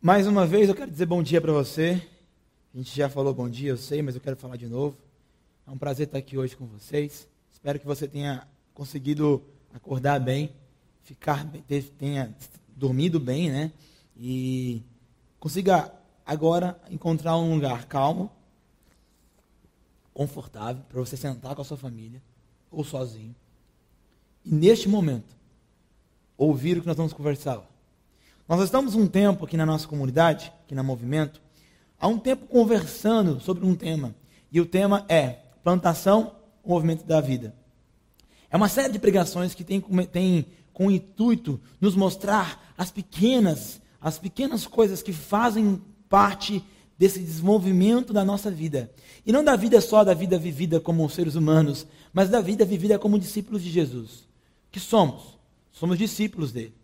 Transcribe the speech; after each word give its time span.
Mais 0.00 0.28
uma 0.28 0.46
vez 0.46 0.68
eu 0.68 0.76
quero 0.76 0.92
dizer 0.92 1.06
bom 1.06 1.20
dia 1.20 1.40
para 1.40 1.52
você. 1.52 2.00
A 2.72 2.76
gente 2.78 2.96
já 2.96 3.08
falou 3.08 3.34
bom 3.34 3.48
dia, 3.48 3.70
eu 3.70 3.76
sei, 3.76 4.00
mas 4.00 4.14
eu 4.14 4.20
quero 4.20 4.36
falar 4.36 4.54
de 4.56 4.68
novo. 4.68 4.96
É 5.66 5.70
um 5.72 5.76
prazer 5.76 6.06
estar 6.06 6.18
aqui 6.18 6.38
hoje 6.38 6.56
com 6.56 6.66
vocês. 6.66 7.26
Espero 7.52 7.80
que 7.80 7.84
você 7.84 8.06
tenha 8.06 8.46
conseguido 8.74 9.42
acordar 9.74 10.20
bem, 10.20 10.52
ficar 11.02 11.44
tenha 11.98 12.32
dormido 12.76 13.18
bem, 13.18 13.50
né? 13.50 13.72
E 14.16 14.84
consiga 15.40 15.92
agora 16.24 16.80
encontrar 16.88 17.36
um 17.36 17.54
lugar 17.54 17.86
calmo, 17.86 18.30
confortável 20.14 20.84
para 20.88 21.00
você 21.00 21.16
sentar 21.16 21.56
com 21.56 21.62
a 21.62 21.64
sua 21.64 21.76
família 21.76 22.22
ou 22.70 22.84
sozinho. 22.84 23.34
E 24.44 24.54
neste 24.54 24.88
momento 24.88 25.36
ouvir 26.36 26.78
o 26.78 26.82
que 26.82 26.86
nós 26.86 26.96
vamos 26.96 27.12
conversar. 27.12 27.68
Nós 28.48 28.62
estamos 28.62 28.94
um 28.94 29.06
tempo 29.06 29.44
aqui 29.44 29.58
na 29.58 29.66
nossa 29.66 29.86
comunidade, 29.86 30.50
aqui 30.64 30.74
na 30.74 30.82
Movimento, 30.82 31.38
há 32.00 32.08
um 32.08 32.18
tempo 32.18 32.46
conversando 32.46 33.38
sobre 33.40 33.66
um 33.66 33.74
tema. 33.74 34.14
E 34.50 34.58
o 34.58 34.64
tema 34.64 35.04
é 35.06 35.40
plantação, 35.62 36.32
o 36.64 36.70
movimento 36.70 37.04
da 37.04 37.20
vida. 37.20 37.54
É 38.50 38.56
uma 38.56 38.70
série 38.70 38.90
de 38.90 38.98
pregações 38.98 39.52
que 39.52 39.62
tem, 39.62 39.82
tem 40.10 40.46
com 40.72 40.86
o 40.86 40.90
intuito 40.90 41.60
nos 41.78 41.94
mostrar 41.94 42.72
as 42.78 42.90
pequenas, 42.90 43.82
as 44.00 44.18
pequenas 44.18 44.66
coisas 44.66 45.02
que 45.02 45.12
fazem 45.12 45.82
parte 46.08 46.64
desse 46.98 47.18
desenvolvimento 47.18 48.14
da 48.14 48.24
nossa 48.24 48.50
vida. 48.50 48.90
E 49.26 49.30
não 49.30 49.44
da 49.44 49.56
vida 49.56 49.78
só 49.82 50.02
da 50.02 50.14
vida 50.14 50.38
vivida 50.38 50.80
como 50.80 51.06
seres 51.10 51.34
humanos, 51.34 51.86
mas 52.14 52.30
da 52.30 52.40
vida 52.40 52.64
vivida 52.64 52.98
como 52.98 53.18
discípulos 53.18 53.62
de 53.62 53.68
Jesus. 53.68 54.26
Que 54.72 54.80
somos? 54.80 55.38
Somos 55.70 55.98
discípulos 55.98 56.50
dele. 56.50 56.77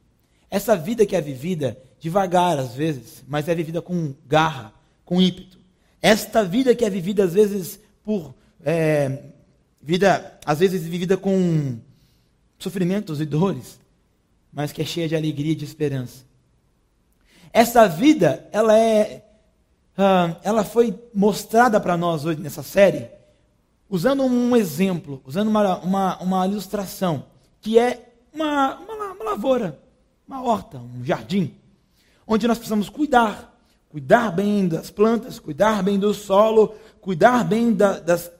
Essa 0.54 0.76
vida 0.76 1.04
que 1.04 1.16
é 1.16 1.20
vivida 1.20 1.76
devagar 1.98 2.56
às 2.60 2.74
vezes, 2.74 3.24
mas 3.26 3.48
é 3.48 3.54
vivida 3.56 3.82
com 3.82 4.14
garra, 4.24 4.72
com 5.04 5.20
ímpeto. 5.20 5.58
Esta 6.00 6.44
vida 6.44 6.76
que 6.76 6.84
é 6.84 6.88
vivida 6.88 7.24
às 7.24 7.34
vezes 7.34 7.80
por 8.04 8.32
é, 8.64 9.20
vida, 9.82 10.38
às 10.46 10.60
vezes 10.60 10.84
vivida 10.84 11.16
com 11.16 11.76
sofrimentos 12.56 13.20
e 13.20 13.26
dores, 13.26 13.80
mas 14.52 14.70
que 14.70 14.80
é 14.80 14.84
cheia 14.84 15.08
de 15.08 15.16
alegria 15.16 15.50
e 15.50 15.56
de 15.56 15.64
esperança. 15.64 16.24
Essa 17.52 17.88
vida, 17.88 18.48
ela 18.52 18.78
é, 18.78 19.24
uh, 19.98 20.36
ela 20.44 20.62
foi 20.62 20.96
mostrada 21.12 21.80
para 21.80 21.96
nós 21.96 22.24
hoje 22.24 22.38
nessa 22.38 22.62
série, 22.62 23.08
usando 23.90 24.22
um 24.22 24.54
exemplo, 24.54 25.20
usando 25.26 25.48
uma, 25.48 25.78
uma, 25.80 26.18
uma 26.22 26.46
ilustração, 26.46 27.24
que 27.60 27.76
é 27.76 28.12
uma, 28.32 28.76
uma, 28.76 29.12
uma 29.14 29.24
lavoura, 29.24 29.82
uma 30.26 30.42
horta, 30.42 30.78
um 30.78 31.04
jardim, 31.04 31.54
onde 32.26 32.48
nós 32.48 32.58
precisamos 32.58 32.88
cuidar, 32.88 33.54
cuidar 33.88 34.30
bem 34.30 34.66
das 34.66 34.90
plantas, 34.90 35.38
cuidar 35.38 35.82
bem 35.82 35.98
do 35.98 36.12
solo, 36.14 36.74
cuidar 37.00 37.44
bem 37.44 37.72
da, 37.72 37.98
das, 38.00 38.30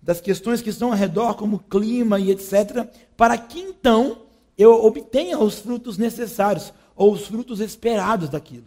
das 0.00 0.20
questões 0.20 0.62
que 0.62 0.70
estão 0.70 0.92
ao 0.92 0.98
redor, 0.98 1.34
como 1.34 1.58
clima 1.58 2.20
e 2.20 2.30
etc., 2.30 2.86
para 3.16 3.36
que 3.36 3.58
então 3.58 4.22
eu 4.56 4.84
obtenha 4.84 5.38
os 5.38 5.58
frutos 5.58 5.96
necessários, 5.96 6.72
ou 6.94 7.14
os 7.14 7.26
frutos 7.26 7.60
esperados 7.60 8.28
daquilo. 8.28 8.66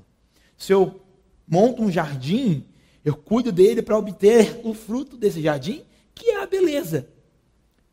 Se 0.57 0.73
eu 0.73 0.99
monto 1.47 1.83
um 1.83 1.91
jardim, 1.91 2.65
eu 3.05 3.15
cuido 3.15 3.51
dele 3.51 3.83
para 3.83 3.97
obter 3.97 4.59
o 4.63 4.73
fruto 4.73 5.15
desse 5.15 5.39
jardim, 5.39 5.83
que 6.15 6.31
é 6.31 6.41
a 6.41 6.47
beleza. 6.47 7.07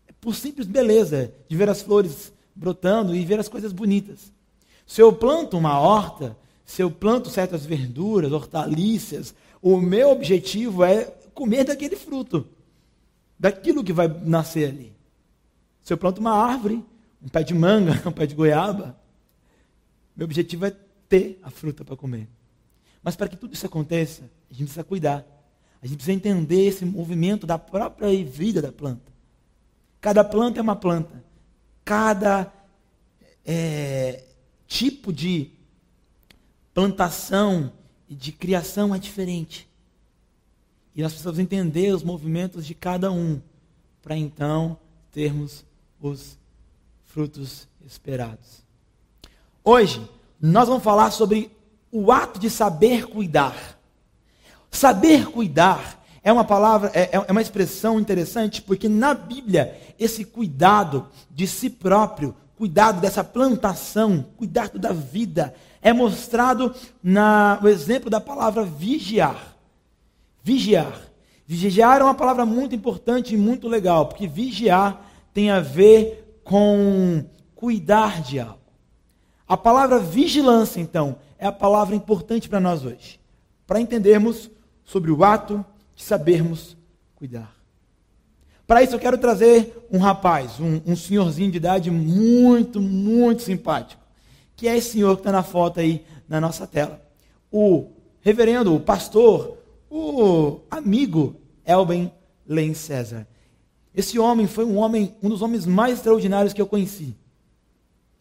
É 0.09 0.13
por 0.19 0.35
simples 0.35 0.67
beleza, 0.67 1.31
de 1.47 1.57
ver 1.57 1.69
as 1.69 1.83
flores 1.83 2.33
brotando 2.55 3.15
e 3.15 3.23
ver 3.23 3.39
as 3.39 3.49
coisas 3.49 3.71
bonitas. 3.71 4.33
Se 4.91 5.01
eu 5.01 5.13
planto 5.13 5.57
uma 5.57 5.79
horta, 5.79 6.37
se 6.67 6.83
eu 6.83 6.91
planto 6.91 7.31
certas 7.31 7.65
verduras, 7.65 8.33
hortaliças, 8.33 9.33
o 9.63 9.77
meu 9.77 10.11
objetivo 10.11 10.83
é 10.83 11.05
comer 11.33 11.63
daquele 11.63 11.95
fruto, 11.95 12.45
daquilo 13.39 13.85
que 13.85 13.93
vai 13.93 14.09
nascer 14.09 14.69
ali. 14.69 14.93
Se 15.81 15.93
eu 15.93 15.97
planto 15.97 16.19
uma 16.19 16.33
árvore, 16.33 16.85
um 17.23 17.29
pé 17.29 17.45
de 17.45 17.55
manga, 17.55 18.03
um 18.05 18.11
pé 18.11 18.27
de 18.27 18.35
goiaba, 18.35 18.99
meu 20.17 20.25
objetivo 20.25 20.67
é 20.67 20.75
ter 21.09 21.39
a 21.41 21.51
fruta 21.51 21.85
para 21.85 21.95
comer. 21.95 22.29
Mas 23.01 23.15
para 23.15 23.29
que 23.29 23.37
tudo 23.37 23.55
isso 23.55 23.67
aconteça, 23.67 24.23
a 24.51 24.55
gente 24.55 24.65
precisa 24.65 24.83
cuidar. 24.83 25.25
A 25.81 25.87
gente 25.87 25.99
precisa 25.99 26.17
entender 26.17 26.67
esse 26.67 26.85
movimento 26.85 27.47
da 27.47 27.61
própria 27.61 28.09
vida 28.25 28.61
da 28.61 28.73
planta. 28.73 29.13
Cada 30.01 30.25
planta 30.25 30.59
é 30.59 30.63
uma 30.63 30.75
planta 30.75 31.23
cada 31.85 32.53
é, 33.47 34.25
tipo 34.71 35.13
de 35.13 35.51
plantação 36.73 37.73
e 38.09 38.15
de 38.15 38.31
criação 38.31 38.95
é 38.95 38.99
diferente. 39.01 39.69
E 40.95 41.03
nós 41.03 41.11
precisamos 41.11 41.41
entender 41.41 41.93
os 41.93 42.05
movimentos 42.05 42.65
de 42.65 42.73
cada 42.73 43.11
um, 43.11 43.41
para 44.01 44.17
então 44.17 44.79
termos 45.11 45.65
os 46.01 46.39
frutos 47.05 47.69
esperados. 47.85 48.63
Hoje, 49.65 50.09
nós 50.41 50.69
vamos 50.69 50.85
falar 50.85 51.11
sobre 51.11 51.51
o 51.91 52.13
ato 52.13 52.39
de 52.39 52.49
saber 52.49 53.07
cuidar. 53.09 53.77
Saber 54.71 55.27
cuidar 55.27 56.01
é 56.23 56.33
uma 56.33 56.45
palavra, 56.45 56.93
é, 56.95 57.11
é 57.13 57.33
uma 57.33 57.43
expressão 57.43 57.99
interessante, 57.99 58.63
porque 58.63 58.89
na 58.89 59.15
Bíblia, 59.15 59.77
esse 59.99 60.25
cuidado 60.25 61.09
de 61.29 61.49
si 61.49 61.69
próprio, 61.69 62.37
cuidado 62.61 63.01
dessa 63.01 63.25
plantação, 63.25 64.23
cuidado 64.37 64.79
da 64.79 64.93
vida, 64.93 65.55
é 65.81 65.95
mostrado 65.95 66.75
na, 67.03 67.59
no 67.63 67.67
exemplo 67.67 68.11
da 68.11 68.21
palavra 68.21 68.65
vigiar. 68.65 69.57
Vigiar. 70.43 70.93
Vigiar 71.47 72.03
é 72.03 72.05
uma 72.05 72.13
palavra 72.13 72.45
muito 72.45 72.75
importante 72.75 73.33
e 73.33 73.39
muito 73.39 73.67
legal, 73.67 74.09
porque 74.09 74.29
vigiar 74.29 75.11
tem 75.33 75.51
a 75.51 75.59
ver 75.59 76.39
com 76.45 77.25
cuidar 77.55 78.21
de 78.21 78.39
algo. 78.39 78.61
A 79.49 79.57
palavra 79.57 79.99
vigilância, 79.99 80.83
então, 80.83 81.17
é 81.39 81.47
a 81.47 81.53
palavra 81.53 81.97
importante 81.97 82.47
para 82.47 82.61
nós 82.61 82.85
hoje, 82.85 83.19
para 83.67 83.81
entendermos 83.81 84.51
sobre 84.85 85.11
o 85.11 85.25
ato 85.25 85.65
de 85.95 86.03
sabermos 86.03 86.77
cuidar. 87.17 87.60
Para 88.71 88.85
isso 88.85 88.95
eu 88.95 89.01
quero 89.01 89.19
trazer 89.19 89.85
um 89.91 89.99
rapaz, 89.99 90.61
um, 90.61 90.81
um 90.87 90.95
senhorzinho 90.95 91.51
de 91.51 91.57
idade 91.57 91.91
muito, 91.91 92.81
muito 92.81 93.43
simpático, 93.43 94.01
que 94.55 94.69
é 94.69 94.77
esse 94.77 94.93
senhor 94.93 95.17
que 95.17 95.23
está 95.23 95.33
na 95.33 95.43
foto 95.43 95.81
aí 95.81 96.05
na 96.29 96.41
nossa 96.41 96.69
tela. 96.69 97.03
O 97.51 97.89
reverendo, 98.21 98.73
o 98.73 98.79
pastor, 98.79 99.59
o 99.91 100.61
amigo 100.71 101.35
Elben 101.67 102.13
Len 102.47 102.73
César. 102.73 103.27
Esse 103.93 104.21
homem 104.21 104.47
foi 104.47 104.65
um 104.65 104.77
homem, 104.77 105.17
um 105.21 105.29
dos 105.29 105.43
homens 105.43 105.67
mais 105.67 105.95
extraordinários 105.95 106.53
que 106.53 106.63
eu 106.63 106.67
conheci. 106.69 107.17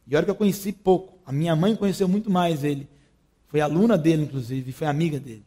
E 0.07 0.15
olha 0.15 0.25
que 0.25 0.31
eu 0.31 0.35
conheci 0.35 0.71
pouco. 0.71 1.19
A 1.27 1.31
minha 1.31 1.55
mãe 1.55 1.75
conheceu 1.75 2.07
muito 2.07 2.31
mais 2.31 2.63
ele. 2.63 2.89
Foi 3.45 3.61
aluna 3.61 3.95
dele, 3.95 4.23
inclusive, 4.23 4.71
foi 4.71 4.87
amiga 4.87 5.19
dele. 5.19 5.45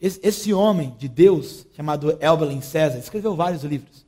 Esse 0.00 0.52
homem 0.54 0.96
de 0.98 1.08
Deus, 1.08 1.66
chamado 1.76 2.16
Elbelin 2.20 2.62
César, 2.62 2.98
escreveu 2.98 3.36
vários 3.36 3.64
livros. 3.64 4.06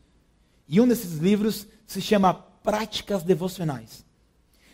E 0.67 0.81
um 0.81 0.89
desses 0.89 1.19
livros 1.19 1.67
se 1.87 2.01
chama 2.01 2.33
Práticas 2.33 3.23
Devocionais. 3.23 4.03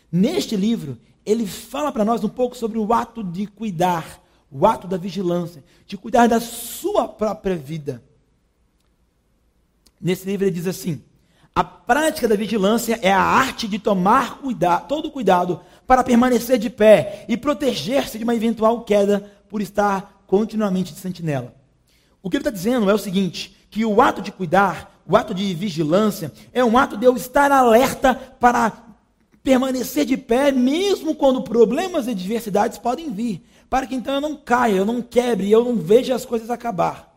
Neste 0.09 0.55
livro, 0.55 0.97
ele 1.25 1.45
fala 1.45 1.91
para 1.91 2.05
nós 2.05 2.23
um 2.23 2.29
pouco 2.29 2.55
sobre 2.55 2.77
o 2.77 2.93
ato 2.93 3.21
de 3.21 3.45
cuidar, 3.47 4.23
o 4.49 4.65
ato 4.65 4.87
da 4.87 4.95
vigilância, 4.95 5.61
de 5.85 5.97
cuidar 5.97 6.27
da 6.27 6.39
sua 6.39 7.07
própria 7.07 7.57
vida. 7.57 8.01
Nesse 9.99 10.25
livro 10.25 10.45
ele 10.45 10.55
diz 10.55 10.67
assim: 10.67 11.03
a 11.53 11.63
prática 11.63 12.29
da 12.29 12.35
vigilância 12.37 12.97
é 13.01 13.11
a 13.11 13.21
arte 13.21 13.67
de 13.67 13.77
tomar 13.77 14.39
cuidado, 14.39 14.87
todo 14.87 15.11
cuidado 15.11 15.59
para 15.85 16.03
permanecer 16.03 16.57
de 16.57 16.69
pé 16.69 17.25
e 17.27 17.35
proteger-se 17.35 18.17
de 18.17 18.23
uma 18.23 18.35
eventual 18.35 18.85
queda 18.85 19.29
por 19.49 19.61
estar 19.61 20.18
continuamente 20.29 20.93
de 20.93 20.99
sentinela. 20.99 21.55
O 22.21 22.29
que 22.29 22.37
ele 22.37 22.41
está 22.41 22.51
dizendo 22.51 22.89
é 22.89 22.93
o 22.93 22.99
seguinte: 22.99 23.57
que 23.69 23.83
o 23.83 23.99
ato 23.99 24.21
de 24.21 24.31
cuidar, 24.31 25.01
o 25.05 25.17
ato 25.17 25.33
de 25.33 25.53
vigilância, 25.55 26.31
é 26.53 26.63
um 26.63 26.77
ato 26.77 26.95
de 26.95 27.05
eu 27.05 27.15
estar 27.15 27.51
alerta 27.51 28.13
para 28.13 28.71
permanecer 29.43 30.05
de 30.05 30.15
pé, 30.15 30.51
mesmo 30.51 31.15
quando 31.15 31.41
problemas 31.41 32.05
e 32.05 32.11
adversidades 32.11 32.77
podem 32.77 33.11
vir, 33.11 33.43
para 33.69 33.87
que 33.87 33.95
então 33.95 34.13
eu 34.13 34.21
não 34.21 34.35
caia, 34.35 34.75
eu 34.75 34.85
não 34.85 35.01
quebre, 35.01 35.51
eu 35.51 35.65
não 35.65 35.75
veja 35.75 36.13
as 36.13 36.25
coisas 36.25 36.51
acabar. 36.51 37.09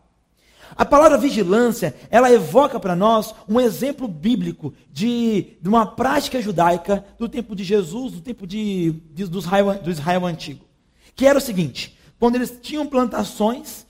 A 0.75 0.83
palavra 0.83 1.19
vigilância, 1.19 1.93
ela 2.09 2.31
evoca 2.31 2.79
para 2.79 2.95
nós 2.95 3.35
um 3.47 3.59
exemplo 3.59 4.07
bíblico 4.07 4.73
de, 4.91 5.57
de, 5.61 5.69
uma 5.69 5.85
prática 5.85 6.41
judaica 6.41 7.05
do 7.19 7.29
tempo 7.29 7.55
de 7.55 7.63
Jesus, 7.63 8.13
do 8.13 8.21
tempo 8.21 8.47
de, 8.47 8.91
de, 9.13 9.25
do, 9.25 9.37
Israel, 9.37 9.75
do 9.75 9.91
Israel 9.91 10.25
antigo. 10.25 10.65
Que 11.15 11.27
era 11.27 11.37
o 11.37 11.41
seguinte: 11.41 11.95
quando 12.23 12.37
eles 12.37 12.57
tinham 12.61 12.87
plantações, 12.87 13.85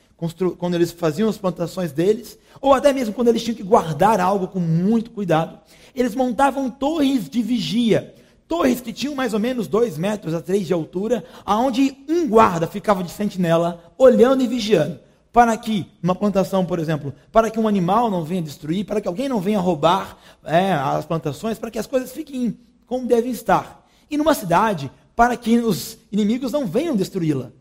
quando 0.58 0.74
eles 0.74 0.92
faziam 0.92 1.30
as 1.30 1.38
plantações 1.38 1.92
deles, 1.92 2.36
ou 2.60 2.74
até 2.74 2.92
mesmo 2.92 3.14
quando 3.14 3.28
eles 3.28 3.44
tinham 3.44 3.56
que 3.56 3.62
guardar 3.62 4.20
algo 4.20 4.48
com 4.48 4.60
muito 4.60 5.12
cuidado, 5.12 5.60
eles 5.94 6.16
montavam 6.16 6.68
torres 6.68 7.30
de 7.30 7.44
vigia. 7.44 8.16
torres 8.48 8.82
que 8.82 8.92
tinham 8.92 9.14
mais 9.14 9.36
ou 9.36 9.40
menos 9.40 9.68
dois 9.68 10.00
metros 10.00 10.34
a 10.34 10.42
três 10.42 10.66
de 10.66 10.74
altura, 10.74 11.24
aonde 11.46 11.96
um 12.10 12.28
guarda 12.28 12.66
ficava 12.66 13.04
de 13.04 13.12
sentinela, 13.12 13.94
olhando 14.00 14.42
e 14.42 14.48
vigiando, 14.48 15.00
para 15.32 15.56
que, 15.56 15.86
uma 16.02 16.16
plantação, 16.16 16.66
por 16.66 16.80
exemplo, 16.80 17.14
para 17.32 17.52
que 17.52 17.60
um 17.60 17.68
animal 17.68 18.10
não 18.10 18.24
venha 18.24 18.42
destruir, 18.42 18.84
para 18.84 19.00
que 19.00 19.08
alguém 19.08 19.30
não 19.30 19.40
venha 19.40 19.60
roubar 19.60 20.18
é, 20.44 20.74
as 20.74 21.06
plantações, 21.06 21.60
para 21.60 21.70
que 21.70 21.78
as 21.78 21.86
coisas 21.86 22.12
fiquem 22.12 22.58
como 22.88 23.06
devem 23.06 23.32
estar. 23.32 23.88
E 24.10 24.18
numa 24.18 24.34
cidade, 24.34 24.92
para 25.16 25.38
que 25.38 25.60
os 25.60 26.00
inimigos 26.12 26.52
não 26.52 26.66
venham 26.66 26.96
destruí-la. 26.96 27.52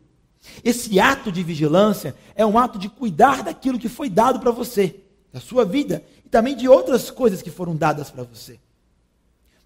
Esse 0.64 0.98
ato 0.98 1.30
de 1.30 1.42
vigilância 1.42 2.14
é 2.34 2.44
um 2.44 2.58
ato 2.58 2.78
de 2.78 2.88
cuidar 2.88 3.42
daquilo 3.42 3.78
que 3.78 3.88
foi 3.88 4.10
dado 4.10 4.40
para 4.40 4.50
você, 4.50 5.00
da 5.32 5.40
sua 5.40 5.64
vida 5.64 6.02
e 6.24 6.28
também 6.28 6.56
de 6.56 6.68
outras 6.68 7.10
coisas 7.10 7.40
que 7.40 7.50
foram 7.50 7.76
dadas 7.76 8.10
para 8.10 8.24
você. 8.24 8.58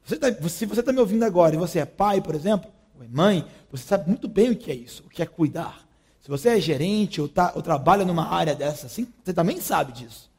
você 0.05 0.17
tá, 0.17 0.28
se 0.49 0.67
você 0.67 0.81
está 0.81 0.93
me 0.93 1.00
ouvindo 1.00 1.25
agora 1.25 1.55
e 1.55 1.58
você 1.58 1.78
é 1.78 1.84
pai, 1.84 2.20
por 2.20 2.34
exemplo, 2.34 2.70
ou 2.96 3.05
é 3.05 3.08
mãe, 3.08 3.44
você 3.70 3.84
sabe 3.84 4.08
muito 4.08 4.28
bem 4.28 4.50
o 4.50 4.56
que 4.56 4.70
é 4.70 4.75
isso, 4.75 5.02
o 5.06 5.11
que 5.11 5.23
é 5.23 5.26
cuidar. 5.26 5.87
Se 6.20 6.28
você 6.28 6.50
é 6.50 6.61
gerente 6.61 7.20
ou, 7.20 7.29
tá, 7.29 7.52
ou 7.55 7.62
trabalha 7.62 8.05
numa 8.05 8.29
área 8.29 8.55
dessa 8.55 8.87
assim, 8.87 9.06
você 9.25 9.32
também 9.32 9.61
sabe 9.61 9.93
disso. 9.93 10.31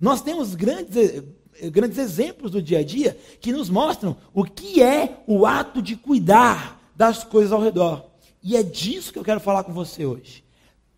Nós 0.00 0.20
temos 0.22 0.54
grandes, 0.54 0.96
eh, 0.96 1.70
grandes 1.70 1.98
exemplos 1.98 2.50
do 2.50 2.60
dia 2.60 2.78
a 2.78 2.84
dia 2.84 3.16
que 3.40 3.52
nos 3.52 3.68
mostram 3.68 4.16
o 4.32 4.44
que 4.44 4.82
é 4.82 5.22
o 5.26 5.46
ato 5.46 5.80
de 5.80 5.94
cuidar 5.94 6.80
das 6.94 7.22
coisas 7.22 7.52
ao 7.52 7.62
redor. 7.62 8.15
E 8.46 8.56
é 8.56 8.62
disso 8.62 9.12
que 9.12 9.18
eu 9.18 9.24
quero 9.24 9.40
falar 9.40 9.64
com 9.64 9.72
você 9.72 10.06
hoje. 10.06 10.44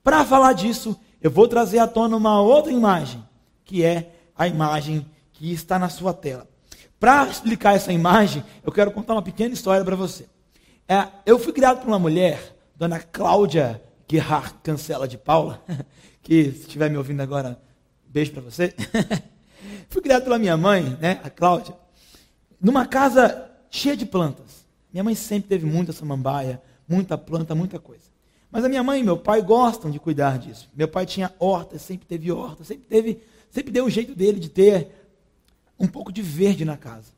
Para 0.05 0.23
falar 0.23 0.53
disso, 0.53 0.95
eu 1.19 1.31
vou 1.31 1.49
trazer 1.49 1.79
à 1.79 1.87
tona 1.87 2.15
uma 2.15 2.43
outra 2.43 2.71
imagem, 2.71 3.27
que 3.65 3.83
é 3.83 4.13
a 4.37 4.47
imagem 4.47 5.07
que 5.33 5.51
está 5.51 5.79
na 5.79 5.89
sua 5.89 6.13
tela. 6.13 6.47
Para 7.01 7.27
explicar 7.27 7.75
essa 7.75 7.91
imagem, 7.91 8.45
eu 8.63 8.71
quero 8.71 8.91
contar 8.91 9.15
uma 9.15 9.23
pequena 9.23 9.55
história 9.55 9.83
para 9.83 9.97
você. 9.97 10.29
É, 10.87 11.09
eu 11.25 11.39
fui 11.39 11.55
criado 11.55 11.81
por 11.81 11.89
uma 11.89 11.99
mulher, 11.99 12.55
dona 12.77 13.01
Cláudia 13.01 13.83
Guerrar 14.07 14.53
Cancela 14.63 15.09
de 15.09 15.17
Paula, 15.17 15.65
que 16.21 16.53
se 16.53 16.61
estiver 16.61 16.91
me 16.91 16.99
ouvindo 16.99 17.23
agora, 17.23 17.59
beijo 18.07 18.31
para 18.33 18.43
você. 18.43 18.75
fui 19.89 20.03
criado 20.03 20.25
pela 20.25 20.39
minha 20.39 20.59
mãe, 20.59 20.99
né, 21.01 21.19
a 21.25 21.31
Cláudia, 21.31 21.75
numa 22.61 22.85
casa 22.85 23.51
cheia 23.71 23.97
de 23.97 24.05
plantas. 24.05 24.67
Minha 24.93 25.03
mãe 25.03 25.15
sempre 25.15 25.49
teve 25.49 25.65
muita 25.65 25.95
samambaia, 25.95 26.61
muita 26.89 27.19
planta, 27.19 27.55
muita 27.55 27.79
coisa. 27.79 28.05
Mas 28.51 28.65
a 28.65 28.69
minha 28.69 28.83
mãe 28.83 29.01
e 29.01 29.05
meu 29.05 29.19
pai 29.19 29.43
gostam 29.43 29.91
de 29.91 29.99
cuidar 29.99 30.39
disso. 30.39 30.69
Meu 30.75 30.89
pai 30.89 31.05
tinha 31.05 31.33
horta, 31.39 31.79
sempre 31.79 32.07
teve 32.07 32.33
horta, 32.33 32.65
sempre 32.65 32.87
teve, 32.89 33.21
sempre 33.51 33.71
deu 33.71 33.85
o 33.85 33.91
jeito 33.91 34.15
dele 34.15 34.41
de 34.41 34.49
ter 34.49 34.89
um 35.79 35.87
pouco 35.87 36.11
de 36.11 36.23
verde 36.23 36.65
na 36.65 36.77
casa. 36.77 37.13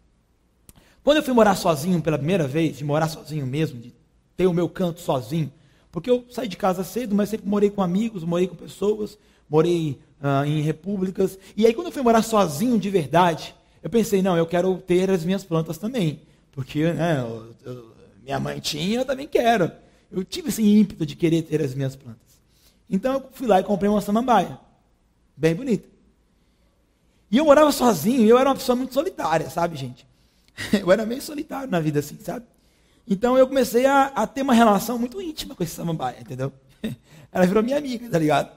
Quando 1.03 1.19
eu 1.19 1.23
fui 1.23 1.33
morar 1.33 1.55
sozinho 1.55 2.03
pela 2.03 2.19
primeira 2.19 2.47
vez, 2.47 2.79
de 2.79 2.85
morar 2.85 3.09
sozinho 3.09 3.47
mesmo, 3.47 3.81
de 3.81 3.95
ter 4.37 4.47
o 4.47 4.53
meu 4.53 4.69
canto 4.69 5.01
sozinho, 5.01 5.51
porque 5.91 6.11
eu 6.11 6.25
saí 6.31 6.49
de 6.49 6.57
casa 6.57 6.85
cedo, 6.85 7.15
mas 7.15 7.29
sempre 7.29 7.49
morei 7.49 7.71
com 7.71 7.83
amigos, 7.83 8.23
morei 8.23 8.47
com 8.47 8.55
pessoas, 8.55 9.19
morei 9.49 9.99
uh, 10.21 10.45
em 10.45 10.61
repúblicas. 10.61 11.39
E 11.57 11.67
aí, 11.67 11.75
quando 11.75 11.87
eu 11.89 11.93
fui 11.93 12.03
morar 12.03 12.23
sozinho 12.23 12.79
de 12.79 12.91
verdade, 12.91 13.55
eu 13.83 13.91
pensei, 13.91 14.23
não, 14.23 14.37
eu 14.37 14.47
quero 14.47 14.77
ter 14.79 15.11
as 15.11 15.25
minhas 15.25 15.43
plantas 15.43 15.79
também. 15.79 16.21
Porque 16.53 16.93
né, 16.93 17.21
eu, 17.21 17.55
eu, 17.65 17.90
minha 18.23 18.41
mãe 18.41 18.61
tinha, 18.61 19.01
eu 19.01 19.05
também 19.05 19.27
quero. 19.27 19.71
Eu 20.11 20.25
tive 20.25 20.49
esse 20.49 20.63
ímpeto 20.63 21.07
de 21.07 21.15
querer 21.15 21.43
ter 21.43 21.63
as 21.63 21.75
minhas 21.75 21.97
plantas. 21.97 22.41
Então 22.89 23.15
eu 23.15 23.29
fui 23.33 23.47
lá 23.47 23.61
e 23.61 23.65
comprei 23.65 23.89
uma 23.89 24.01
samambaia. 24.01 24.59
Bem 25.37 25.55
bonita. 25.55 25.89
E 27.31 27.37
eu 27.37 27.45
morava 27.45 27.71
sozinho, 27.71 28.29
eu 28.29 28.37
era 28.37 28.49
uma 28.49 28.57
pessoa 28.57 28.75
muito 28.75 28.93
solitária, 28.93 29.49
sabe, 29.49 29.77
gente? 29.77 30.05
Eu 30.73 30.91
era 30.91 31.07
meio 31.07 31.23
solitário 31.23 31.71
na 31.71 31.79
vida, 31.79 32.01
assim, 32.01 32.19
sabe? 32.21 32.45
Então 33.07 33.39
eu 33.39 33.47
comecei 33.47 33.87
a, 33.87 34.07
a 34.07 34.27
ter 34.27 34.43
uma 34.43 34.53
relação 34.53 34.99
muito 34.99 35.23
íntima 35.23 35.55
com 35.55 35.63
esse 35.63 35.75
samambaia, 35.75 36.21
entendeu? 36.21 36.53
Ela 37.33 37.47
virou 37.47 37.63
minha 37.63 37.79
amiga, 37.79 38.11
tá 38.11 38.19
ligado? 38.19 38.51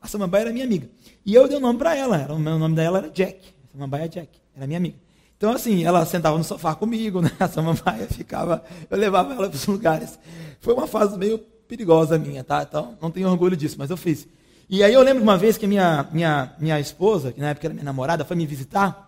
A 0.00 0.08
samambaia 0.08 0.44
era 0.44 0.52
minha 0.52 0.64
amiga. 0.64 0.88
E 1.24 1.34
eu 1.34 1.46
dei 1.46 1.56
o 1.56 1.60
um 1.60 1.62
nome 1.62 1.78
para 1.78 1.94
ela. 1.94 2.32
O 2.32 2.38
nome 2.38 2.74
dela 2.74 2.98
era 2.98 3.10
Jack. 3.10 3.40
Samambaia 3.72 4.08
Jack. 4.08 4.28
Era 4.54 4.66
minha 4.66 4.78
amiga. 4.78 4.96
Então, 5.36 5.52
assim, 5.52 5.84
ela 5.84 6.04
sentava 6.06 6.38
no 6.38 6.44
sofá 6.44 6.74
comigo, 6.74 7.20
né? 7.20 7.30
A 7.38 7.48
samambaia 7.48 8.06
ficava, 8.06 8.64
eu 8.90 8.96
levava 8.96 9.34
ela 9.34 9.48
para 9.48 9.56
os 9.56 9.66
lugares. 9.66 10.18
Foi 10.60 10.74
uma 10.74 10.86
fase 10.86 11.18
meio 11.18 11.38
perigosa 11.68 12.18
minha, 12.18 12.42
tá? 12.42 12.62
Então, 12.62 12.96
não 13.00 13.10
tenho 13.10 13.28
orgulho 13.28 13.56
disso, 13.56 13.76
mas 13.78 13.90
eu 13.90 13.96
fiz. 13.96 14.26
E 14.68 14.82
aí 14.82 14.92
eu 14.92 15.02
lembro 15.02 15.22
uma 15.22 15.36
vez 15.36 15.58
que 15.58 15.66
minha, 15.66 16.06
minha, 16.12 16.54
minha 16.58 16.80
esposa, 16.80 17.32
que 17.32 17.40
na 17.40 17.50
época 17.50 17.66
era 17.66 17.74
minha 17.74 17.84
namorada, 17.84 18.24
foi 18.24 18.36
me 18.36 18.46
visitar, 18.46 19.06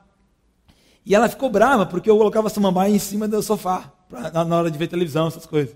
e 1.09 1.15
ela 1.15 1.27
ficou 1.27 1.49
brava 1.49 1.87
porque 1.87 2.11
eu 2.11 2.19
colocava 2.19 2.49
a 2.49 2.51
samambaia 2.51 2.95
em 2.95 2.99
cima 2.99 3.27
do 3.27 3.43
sofá, 3.43 3.91
pra, 4.11 4.45
na 4.45 4.57
hora 4.57 4.71
de 4.71 4.77
ver 4.77 4.89
televisão, 4.89 5.27
essas 5.27 5.47
coisas. 5.47 5.75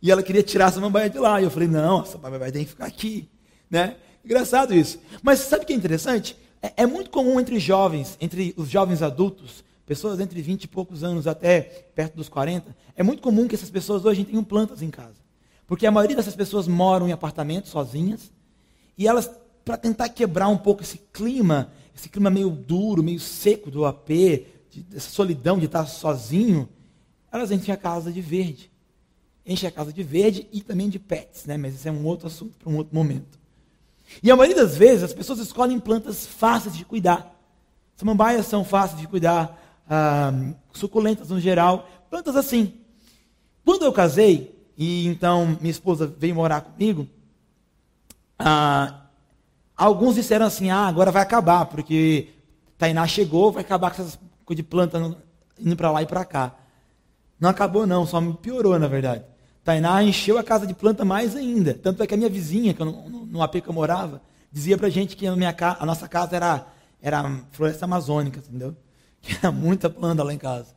E 0.00 0.10
ela 0.10 0.22
queria 0.22 0.42
tirar 0.42 0.66
a 0.66 0.72
samambaia 0.72 1.10
de 1.10 1.18
lá. 1.18 1.38
E 1.38 1.44
eu 1.44 1.50
falei, 1.50 1.68
não, 1.68 2.00
a 2.00 2.06
samambaia 2.06 2.50
tem 2.50 2.64
que 2.64 2.70
ficar 2.70 2.86
aqui. 2.86 3.28
Né? 3.70 3.96
Engraçado 4.24 4.74
isso. 4.74 4.98
Mas 5.22 5.40
sabe 5.40 5.64
o 5.64 5.66
que 5.66 5.74
é 5.74 5.76
interessante? 5.76 6.34
É, 6.62 6.72
é 6.78 6.86
muito 6.86 7.10
comum 7.10 7.38
entre 7.38 7.58
jovens, 7.58 8.16
entre 8.22 8.54
os 8.56 8.70
jovens 8.70 9.02
adultos, 9.02 9.62
pessoas 9.90 10.20
entre 10.20 10.40
20 10.40 10.62
e 10.62 10.68
poucos 10.68 11.02
anos 11.02 11.26
até 11.26 11.62
perto 11.96 12.14
dos 12.14 12.28
40, 12.28 12.76
é 12.94 13.02
muito 13.02 13.20
comum 13.20 13.48
que 13.48 13.56
essas 13.56 13.70
pessoas 13.70 14.04
hoje 14.04 14.24
tenham 14.24 14.44
plantas 14.44 14.82
em 14.82 14.88
casa. 14.88 15.16
Porque 15.66 15.84
a 15.84 15.90
maioria 15.90 16.14
dessas 16.14 16.36
pessoas 16.36 16.68
moram 16.68 17.08
em 17.08 17.12
apartamentos 17.12 17.72
sozinhas, 17.72 18.30
e 18.96 19.08
elas, 19.08 19.28
para 19.64 19.76
tentar 19.76 20.08
quebrar 20.10 20.46
um 20.46 20.56
pouco 20.56 20.84
esse 20.84 20.98
clima, 21.12 21.72
esse 21.92 22.08
clima 22.08 22.30
meio 22.30 22.50
duro, 22.50 23.02
meio 23.02 23.18
seco 23.18 23.68
do 23.68 23.84
AP, 23.84 24.08
de, 24.70 24.80
dessa 24.88 25.10
solidão 25.10 25.58
de 25.58 25.66
estar 25.66 25.84
sozinho, 25.86 26.68
elas 27.32 27.50
enchem 27.50 27.74
a 27.74 27.76
casa 27.76 28.12
de 28.12 28.20
verde. 28.20 28.70
Enchem 29.44 29.68
a 29.68 29.72
casa 29.72 29.92
de 29.92 30.04
verde 30.04 30.46
e 30.52 30.60
também 30.60 30.88
de 30.88 31.00
pets, 31.00 31.46
né? 31.46 31.56
mas 31.56 31.74
esse 31.74 31.88
é 31.88 31.90
um 31.90 32.06
outro 32.06 32.28
assunto 32.28 32.56
para 32.58 32.72
um 32.72 32.76
outro 32.76 32.94
momento. 32.94 33.40
E 34.22 34.30
a 34.30 34.36
maioria 34.36 34.62
das 34.62 34.76
vezes 34.76 35.02
as 35.02 35.12
pessoas 35.12 35.40
escolhem 35.40 35.80
plantas 35.80 36.24
fáceis 36.26 36.76
de 36.76 36.84
cuidar. 36.84 37.36
Samambaias 37.96 38.46
são 38.46 38.64
fáceis 38.64 39.00
de 39.00 39.08
cuidar, 39.08 39.60
ah, 39.90 40.32
suculentas 40.72 41.30
no 41.30 41.40
geral, 41.40 41.88
plantas 42.08 42.36
assim. 42.36 42.74
Quando 43.64 43.84
eu 43.84 43.92
casei, 43.92 44.56
e 44.78 45.06
então 45.08 45.58
minha 45.60 45.70
esposa 45.70 46.06
veio 46.06 46.34
morar 46.34 46.60
comigo, 46.60 47.08
ah, 48.38 49.06
alguns 49.76 50.14
disseram 50.14 50.46
assim: 50.46 50.70
ah, 50.70 50.86
agora 50.86 51.10
vai 51.10 51.22
acabar, 51.22 51.66
porque 51.66 52.28
Tainá 52.78 53.06
chegou, 53.06 53.50
vai 53.50 53.62
acabar 53.62 53.90
com 53.90 54.00
essas 54.00 54.18
coisas 54.44 54.56
de 54.56 54.62
planta 54.62 55.16
indo 55.58 55.76
para 55.76 55.90
lá 55.90 56.02
e 56.02 56.06
para 56.06 56.24
cá. 56.24 56.54
Não 57.38 57.50
acabou, 57.50 57.86
não, 57.86 58.06
só 58.06 58.20
me 58.20 58.34
piorou, 58.34 58.78
na 58.78 58.86
verdade. 58.86 59.24
Tainá 59.64 60.02
encheu 60.02 60.38
a 60.38 60.44
casa 60.44 60.66
de 60.66 60.74
planta 60.74 61.04
mais 61.04 61.34
ainda. 61.34 61.74
Tanto 61.74 62.02
é 62.02 62.06
que 62.06 62.14
a 62.14 62.16
minha 62.16 62.30
vizinha, 62.30 62.72
que 62.72 62.80
eu, 62.80 62.86
no, 62.86 63.26
no 63.26 63.42
AP 63.42 63.60
que 63.60 63.68
eu 63.68 63.72
morava, 63.72 64.22
dizia 64.52 64.78
pra 64.78 64.88
gente 64.88 65.16
que 65.16 65.26
a, 65.26 65.34
minha, 65.36 65.54
a 65.78 65.86
nossa 65.86 66.08
casa 66.08 66.36
era, 66.36 66.66
era 67.00 67.42
floresta 67.52 67.84
amazônica, 67.84 68.38
entendeu? 68.38 68.76
era 69.40 69.50
muita 69.52 69.88
planta 69.90 70.22
lá 70.22 70.32
em 70.32 70.38
casa. 70.38 70.74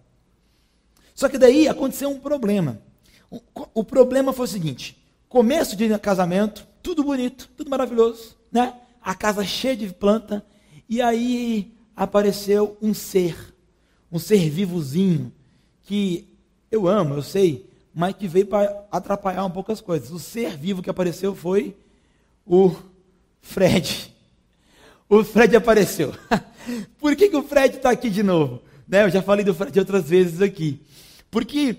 Só 1.16 1.30
que 1.30 1.38
daí 1.38 1.68
aconteceu 1.68 2.10
um 2.10 2.20
problema. 2.20 2.82
O, 3.30 3.42
o 3.74 3.84
problema 3.84 4.34
foi 4.34 4.46
o 4.46 4.50
seguinte: 4.50 4.98
começo 5.30 5.76
de 5.76 5.98
casamento, 6.00 6.68
tudo 6.82 7.04
bonito, 7.04 7.50
tudo 7.56 7.70
maravilhoso, 7.70 8.36
né? 8.52 8.74
A 9.02 9.16
casa 9.16 9.44
cheia 9.44 9.76
de 9.76 9.88
planta, 9.94 10.46
e 10.88 11.02
aí 11.02 11.74
apareceu 11.96 12.78
um 12.82 12.94
ser, 12.94 13.36
um 14.12 14.20
ser 14.20 14.50
vivozinho, 14.50 15.32
que 15.84 16.28
eu 16.72 16.88
amo, 16.88 17.16
eu 17.16 17.22
sei, 17.22 17.70
mas 17.94 18.16
que 18.16 18.28
veio 18.28 18.48
para 18.48 18.86
atrapalhar 18.92 19.46
um 19.46 19.52
pouco 19.52 19.72
as 19.72 19.82
coisas. 19.82 20.10
O 20.10 20.20
ser 20.20 20.58
vivo 20.58 20.82
que 20.82 20.90
apareceu 20.90 21.36
foi 21.36 21.76
o 22.46 22.76
Fred. 23.42 24.12
O 25.10 25.24
Fred 25.24 25.56
apareceu. 25.56 26.12
Por 27.00 27.16
que, 27.16 27.30
que 27.30 27.36
o 27.36 27.44
Fred 27.44 27.78
está 27.78 27.92
aqui 27.92 28.10
de 28.10 28.24
novo? 28.24 28.62
Né? 28.88 29.04
Eu 29.04 29.10
já 29.10 29.22
falei 29.22 29.44
do 29.44 29.54
Fred 29.54 29.78
outras 29.80 30.10
vezes 30.10 30.42
aqui. 30.42 30.82
Porque 31.30 31.78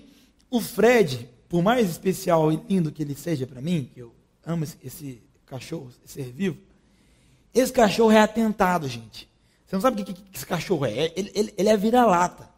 o 0.49 0.59
Fred, 0.59 1.29
por 1.47 1.61
mais 1.61 1.89
especial 1.89 2.51
e 2.51 2.59
lindo 2.69 2.91
que 2.91 3.01
ele 3.01 3.15
seja 3.15 3.47
para 3.47 3.61
mim, 3.61 3.89
que 3.93 3.99
eu 3.99 4.13
amo 4.45 4.63
esse, 4.83 5.21
cachorro, 5.45 5.89
esse 6.03 6.13
ser 6.13 6.31
vivo, 6.31 6.57
esse 7.53 7.71
cachorro 7.71 8.11
é 8.11 8.19
atentado, 8.19 8.87
gente. 8.87 9.29
Você 9.65 9.75
não 9.75 9.81
sabe 9.81 10.01
o 10.01 10.05
que, 10.05 10.13
que, 10.13 10.21
que 10.21 10.37
esse 10.37 10.45
cachorro 10.45 10.85
é? 10.85 11.11
Ele, 11.15 11.31
ele, 11.33 11.53
ele 11.57 11.69
é 11.69 11.77
vira-lata. 11.77 12.49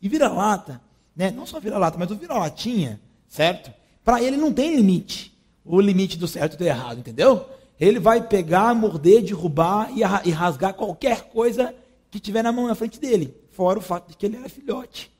E 0.00 0.08
vira-lata, 0.08 0.80
né? 1.16 1.30
não 1.30 1.46
só 1.46 1.58
vira-lata, 1.58 1.96
mas 1.98 2.10
o 2.10 2.16
vira-latinha, 2.16 3.00
certo? 3.28 3.72
Para 4.04 4.22
ele 4.22 4.36
não 4.36 4.52
tem 4.52 4.76
limite. 4.76 5.32
O 5.64 5.80
limite 5.80 6.18
do 6.18 6.26
certo 6.26 6.54
e 6.54 6.56
do 6.56 6.64
errado, 6.64 6.98
entendeu? 6.98 7.48
Ele 7.80 7.98
vai 7.98 8.26
pegar, 8.26 8.74
morder, 8.74 9.22
derrubar 9.22 9.90
e 9.96 10.30
rasgar 10.30 10.74
qualquer 10.74 11.28
coisa 11.28 11.74
que 12.10 12.20
tiver 12.20 12.42
na 12.42 12.52
mão 12.52 12.66
na 12.66 12.74
frente 12.74 13.00
dele, 13.00 13.34
fora 13.50 13.78
o 13.78 13.82
fato 13.82 14.10
de 14.10 14.16
que 14.16 14.26
ele 14.26 14.36
era 14.36 14.48
filhote. 14.48 15.10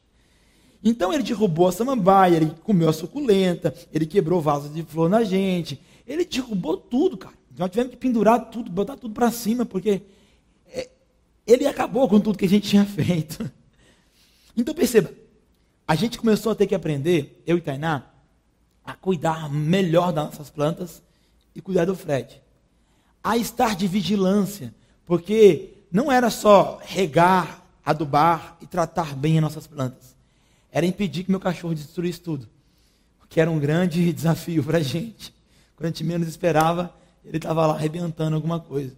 Então 0.85 1.13
ele 1.13 1.23
derrubou 1.23 1.69
a 1.69 1.73
samambaia, 1.73 2.37
ele 2.37 2.55
comeu 2.65 2.89
a 2.89 2.93
suculenta, 2.93 3.75
ele 3.93 4.05
quebrou 4.05 4.41
vasos 4.41 4.75
de 4.75 4.83
flor 4.83 5.09
na 5.09 5.23
gente, 5.23 5.81
ele 6.07 6.25
derrubou 6.25 6.77
tudo, 6.77 7.17
cara. 7.17 7.35
Nós 7.57 7.71
tivemos 7.71 7.93
que 7.93 7.99
pendurar 7.99 8.51
tudo, 8.51 8.71
botar 8.71 8.97
tudo 8.97 9.15
para 9.15 9.31
cima, 9.31 9.65
porque 9.65 10.03
é, 10.69 10.91
ele 11.47 11.67
acabou 11.67 12.09
com 12.09 12.19
tudo 12.19 12.39
que 12.39 12.47
a 12.47 12.49
gente 12.49 12.69
tinha 12.69 12.85
feito. 12.85 13.51
Então 14.55 14.75
perceba, 14.75 15.11
a 15.89 15.95
gente 15.95 16.19
começou 16.19 16.53
a 16.53 16.55
ter 16.55 16.67
que 16.67 16.75
aprender, 16.75 17.43
eu 17.47 17.57
e 17.57 17.61
Tainá, 17.63 18.05
a 18.85 18.93
cuidar 18.93 19.51
melhor 19.51 20.13
das 20.13 20.27
nossas 20.27 20.51
plantas 20.51 21.03
e 21.55 21.61
cuidar 21.61 21.85
do 21.85 21.95
Fred. 21.95 22.43
A 23.23 23.37
estar 23.37 23.77
de 23.77 23.87
vigilância, 23.87 24.75
porque 25.05 25.75
não 25.91 26.11
era 26.11 26.31
só 26.31 26.81
regar, 26.83 27.65
adubar 27.85 28.57
e 28.61 28.67
tratar 28.67 29.15
bem 29.15 29.37
as 29.39 29.43
nossas 29.43 29.67
plantas. 29.67 30.17
Era 30.71 30.87
impedir 30.87 31.25
que 31.25 31.31
meu 31.31 31.41
cachorro 31.41 31.75
destruísse 31.75 32.21
tudo. 32.21 32.49
Que 33.29 33.41
era 33.41 33.51
um 33.51 33.59
grande 33.59 34.11
desafio 34.13 34.65
para 34.65 34.79
a 34.79 34.83
gente. 34.83 35.35
Quando 35.77 35.87
a 35.87 35.89
gente 35.89 36.05
menos 36.05 36.29
esperava, 36.29 36.95
ele 37.25 37.37
estava 37.37 37.67
lá 37.67 37.75
arrebentando 37.75 38.35
alguma 38.35 38.59
coisa. 38.59 38.97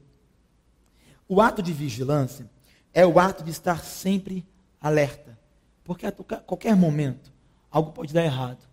O 1.28 1.40
ato 1.40 1.62
de 1.62 1.72
vigilância 1.72 2.48
é 2.92 3.04
o 3.06 3.18
ato 3.18 3.42
de 3.42 3.50
estar 3.50 3.82
sempre 3.82 4.46
alerta. 4.80 5.38
Porque 5.82 6.06
a 6.06 6.12
qualquer 6.12 6.76
momento, 6.76 7.32
algo 7.70 7.92
pode 7.92 8.14
dar 8.14 8.24
errado. 8.24 8.64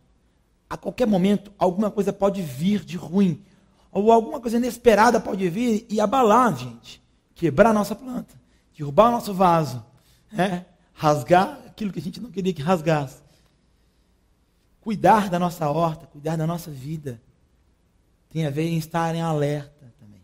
A 0.70 0.78
qualquer 0.78 1.08
momento, 1.08 1.52
alguma 1.58 1.92
coisa 1.92 2.14
pode 2.14 2.42
vir 2.42 2.86
de 2.86 2.96
ruim. 2.98 3.44
Ou 3.92 4.12
alguma 4.12 4.40
coisa 4.40 4.58
inesperada 4.58 5.20
pode 5.20 5.48
vir 5.50 5.86
e 5.90 6.00
abalar 6.00 6.54
a 6.54 6.56
gente. 6.56 7.02
Quebrar 7.36 7.72
a 7.72 7.74
nossa 7.74 7.96
planta. 7.96 8.40
Derrubar 8.76 9.10
o 9.10 9.12
nosso 9.12 9.34
vaso. 9.34 9.84
Né? 10.32 10.66
Rasgar 10.94 11.60
aquilo 11.68 11.92
que 11.92 12.00
a 12.00 12.02
gente 12.02 12.22
não 12.22 12.32
queria 12.32 12.54
que 12.54 12.62
rasgasse. 12.62 13.22
Cuidar 14.80 15.30
da 15.30 15.38
nossa 15.38 15.70
horta, 15.70 16.08
cuidar 16.08 16.36
da 16.36 16.48
nossa 16.48 16.72
vida, 16.72 17.22
tem 18.30 18.46
a 18.46 18.50
ver 18.50 18.68
em 18.68 18.78
estar 18.78 19.14
em 19.14 19.22
alerta 19.22 19.94
também. 20.00 20.22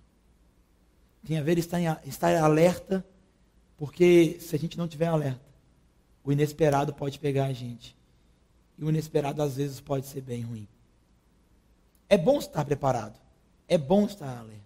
Tem 1.25 1.37
a 1.37 1.43
ver 1.43 1.57
em 1.57 1.59
estar, 1.59 1.79
em, 1.79 1.87
estar 2.05 2.35
alerta, 2.37 3.05
porque 3.75 4.37
se 4.39 4.55
a 4.55 4.59
gente 4.59 4.77
não 4.77 4.87
tiver 4.87 5.07
alerta, 5.07 5.45
o 6.23 6.31
inesperado 6.31 6.93
pode 6.93 7.19
pegar 7.19 7.45
a 7.45 7.53
gente. 7.53 7.95
E 8.77 8.83
o 8.83 8.89
inesperado 8.89 9.41
às 9.41 9.57
vezes 9.57 9.79
pode 9.79 10.05
ser 10.07 10.21
bem 10.21 10.41
ruim. 10.41 10.67
É 12.09 12.17
bom 12.17 12.39
estar 12.39 12.63
preparado. 12.63 13.26
É 13.67 13.77
bom 13.77 14.05
estar 14.05 14.37
alerta. 14.37 14.57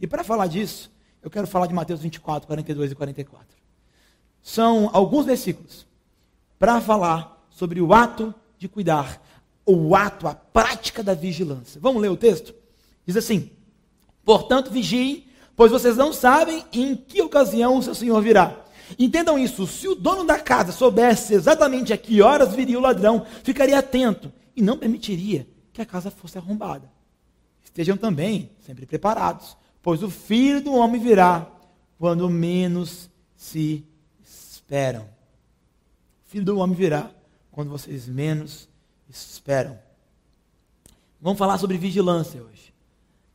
E 0.00 0.06
para 0.06 0.22
falar 0.22 0.46
disso, 0.46 0.90
eu 1.22 1.30
quero 1.30 1.46
falar 1.46 1.66
de 1.66 1.74
Mateus 1.74 2.00
24, 2.00 2.46
42 2.46 2.92
e 2.92 2.94
44. 2.94 3.46
São 4.42 4.88
alguns 4.92 5.26
versículos 5.26 5.86
para 6.58 6.80
falar 6.80 7.46
sobre 7.50 7.80
o 7.80 7.92
ato 7.92 8.34
de 8.56 8.68
cuidar, 8.68 9.20
o 9.66 9.94
ato, 9.94 10.26
a 10.26 10.34
prática 10.34 11.02
da 11.02 11.14
vigilância. 11.14 11.80
Vamos 11.80 12.00
ler 12.00 12.10
o 12.10 12.16
texto? 12.16 12.54
Diz 13.04 13.16
assim: 13.16 13.50
Portanto, 14.24 14.70
vigiem, 14.70 15.26
pois 15.56 15.72
vocês 15.72 15.96
não 15.96 16.12
sabem 16.12 16.64
em 16.72 16.94
que 16.94 17.20
ocasião 17.20 17.78
o 17.78 17.82
seu 17.82 17.94
senhor 17.94 18.20
virá. 18.22 18.64
Entendam 18.98 19.38
isso: 19.38 19.66
se 19.66 19.88
o 19.88 19.94
dono 19.94 20.24
da 20.24 20.38
casa 20.38 20.72
soubesse 20.72 21.34
exatamente 21.34 21.92
a 21.92 21.98
que 21.98 22.22
horas 22.22 22.54
viria 22.54 22.78
o 22.78 22.82
ladrão, 22.82 23.26
ficaria 23.42 23.78
atento 23.78 24.32
e 24.54 24.62
não 24.62 24.78
permitiria 24.78 25.46
que 25.72 25.82
a 25.82 25.86
casa 25.86 26.10
fosse 26.10 26.38
arrombada. 26.38 26.97
Estejam 27.68 27.98
também 27.98 28.50
sempre 28.60 28.86
preparados, 28.86 29.54
pois 29.82 30.02
o 30.02 30.08
filho 30.08 30.62
do 30.62 30.72
homem 30.72 30.98
virá 30.98 31.46
quando 31.98 32.28
menos 32.28 33.10
se 33.36 33.84
esperam. 34.24 35.02
O 35.02 36.30
filho 36.30 36.46
do 36.46 36.58
homem 36.58 36.74
virá 36.74 37.10
quando 37.52 37.70
vocês 37.70 38.08
menos 38.08 38.68
esperam. 39.06 39.78
Vamos 41.20 41.38
falar 41.38 41.58
sobre 41.58 41.76
vigilância 41.76 42.42
hoje. 42.42 42.72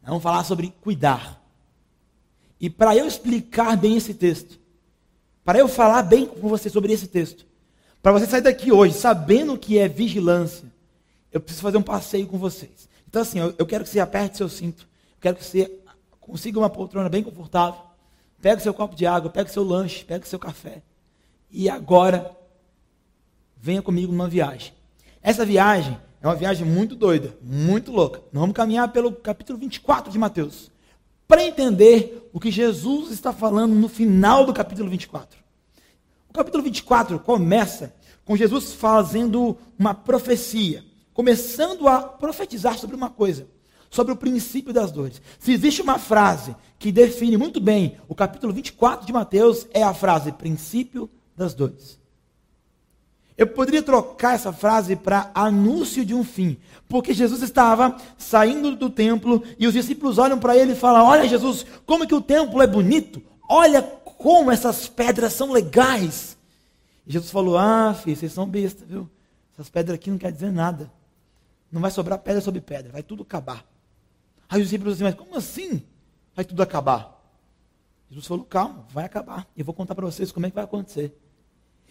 Vamos 0.01 0.23
falar 0.23 0.43
sobre 0.43 0.73
cuidar. 0.81 1.39
E 2.59 2.71
para 2.71 2.95
eu 2.97 3.05
explicar 3.05 3.77
bem 3.77 3.97
esse 3.97 4.15
texto, 4.15 4.59
para 5.45 5.59
eu 5.59 5.67
falar 5.67 6.01
bem 6.01 6.25
com 6.25 6.49
você 6.49 6.71
sobre 6.71 6.91
esse 6.91 7.07
texto, 7.07 7.45
para 8.01 8.11
você 8.11 8.25
sair 8.25 8.41
daqui 8.41 8.71
hoje 8.71 8.95
sabendo 8.95 9.53
o 9.53 9.59
que 9.59 9.77
é 9.77 9.87
vigilância, 9.87 10.65
eu 11.31 11.39
preciso 11.39 11.61
fazer 11.61 11.77
um 11.77 11.83
passeio 11.83 12.25
com 12.25 12.39
vocês. 12.39 12.91
Então, 13.13 13.21
assim, 13.21 13.37
eu, 13.37 13.53
eu 13.59 13.65
quero 13.67 13.83
que 13.83 13.91
você 13.91 13.99
aperte 13.99 14.37
seu 14.37 14.49
cinto, 14.49 14.87
eu 15.11 15.17
quero 15.21 15.35
que 15.35 15.45
você 15.45 15.71
consiga 16.19 16.57
uma 16.57 16.67
poltrona 16.67 17.07
bem 17.07 17.21
confortável, 17.21 17.79
pegue 18.41 18.63
seu 18.63 18.73
copo 18.73 18.95
de 18.95 19.05
água, 19.05 19.29
pegue 19.29 19.51
seu 19.51 19.63
lanche, 19.63 20.03
pegue 20.03 20.27
seu 20.27 20.39
café. 20.39 20.81
E 21.51 21.69
agora, 21.69 22.35
venha 23.55 23.83
comigo 23.83 24.11
numa 24.11 24.27
viagem. 24.27 24.73
Essa 25.21 25.45
viagem 25.45 25.95
é 26.23 26.27
uma 26.27 26.33
viagem 26.33 26.65
muito 26.65 26.95
doida, 26.95 27.37
muito 27.39 27.91
louca. 27.91 28.19
Nós 28.33 28.41
vamos 28.41 28.55
caminhar 28.55 28.91
pelo 28.91 29.11
capítulo 29.11 29.59
24 29.59 30.11
de 30.11 30.17
Mateus, 30.17 30.71
para 31.27 31.43
entender 31.43 32.31
o 32.33 32.39
que 32.39 32.49
Jesus 32.49 33.11
está 33.11 33.31
falando 33.31 33.75
no 33.75 33.89
final 33.89 34.43
do 34.43 34.51
capítulo 34.55 34.89
24. 34.89 35.37
O 36.31 36.33
capítulo 36.33 36.63
24 36.63 37.19
começa 37.19 37.93
com 38.25 38.35
Jesus 38.35 38.73
fazendo 38.73 39.55
uma 39.77 39.93
profecia, 39.93 40.83
começando 41.13 41.87
a 41.87 42.01
profetizar 42.01 42.77
sobre 42.77 42.95
uma 42.95 43.09
coisa, 43.09 43.47
sobre 43.89 44.13
o 44.13 44.17
princípio 44.17 44.73
das 44.73 44.91
dores. 44.91 45.21
Se 45.39 45.51
existe 45.51 45.81
uma 45.81 45.99
frase 45.99 46.55
que 46.79 46.91
define 46.91 47.37
muito 47.37 47.61
bem 47.61 47.97
o 48.07 48.15
capítulo 48.15 48.51
24 48.51 49.05
de 49.05 49.13
Mateus, 49.13 49.67
é 49.73 49.83
a 49.83 49.93
frase 49.93 50.31
princípio 50.31 51.09
das 51.35 51.53
dores. 51.53 52.01
Eu 53.35 53.47
poderia 53.47 53.81
trocar 53.81 54.35
essa 54.35 54.53
frase 54.53 54.95
para 54.95 55.31
anúncio 55.33 56.05
de 56.05 56.13
um 56.13 56.23
fim, 56.23 56.57
porque 56.87 57.13
Jesus 57.13 57.41
estava 57.41 57.97
saindo 58.17 58.75
do 58.75 58.89
templo 58.89 59.43
e 59.57 59.65
os 59.65 59.73
discípulos 59.73 60.19
olham 60.19 60.37
para 60.37 60.55
ele 60.55 60.73
e 60.73 60.75
falam: 60.75 61.05
Olha, 61.05 61.27
Jesus, 61.27 61.65
como 61.85 62.07
que 62.07 62.13
o 62.13 62.21
templo 62.21 62.61
é 62.61 62.67
bonito, 62.67 63.21
olha 63.49 63.81
como 63.81 64.51
essas 64.51 64.87
pedras 64.87 65.33
são 65.33 65.51
legais. 65.51 66.37
E 67.07 67.13
Jesus 67.13 67.31
falou: 67.31 67.57
Ah, 67.57 67.93
filho, 67.93 68.15
vocês 68.15 68.31
são 68.31 68.47
bestas, 68.47 68.87
viu? 68.87 69.09
Essas 69.53 69.69
pedras 69.69 69.95
aqui 69.95 70.11
não 70.11 70.17
quer 70.17 70.31
dizer 70.31 70.51
nada. 70.51 70.91
Não 71.73 71.81
vai 71.81 71.89
sobrar 71.89 72.19
pedra 72.19 72.39
sobre 72.39 72.61
pedra, 72.61 72.91
vai 72.91 73.01
tudo 73.01 73.23
acabar. 73.23 73.65
Aí 74.47 74.61
os 74.61 74.67
discípulos 74.67 74.93
assim: 74.93 75.03
Mas 75.03 75.15
como 75.15 75.35
assim 75.35 75.81
vai 76.35 76.45
tudo 76.45 76.61
acabar? 76.61 77.19
Jesus 78.11 78.27
falou: 78.27 78.45
Calma, 78.45 78.85
vai 78.91 79.05
acabar. 79.05 79.47
Eu 79.57 79.65
vou 79.65 79.73
contar 79.73 79.95
para 79.95 80.05
vocês 80.05 80.31
como 80.31 80.45
é 80.45 80.49
que 80.51 80.55
vai 80.55 80.65
acontecer. 80.65 81.17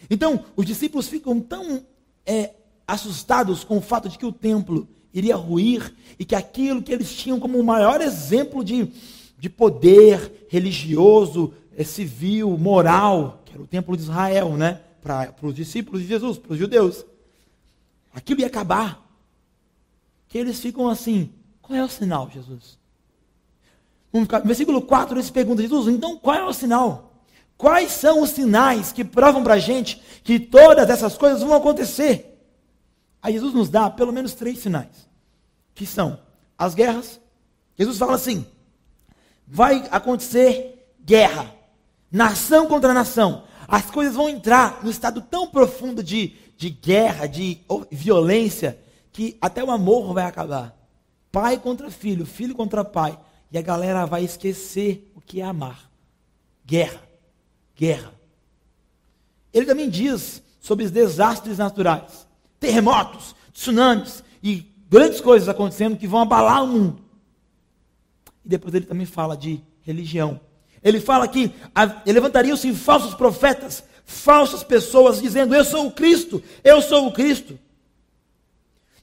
Então, 0.09 0.45
os 0.55 0.65
discípulos 0.65 1.09
ficam 1.09 1.37
tão 1.41 1.85
é, 2.25 2.51
assustados 2.87 3.65
com 3.65 3.77
o 3.77 3.81
fato 3.81 4.07
de 4.07 4.17
que 4.17 4.25
o 4.25 4.31
templo 4.31 4.87
iria 5.13 5.35
ruir 5.35 5.93
e 6.17 6.23
que 6.23 6.33
aquilo 6.33 6.81
que 6.81 6.93
eles 6.93 7.13
tinham 7.13 7.37
como 7.37 7.59
o 7.59 7.63
maior 7.63 7.99
exemplo 7.99 8.63
de, 8.63 8.89
de 9.37 9.49
poder 9.49 10.47
religioso, 10.49 11.53
é, 11.75 11.83
civil, 11.83 12.57
moral, 12.57 13.41
que 13.43 13.51
era 13.51 13.61
o 13.61 13.67
templo 13.67 13.97
de 13.97 14.03
Israel, 14.03 14.55
né? 14.55 14.79
Para 15.01 15.35
os 15.41 15.53
discípulos 15.53 16.01
de 16.01 16.07
Jesus, 16.07 16.37
para 16.37 16.53
os 16.53 16.57
judeus. 16.57 17.05
Aquilo 18.13 18.39
ia 18.39 18.47
acabar. 18.47 19.03
Que 20.33 20.39
eles 20.39 20.59
ficam 20.59 20.89
assim: 20.89 21.31
qual 21.61 21.77
é 21.77 21.83
o 21.83 21.87
sinal, 21.87 22.27
Jesus? 22.27 22.79
No 24.11 24.25
versículo 24.43 24.81
4 24.81 25.15
eles 25.15 25.29
perguntam: 25.29 25.61
Jesus, 25.61 25.87
então 25.93 26.17
qual 26.17 26.35
é 26.35 26.43
o 26.43 26.51
sinal? 26.51 27.21
Quais 27.55 27.91
são 27.91 28.19
os 28.19 28.31
sinais 28.31 28.91
que 28.91 29.05
provam 29.05 29.43
para 29.43 29.53
a 29.53 29.59
gente 29.59 30.01
que 30.23 30.39
todas 30.39 30.89
essas 30.89 31.15
coisas 31.19 31.43
vão 31.43 31.53
acontecer? 31.53 32.43
Aí 33.21 33.33
Jesus 33.33 33.53
nos 33.53 33.69
dá 33.69 33.91
pelo 33.91 34.11
menos 34.11 34.33
três 34.33 34.57
sinais, 34.57 35.07
que 35.75 35.85
são 35.85 36.19
as 36.57 36.73
guerras. 36.73 37.21
Jesus 37.77 37.99
fala 37.99 38.15
assim: 38.15 38.43
vai 39.47 39.87
acontecer 39.91 40.95
guerra, 40.99 41.53
nação 42.11 42.65
contra 42.65 42.91
nação. 42.91 43.43
As 43.67 43.91
coisas 43.91 44.15
vão 44.15 44.27
entrar 44.27 44.83
no 44.83 44.89
estado 44.89 45.21
tão 45.21 45.45
profundo 45.45 46.01
de, 46.01 46.33
de 46.57 46.71
guerra, 46.71 47.27
de 47.27 47.59
violência, 47.91 48.81
que 49.13 49.37
até 49.39 49.63
o 49.63 49.71
amor 49.71 50.13
vai 50.13 50.25
acabar. 50.25 50.75
Pai 51.31 51.57
contra 51.57 51.89
filho, 51.89 52.25
filho 52.25 52.53
contra 52.53 52.83
pai. 52.83 53.17
E 53.51 53.57
a 53.57 53.61
galera 53.61 54.05
vai 54.05 54.23
esquecer 54.23 55.11
o 55.15 55.21
que 55.21 55.39
é 55.39 55.45
amar. 55.45 55.89
Guerra 56.65 57.13
guerra. 57.75 58.13
Ele 59.53 59.65
também 59.65 59.89
diz 59.89 60.41
sobre 60.59 60.85
os 60.85 60.91
desastres 60.91 61.57
naturais, 61.57 62.27
terremotos, 62.59 63.35
tsunamis 63.51 64.23
e 64.41 64.65
grandes 64.89 65.19
coisas 65.19 65.49
acontecendo 65.49 65.97
que 65.97 66.07
vão 66.07 66.21
abalar 66.21 66.63
o 66.63 66.67
mundo. 66.67 67.03
E 68.45 68.49
depois 68.49 68.73
ele 68.73 68.85
também 68.85 69.05
fala 69.05 69.35
de 69.35 69.61
religião. 69.81 70.39
Ele 70.81 70.99
fala 70.99 71.27
que 71.27 71.51
levantariam-se 72.05 72.73
falsos 72.73 73.13
profetas, 73.13 73.83
falsas 74.05 74.63
pessoas, 74.63 75.21
dizendo: 75.21 75.55
Eu 75.55 75.63
sou 75.63 75.87
o 75.87 75.91
Cristo, 75.91 76.41
eu 76.63 76.81
sou 76.81 77.07
o 77.07 77.13
Cristo. 77.13 77.57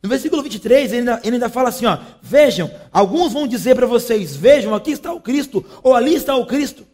No 0.02 0.08
versículo 0.08 0.42
23, 0.42 0.92
ele 0.92 0.98
ainda, 1.00 1.20
ele 1.22 1.36
ainda 1.36 1.48
fala 1.48 1.68
assim: 1.68 1.86
ó, 1.86 1.98
Vejam, 2.22 2.70
alguns 2.90 3.32
vão 3.32 3.46
dizer 3.46 3.74
para 3.74 3.86
vocês: 3.86 4.34
Vejam, 4.34 4.74
aqui 4.74 4.92
está 4.92 5.12
o 5.12 5.20
Cristo, 5.20 5.64
ou 5.82 5.94
ali 5.94 6.14
está 6.14 6.36
o 6.36 6.46
Cristo 6.46 6.86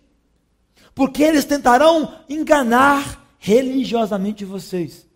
porque 0.96 1.22
eles 1.22 1.44
tentarão 1.44 2.14
enganar 2.26 3.36
religiosamente 3.38 4.46
vocês. 4.46 5.06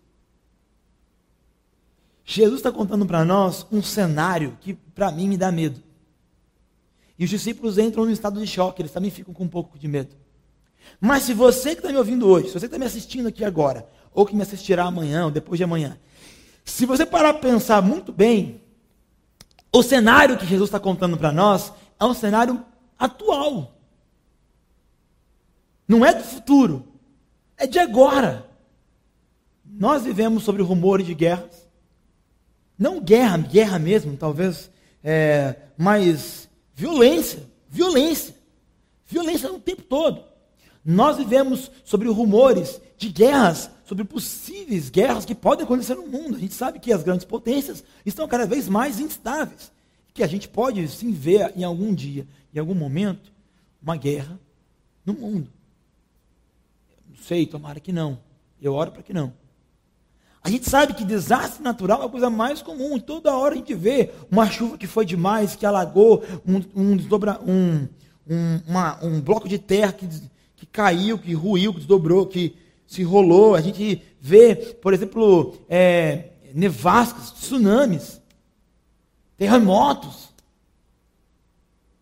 Jesus 2.23 2.59
está 2.59 2.71
contando 2.71 3.03
para 3.03 3.25
nós 3.25 3.65
um 3.71 3.81
cenário 3.81 4.55
que 4.61 4.75
para 4.75 5.11
mim 5.11 5.27
me 5.27 5.37
dá 5.37 5.51
medo. 5.51 5.81
E 7.17 7.23
os 7.23 7.31
discípulos 7.31 7.79
entram 7.79 8.05
no 8.05 8.11
estado 8.11 8.39
de 8.39 8.45
choque, 8.45 8.83
eles 8.83 8.91
também 8.91 9.09
ficam 9.09 9.33
com 9.33 9.43
um 9.43 9.49
pouco 9.49 9.77
de 9.79 9.87
medo. 9.87 10.15
Mas 10.99 11.23
se 11.23 11.33
você 11.33 11.71
que 11.71 11.81
está 11.81 11.89
me 11.89 11.97
ouvindo 11.97 12.27
hoje, 12.27 12.49
se 12.49 12.53
você 12.53 12.59
que 12.59 12.65
está 12.65 12.77
me 12.77 12.85
assistindo 12.85 13.27
aqui 13.27 13.43
agora, 13.43 13.89
ou 14.13 14.23
que 14.23 14.35
me 14.35 14.43
assistirá 14.43 14.83
amanhã 14.83 15.25
ou 15.25 15.31
depois 15.31 15.57
de 15.57 15.63
amanhã. 15.63 15.97
Se 16.63 16.85
você 16.85 17.05
parar 17.05 17.33
para 17.33 17.51
pensar 17.51 17.81
muito 17.81 18.11
bem, 18.11 18.61
o 19.73 19.81
cenário 19.81 20.37
que 20.37 20.45
Jesus 20.45 20.67
está 20.67 20.79
contando 20.79 21.17
para 21.17 21.31
nós 21.31 21.71
é 21.99 22.05
um 22.05 22.13
cenário 22.13 22.63
atual. 22.97 23.73
Não 25.87 26.05
é 26.05 26.13
do 26.13 26.23
futuro, 26.23 26.87
é 27.57 27.67
de 27.67 27.79
agora. 27.79 28.49
Nós 29.65 30.03
vivemos 30.03 30.43
sobre 30.43 30.61
rumores 30.61 31.05
de 31.05 31.13
guerras. 31.13 31.67
Não 32.77 32.99
guerra, 32.99 33.37
guerra 33.37 33.77
mesmo, 33.77 34.17
talvez, 34.17 34.71
é, 35.03 35.55
mas 35.77 36.49
violência, 36.73 37.47
violência. 37.69 38.35
Violência 39.05 39.51
o 39.51 39.59
tempo 39.59 39.81
todo. 39.83 40.30
Nós 40.83 41.17
vivemos 41.17 41.71
sobre 41.83 42.09
rumores 42.09 42.81
de 42.97 43.09
guerras, 43.09 43.69
sobre 43.85 44.03
possíveis 44.03 44.89
guerras 44.89 45.25
que 45.25 45.35
podem 45.35 45.65
acontecer 45.65 45.95
no 45.95 46.07
mundo. 46.07 46.35
A 46.35 46.39
gente 46.39 46.53
sabe 46.53 46.79
que 46.79 46.91
as 46.91 47.03
grandes 47.03 47.25
potências 47.25 47.83
estão 48.05 48.27
cada 48.27 48.45
vez 48.45 48.67
mais 48.67 48.99
instáveis. 48.99 49.71
Que 50.13 50.23
a 50.23 50.27
gente 50.27 50.47
pode 50.47 50.87
sim 50.87 51.11
ver 51.11 51.53
em 51.55 51.63
algum 51.63 51.93
dia, 51.93 52.27
em 52.53 52.59
algum 52.59 52.73
momento, 52.73 53.31
uma 53.81 53.95
guerra 53.95 54.39
no 55.05 55.13
mundo. 55.13 55.49
Não 57.09 57.15
sei, 57.17 57.45
tomara 57.45 57.79
que 57.79 57.91
não. 57.91 58.19
Eu 58.61 58.73
oro 58.73 58.91
para 58.91 59.03
que 59.03 59.13
não. 59.13 59.33
A 60.43 60.49
gente 60.49 60.67
sabe 60.67 60.95
que 60.95 61.05
desastre 61.05 61.63
natural 61.63 62.01
é 62.01 62.05
a 62.05 62.09
coisa 62.09 62.29
mais 62.29 62.63
comum. 62.63 62.99
Toda 62.99 63.35
hora 63.35 63.53
a 63.53 63.57
gente 63.57 63.75
vê 63.75 64.11
uma 64.29 64.49
chuva 64.49 64.77
que 64.77 64.87
foi 64.87 65.05
demais, 65.05 65.55
que 65.55 65.65
alagou, 65.65 66.23
um, 66.45 66.61
um, 66.75 66.97
desdobra, 66.97 67.39
um, 67.41 67.87
um, 68.27 68.59
uma, 68.67 69.03
um 69.05 69.21
bloco 69.21 69.47
de 69.47 69.59
terra 69.59 69.93
que, 69.93 70.07
que 70.61 70.67
caiu, 70.67 71.17
que 71.17 71.33
ruiu, 71.33 71.73
que 71.73 71.79
desdobrou, 71.79 72.27
que 72.27 72.55
se 72.85 73.01
rolou. 73.01 73.55
A 73.55 73.61
gente 73.61 73.99
vê, 74.21 74.55
por 74.55 74.93
exemplo, 74.93 75.57
é, 75.67 76.33
nevascas, 76.53 77.31
tsunamis, 77.31 78.21
terremotos. 79.35 80.29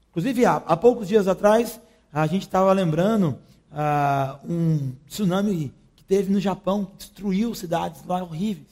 Inclusive, 0.09 0.45
há, 0.45 0.57
há 0.57 0.75
poucos 0.75 1.07
dias 1.07 1.25
atrás, 1.25 1.79
a 2.11 2.27
gente 2.27 2.41
estava 2.41 2.73
lembrando 2.73 3.39
ah, 3.71 4.37
um 4.43 4.91
tsunami 5.07 5.73
que 5.95 6.03
teve 6.03 6.29
no 6.29 6.41
Japão, 6.41 6.83
que 6.83 6.97
destruiu 6.97 7.55
cidades 7.55 8.03
lá 8.05 8.21
horríveis. 8.21 8.67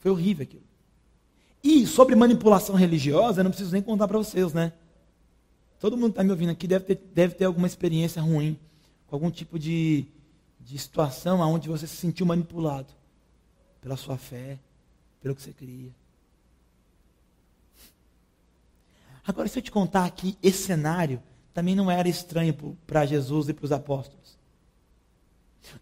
Foi 0.00 0.10
horrível 0.10 0.42
aquilo. 0.42 0.64
E 1.64 1.86
sobre 1.86 2.14
manipulação 2.14 2.74
religiosa, 2.74 3.40
eu 3.40 3.44
não 3.44 3.50
preciso 3.50 3.72
nem 3.72 3.80
contar 3.80 4.06
para 4.06 4.18
vocês, 4.18 4.52
né? 4.52 4.74
Todo 5.80 5.96
mundo 5.96 6.12
que 6.12 6.12
está 6.12 6.24
me 6.24 6.30
ouvindo 6.30 6.50
aqui 6.50 6.68
deve 6.68 6.84
ter, 6.84 7.00
deve 7.14 7.34
ter 7.34 7.46
alguma 7.46 7.66
experiência 7.66 8.20
ruim, 8.20 8.56
com 9.06 9.16
algum 9.16 9.30
tipo 9.30 9.58
de, 9.58 10.04
de 10.60 10.78
situação 10.78 11.40
onde 11.40 11.68
você 11.68 11.86
se 11.86 11.96
sentiu 11.96 12.26
manipulado 12.26 12.92
pela 13.80 13.96
sua 13.96 14.18
fé, 14.18 14.58
pelo 15.22 15.34
que 15.34 15.42
você 15.42 15.52
queria. 15.52 15.90
Agora, 19.26 19.48
se 19.48 19.58
eu 19.58 19.62
te 19.62 19.70
contar 19.70 20.04
aqui, 20.04 20.36
esse 20.42 20.64
cenário 20.64 21.22
também 21.54 21.74
não 21.74 21.90
era 21.90 22.08
estranho 22.08 22.54
para 22.86 23.06
Jesus 23.06 23.48
e 23.48 23.54
para 23.54 23.64
os 23.64 23.72
apóstolos. 23.72 24.38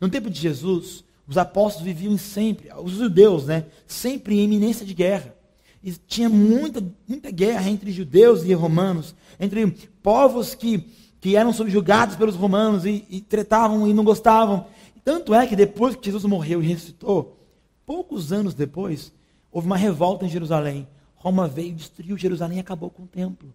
No 0.00 0.08
tempo 0.08 0.30
de 0.30 0.40
Jesus, 0.40 1.04
os 1.26 1.36
apóstolos 1.36 1.86
viviam 1.86 2.16
sempre, 2.16 2.72
os 2.72 2.92
judeus, 2.92 3.46
né, 3.46 3.66
sempre 3.86 4.36
em 4.36 4.44
iminência 4.44 4.86
de 4.86 4.94
guerra. 4.94 5.34
E 5.82 5.92
tinha 5.92 6.28
muita, 6.28 6.85
muita 7.06 7.30
guerra 7.30 7.70
entre 7.70 7.92
judeus 7.92 8.42
e 8.44 8.52
romanos, 8.52 9.14
entre 9.38 9.66
povos 10.02 10.54
que, 10.54 10.85
que 11.20 11.37
eram 11.37 11.52
subjugados 11.52 12.16
pelos 12.16 12.35
romanos 12.35 12.85
e, 12.85 13.04
e 13.08 13.20
tretavam 13.20 13.87
e 13.87 13.94
não 13.94 14.04
gostavam. 14.04 14.66
Tanto 15.04 15.32
é 15.35 15.47
que 15.47 15.56
depois 15.56 15.97
que 15.97 16.06
Jesus 16.06 16.25
morreu 16.25 16.62
e 16.62 16.66
ressuscitou, 16.66 17.38
poucos 17.87 18.32
anos 18.32 18.54
depois, 18.54 19.12
houve 19.50 19.66
uma 19.66 19.76
revolta 19.76 20.26
em 20.26 20.29
Jerusalém. 20.29 20.87
Roma 21.14 21.48
veio, 21.48 21.74
destruiu 21.74 22.16
Jerusalém 22.16 22.59
e 22.59 22.61
acabou 22.61 22.90
com 22.90 23.05
o 23.05 23.07
templo. 23.07 23.52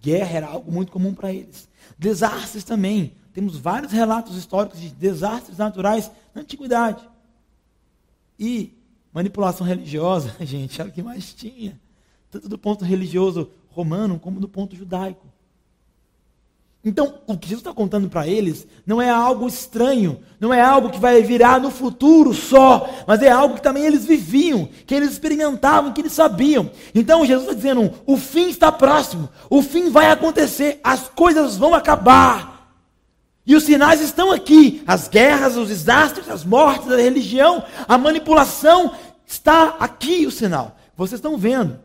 Guerra 0.00 0.36
era 0.36 0.46
algo 0.46 0.70
muito 0.70 0.92
comum 0.92 1.14
para 1.14 1.32
eles. 1.32 1.68
Desastres 1.98 2.64
também. 2.64 3.14
Temos 3.32 3.56
vários 3.56 3.90
relatos 3.90 4.36
históricos 4.36 4.80
de 4.80 4.90
desastres 4.90 5.58
naturais 5.58 6.10
na 6.34 6.42
antiguidade. 6.42 7.02
E 8.38 8.76
manipulação 9.14 9.64
religiosa, 9.64 10.34
gente, 10.44 10.80
era 10.80 10.90
o 10.90 10.92
que 10.92 11.02
mais 11.02 11.32
tinha. 11.32 11.80
Tanto 12.30 12.48
do 12.48 12.58
ponto 12.58 12.84
religioso 12.84 13.48
romano 13.70 14.18
como 14.18 14.40
do 14.40 14.48
ponto 14.48 14.74
judaico. 14.74 15.32
Então, 16.84 17.14
o 17.26 17.38
que 17.38 17.48
Jesus 17.48 17.62
está 17.62 17.72
contando 17.72 18.10
para 18.10 18.28
eles 18.28 18.66
não 18.84 19.00
é 19.00 19.08
algo 19.08 19.48
estranho, 19.48 20.20
não 20.38 20.52
é 20.52 20.60
algo 20.60 20.90
que 20.90 20.98
vai 20.98 21.22
virar 21.22 21.58
no 21.58 21.70
futuro 21.70 22.34
só, 22.34 22.86
mas 23.06 23.22
é 23.22 23.30
algo 23.30 23.54
que 23.54 23.62
também 23.62 23.86
eles 23.86 24.04
viviam, 24.04 24.68
que 24.84 24.94
eles 24.94 25.12
experimentavam, 25.12 25.94
que 25.94 26.02
eles 26.02 26.12
sabiam. 26.12 26.70
Então, 26.94 27.24
Jesus 27.24 27.48
está 27.48 27.56
dizendo: 27.56 27.90
o 28.04 28.18
fim 28.18 28.50
está 28.50 28.70
próximo, 28.70 29.30
o 29.48 29.62
fim 29.62 29.88
vai 29.88 30.10
acontecer, 30.10 30.78
as 30.84 31.08
coisas 31.08 31.56
vão 31.56 31.74
acabar. 31.74 32.54
E 33.46 33.54
os 33.54 33.64
sinais 33.64 34.00
estão 34.00 34.32
aqui: 34.32 34.82
as 34.86 35.08
guerras, 35.08 35.56
os 35.56 35.68
desastres, 35.68 36.30
as 36.30 36.44
mortes, 36.44 36.90
a 36.90 36.96
religião, 36.96 37.62
a 37.86 37.98
manipulação, 37.98 38.92
está 39.26 39.76
aqui 39.80 40.26
o 40.26 40.30
sinal. 40.30 40.76
Vocês 40.96 41.18
estão 41.18 41.36
vendo. 41.36 41.78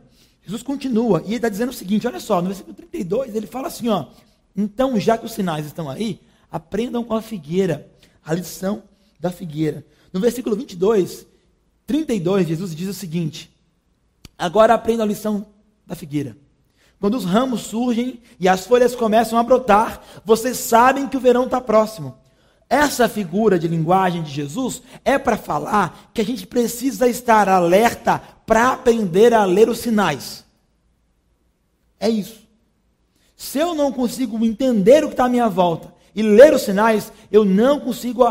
Jesus 0.44 0.64
continua 0.64 1.22
e 1.22 1.28
ele 1.28 1.36
está 1.36 1.50
dizendo 1.50 1.70
o 1.70 1.74
seguinte: 1.74 2.08
olha 2.08 2.20
só, 2.20 2.42
no 2.42 2.48
versículo 2.48 2.76
32, 2.76 3.36
ele 3.36 3.48
fala 3.48 3.68
assim: 3.68 3.90
ó. 3.90 4.08
Então, 4.56 5.00
já 5.00 5.18
que 5.18 5.26
os 5.26 5.32
sinais 5.32 5.66
estão 5.66 5.90
aí, 5.90 6.20
aprendam 6.52 7.04
com 7.04 7.14
a 7.14 7.22
figueira, 7.22 7.90
a 8.26 8.34
lição 8.34 8.84
da 9.20 9.32
figueira. 9.32 9.86
No 10.12 10.20
versículo 10.20 10.56
22, 10.56 11.26
32, 11.86 12.48
Jesus 12.48 12.76
diz 12.76 12.90
o 12.90 12.94
seguinte: 12.94 13.52
Agora 14.38 14.74
aprendam 14.74 15.06
a 15.06 15.08
lição 15.08 15.46
da 15.86 15.96
figueira. 15.96 16.36
Quando 17.00 17.16
os 17.16 17.26
ramos 17.26 17.62
surgem 17.62 18.22
e 18.40 18.48
as 18.50 18.66
folhas 18.66 18.96
começam 18.96 19.40
a 19.40 19.44
brotar, 19.44 20.02
vocês 20.26 20.58
sabem 20.58 21.08
que 21.08 21.16
o 21.16 21.20
verão 21.20 21.46
está 21.46 21.62
próximo. 21.62 22.18
Essa 22.70 23.10
figura 23.10 23.58
de 23.58 23.68
linguagem 23.68 24.22
de 24.22 24.30
Jesus 24.30 24.84
é 25.04 25.18
para 25.18 25.36
falar 25.36 26.12
que 26.14 26.22
a 26.22 26.26
gente 26.26 26.46
precisa 26.46 27.08
estar 27.08 27.50
alerta 27.50 28.22
para 28.46 28.74
aprender 28.74 29.34
a 29.34 29.44
ler 29.44 29.68
os 29.70 29.80
sinais. 29.80 30.46
É 32.00 32.08
isso. 32.08 32.48
Se 33.36 33.58
eu 33.58 33.74
não 33.74 33.92
consigo 33.92 34.46
entender 34.46 35.04
o 35.04 35.08
que 35.08 35.14
está 35.14 35.26
à 35.26 35.30
minha 35.30 35.50
volta 35.50 35.92
e 36.14 36.22
ler 36.22 36.54
os 36.54 36.62
sinais, 36.62 37.12
eu 37.32 37.44
não 37.44 37.80
consigo 37.80 38.24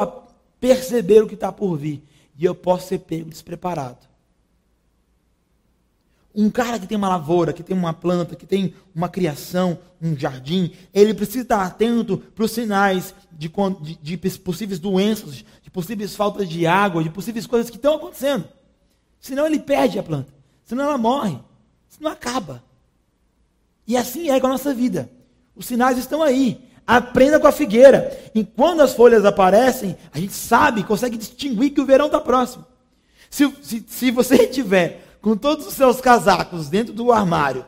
perceber 0.61 1.23
o 1.23 1.27
que 1.27 1.35
está 1.35 1.51
por 1.51 1.77
vir. 1.77 2.05
E 2.39 2.45
eu 2.45 2.55
posso 2.55 2.89
ser 2.89 3.01
pego 3.01 3.31
despreparado. 3.31 4.07
Um 6.35 6.51
cara 6.51 6.79
que 6.79 6.87
tem 6.87 6.97
uma 6.97 7.09
lavoura, 7.09 7.53
que 7.53 7.65
tem 7.65 7.77
uma 7.77 7.93
planta, 7.93 8.37
que 8.37 8.47
tem 8.47 8.73
uma 8.95 9.09
criação, 9.09 9.79
um 10.01 10.17
jardim, 10.17 10.73
ele 10.95 11.13
precisa 11.13 11.43
estar 11.43 11.63
atento 11.65 12.19
para 12.19 12.45
os 12.45 12.53
sinais 12.53 13.13
de, 13.39 13.49
de, 13.81 14.17
de, 14.17 14.39
possíveis 14.39 14.81
doenças, 14.81 15.45
de 15.63 15.71
possíveis 15.71 16.17
faltas 16.17 16.49
de 16.49 16.67
água, 16.67 17.05
de 17.05 17.09
possíveis 17.09 17.47
coisas 17.47 17.71
que 17.71 17.77
estão 17.77 17.95
acontecendo. 17.95 18.49
Senão 19.21 19.47
ele 19.47 19.61
perde 19.61 19.97
a 19.97 20.03
planta. 20.03 20.35
Senão 20.65 20.85
ela 20.85 20.99
morre. 20.99 21.39
Senão 21.89 22.11
acaba. 22.11 22.65
E 23.87 23.97
assim 23.97 24.29
é 24.29 24.41
com 24.41 24.49
a 24.49 24.51
nossa 24.51 24.75
vida. 24.75 25.09
Os 25.55 25.67
sinais 25.67 25.97
estão 25.97 26.21
aí. 26.21 26.69
Aprenda 26.85 27.39
com 27.39 27.47
a 27.47 27.53
figueira. 27.53 28.31
E 28.35 28.43
quando 28.45 28.81
as 28.81 28.95
folhas 28.95 29.25
aparecem, 29.25 29.97
a 30.13 30.19
gente 30.19 30.33
sabe, 30.33 30.83
consegue 30.83 31.17
distinguir 31.17 31.71
que 31.71 31.81
o 31.81 31.87
verão 31.87 32.07
está 32.07 32.21
próximo. 32.21 32.67
Se, 33.31 33.49
se, 33.63 33.85
se 33.87 34.11
você 34.11 34.47
tiver 34.51 35.17
com 35.23 35.37
todos 35.37 35.65
os 35.65 35.75
seus 35.75 36.01
casacos 36.01 36.69
dentro 36.69 36.93
do 36.93 37.13
armário, 37.13 37.65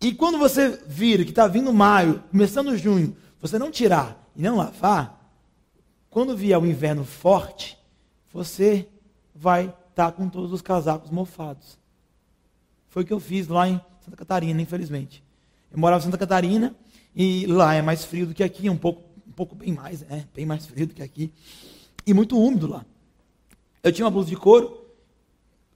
e 0.00 0.14
quando 0.14 0.38
você 0.38 0.80
vira 0.86 1.24
que 1.24 1.30
está 1.30 1.48
vindo 1.48 1.72
maio, 1.72 2.22
começando 2.30 2.76
junho, 2.76 3.16
você 3.40 3.58
não 3.58 3.70
tirar 3.70 4.27
e 4.38 4.42
não 4.42 4.56
lavar, 4.56 5.18
quando 6.08 6.36
vier 6.36 6.56
o 6.56 6.64
inverno 6.64 7.04
forte, 7.04 7.76
você 8.32 8.88
vai 9.34 9.64
estar 9.64 9.76
tá 9.94 10.12
com 10.12 10.28
todos 10.28 10.52
os 10.52 10.62
casacos 10.62 11.10
mofados. 11.10 11.76
Foi 12.88 13.02
o 13.02 13.06
que 13.06 13.12
eu 13.12 13.18
fiz 13.18 13.48
lá 13.48 13.68
em 13.68 13.80
Santa 14.00 14.16
Catarina, 14.16 14.62
infelizmente. 14.62 15.24
Eu 15.72 15.78
morava 15.78 16.00
em 16.00 16.04
Santa 16.04 16.16
Catarina 16.16 16.72
e 17.14 17.46
lá 17.46 17.74
é 17.74 17.82
mais 17.82 18.04
frio 18.04 18.28
do 18.28 18.32
que 18.32 18.44
aqui, 18.44 18.70
um 18.70 18.76
pouco, 18.76 19.02
um 19.26 19.32
pouco 19.32 19.56
bem 19.56 19.72
mais, 19.72 20.02
é, 20.02 20.24
bem 20.32 20.46
mais 20.46 20.64
frio 20.66 20.86
do 20.86 20.94
que 20.94 21.02
aqui. 21.02 21.32
E 22.06 22.14
muito 22.14 22.38
úmido 22.38 22.68
lá. 22.68 22.86
Eu 23.82 23.92
tinha 23.92 24.04
uma 24.04 24.10
blusa 24.10 24.28
de 24.28 24.36
couro, 24.36 24.86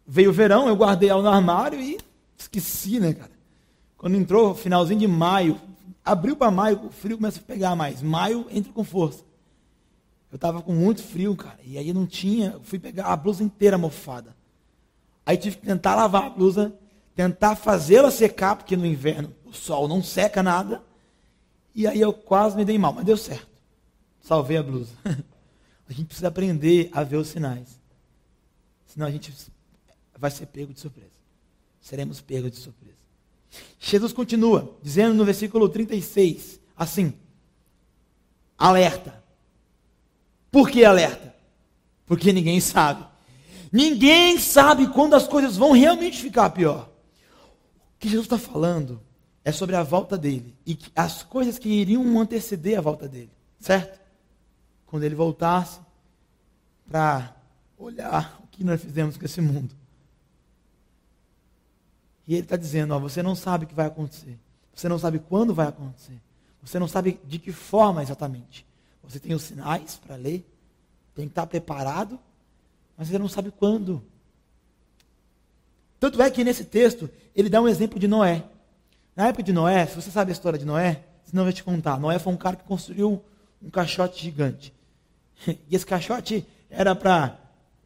veio 0.07 0.31
o 0.31 0.33
verão, 0.33 0.69
eu 0.69 0.77
guardei 0.77 1.09
ela 1.09 1.21
no 1.21 1.29
armário 1.29 1.81
e 1.81 1.99
esqueci, 2.39 3.01
né, 3.01 3.13
cara? 3.13 3.33
Quando 3.99 4.17
entrou 4.17 4.55
finalzinho 4.55 5.01
de 5.01 5.09
maio, 5.09 5.61
abriu 6.05 6.37
para 6.37 6.51
maio, 6.51 6.87
o 6.87 6.91
frio 6.91 7.17
começa 7.17 7.39
a 7.39 7.43
pegar 7.43 7.77
mais. 7.77 8.03
Maio 8.03 8.47
entra 8.51 8.73
com 8.73 8.85
força. 8.85 9.25
Eu 10.31 10.37
estava 10.37 10.63
com 10.63 10.73
muito 10.73 11.03
frio, 11.03 11.37
cara, 11.37 11.59
e 11.65 11.77
aí 11.77 11.93
não 11.93 12.07
tinha, 12.07 12.59
fui 12.63 12.79
pegar 12.79 13.07
a 13.07 13.17
blusa 13.17 13.45
inteira 13.45 13.77
mofada. 13.77 14.35
Aí 15.27 15.37
tive 15.37 15.57
que 15.57 15.67
tentar 15.67 15.95
lavar 15.95 16.25
a 16.25 16.31
blusa 16.31 16.75
tentar 17.15 17.57
fazê-la 17.57 18.11
secar, 18.11 18.57
porque 18.57 18.77
no 18.77 18.87
inverno 18.87 19.35
o 19.45 19.53
sol 19.53 19.87
não 19.87 20.03
seca 20.03 20.43
nada. 20.43 20.83
E 21.75 21.87
aí 21.87 22.01
eu 22.01 22.13
quase 22.13 22.57
me 22.57 22.65
dei 22.65 22.79
mal, 22.79 22.93
mas 22.93 23.05
deu 23.05 23.17
certo. 23.17 23.49
Salvei 24.21 24.57
a 24.57 24.63
blusa. 24.63 24.93
a 25.89 25.93
gente 25.93 26.07
precisa 26.07 26.29
aprender 26.29 26.91
a 26.93 27.03
ver 27.03 27.17
os 27.17 27.29
sinais. 27.29 27.81
Senão 28.87 29.07
a 29.07 29.11
gente 29.11 29.33
vai 30.17 30.31
ser 30.31 30.47
pego 30.47 30.73
de 30.73 30.81
surpresa. 30.81 31.11
Seremos 31.81 32.21
pegos 32.21 32.51
de 32.51 32.59
surpresa. 32.59 33.02
Jesus 33.79 34.13
continua, 34.13 34.77
dizendo 34.83 35.15
no 35.15 35.25
versículo 35.25 35.69
36, 35.69 36.61
assim: 36.77 37.13
alerta. 38.57 39.23
Por 40.51 40.71
que 40.71 40.85
alerta? 40.85 41.35
Porque 42.07 42.33
ninguém 42.33 42.61
sabe. 42.61 43.05
Ninguém 43.73 44.39
sabe 44.39 44.87
quando 44.89 45.15
as 45.15 45.27
coisas 45.27 45.57
vão 45.57 45.73
realmente 45.73 46.21
ficar 46.21 46.51
pior. 46.51 46.91
O 47.97 47.99
que 47.99 48.09
Jesus 48.09 48.27
está 48.27 48.39
falando 48.39 49.01
é 49.45 49.51
sobre 49.51 49.75
a 49.75 49.83
volta 49.83 50.17
dele 50.19 50.55
e 50.67 50.79
as 50.95 51.23
coisas 51.23 51.59
que 51.59 51.69
iriam 51.69 52.21
anteceder 52.21 52.79
a 52.79 52.83
volta 52.83 53.09
dele, 53.09 53.31
certo? 53.59 54.01
Quando 54.87 55.05
ele 55.05 55.15
voltasse 55.15 55.81
para 56.89 57.35
olhar 57.79 58.41
o 58.45 58.47
que 58.47 58.63
nós 58.63 58.81
fizemos 58.81 59.17
com 59.17 59.25
esse 59.25 59.41
mundo. 59.41 59.75
E 62.27 62.35
ele 62.35 62.43
está 62.43 62.57
dizendo: 62.57 62.95
ó, 62.95 62.99
você 62.99 63.23
não 63.23 63.35
sabe 63.35 63.65
o 63.65 63.69
que 63.69 63.75
vai 63.75 63.87
acontecer. 63.87 64.39
Você 64.75 64.89
não 64.89 64.99
sabe 64.99 65.19
quando 65.19 65.55
vai 65.55 65.69
acontecer. 65.69 66.21
Você 66.63 66.79
não 66.79 66.89
sabe 66.89 67.21
de 67.25 67.39
que 67.39 67.53
forma 67.53 68.03
exatamente. 68.03 68.65
Você 69.03 69.19
tem 69.19 69.35
os 69.35 69.43
sinais 69.43 69.97
para 69.97 70.17
ler, 70.17 70.47
tem 71.15 71.27
que 71.27 71.33
estar 71.33 71.47
preparado, 71.47 72.19
mas 72.97 73.09
você 73.09 73.19
não 73.19 73.29
sabe 73.29 73.51
quando. 73.51 74.03
Tanto 75.99 76.23
é 76.23 76.31
que 76.31 76.45
nesse 76.45 76.65
texto 76.65 77.11
ele 77.35 77.49
dá 77.49 77.61
um 77.61 77.69
exemplo 77.69 77.99
de 77.99 78.09
Noé. 78.09 78.45
Na 79.15 79.29
época 79.29 79.43
de 79.43 79.53
Noé, 79.53 79.87
se 79.87 79.97
você 79.97 80.11
sabe 80.11 80.31
a 80.31 80.33
história 80.33 80.59
de 80.59 80.65
Noé, 80.65 81.03
senão 81.25 81.43
eu 81.43 81.47
vou 81.47 81.53
te 81.53 81.63
contar. 81.63 81.99
Noé 81.99 82.19
foi 82.19 82.33
um 82.33 82.37
cara 82.37 82.57
que 82.57 82.65
construiu 82.65 83.23
um 83.61 83.71
caixote 83.71 84.23
gigante. 84.23 84.73
E 85.69 85.75
esse 85.75 85.85
caixote 85.85 86.47
era 86.71 86.95
para 86.95 87.37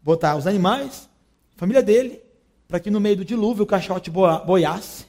botar 0.02 0.36
os 0.36 0.46
animais, 0.46 1.08
a 1.56 1.58
família 1.58 1.82
dele, 1.82 2.22
para 2.68 2.80
que 2.80 2.90
no 2.90 3.00
meio 3.00 3.16
do 3.16 3.24
dilúvio 3.24 3.64
o 3.64 3.66
caixote 3.66 4.10
boiasse 4.10 5.06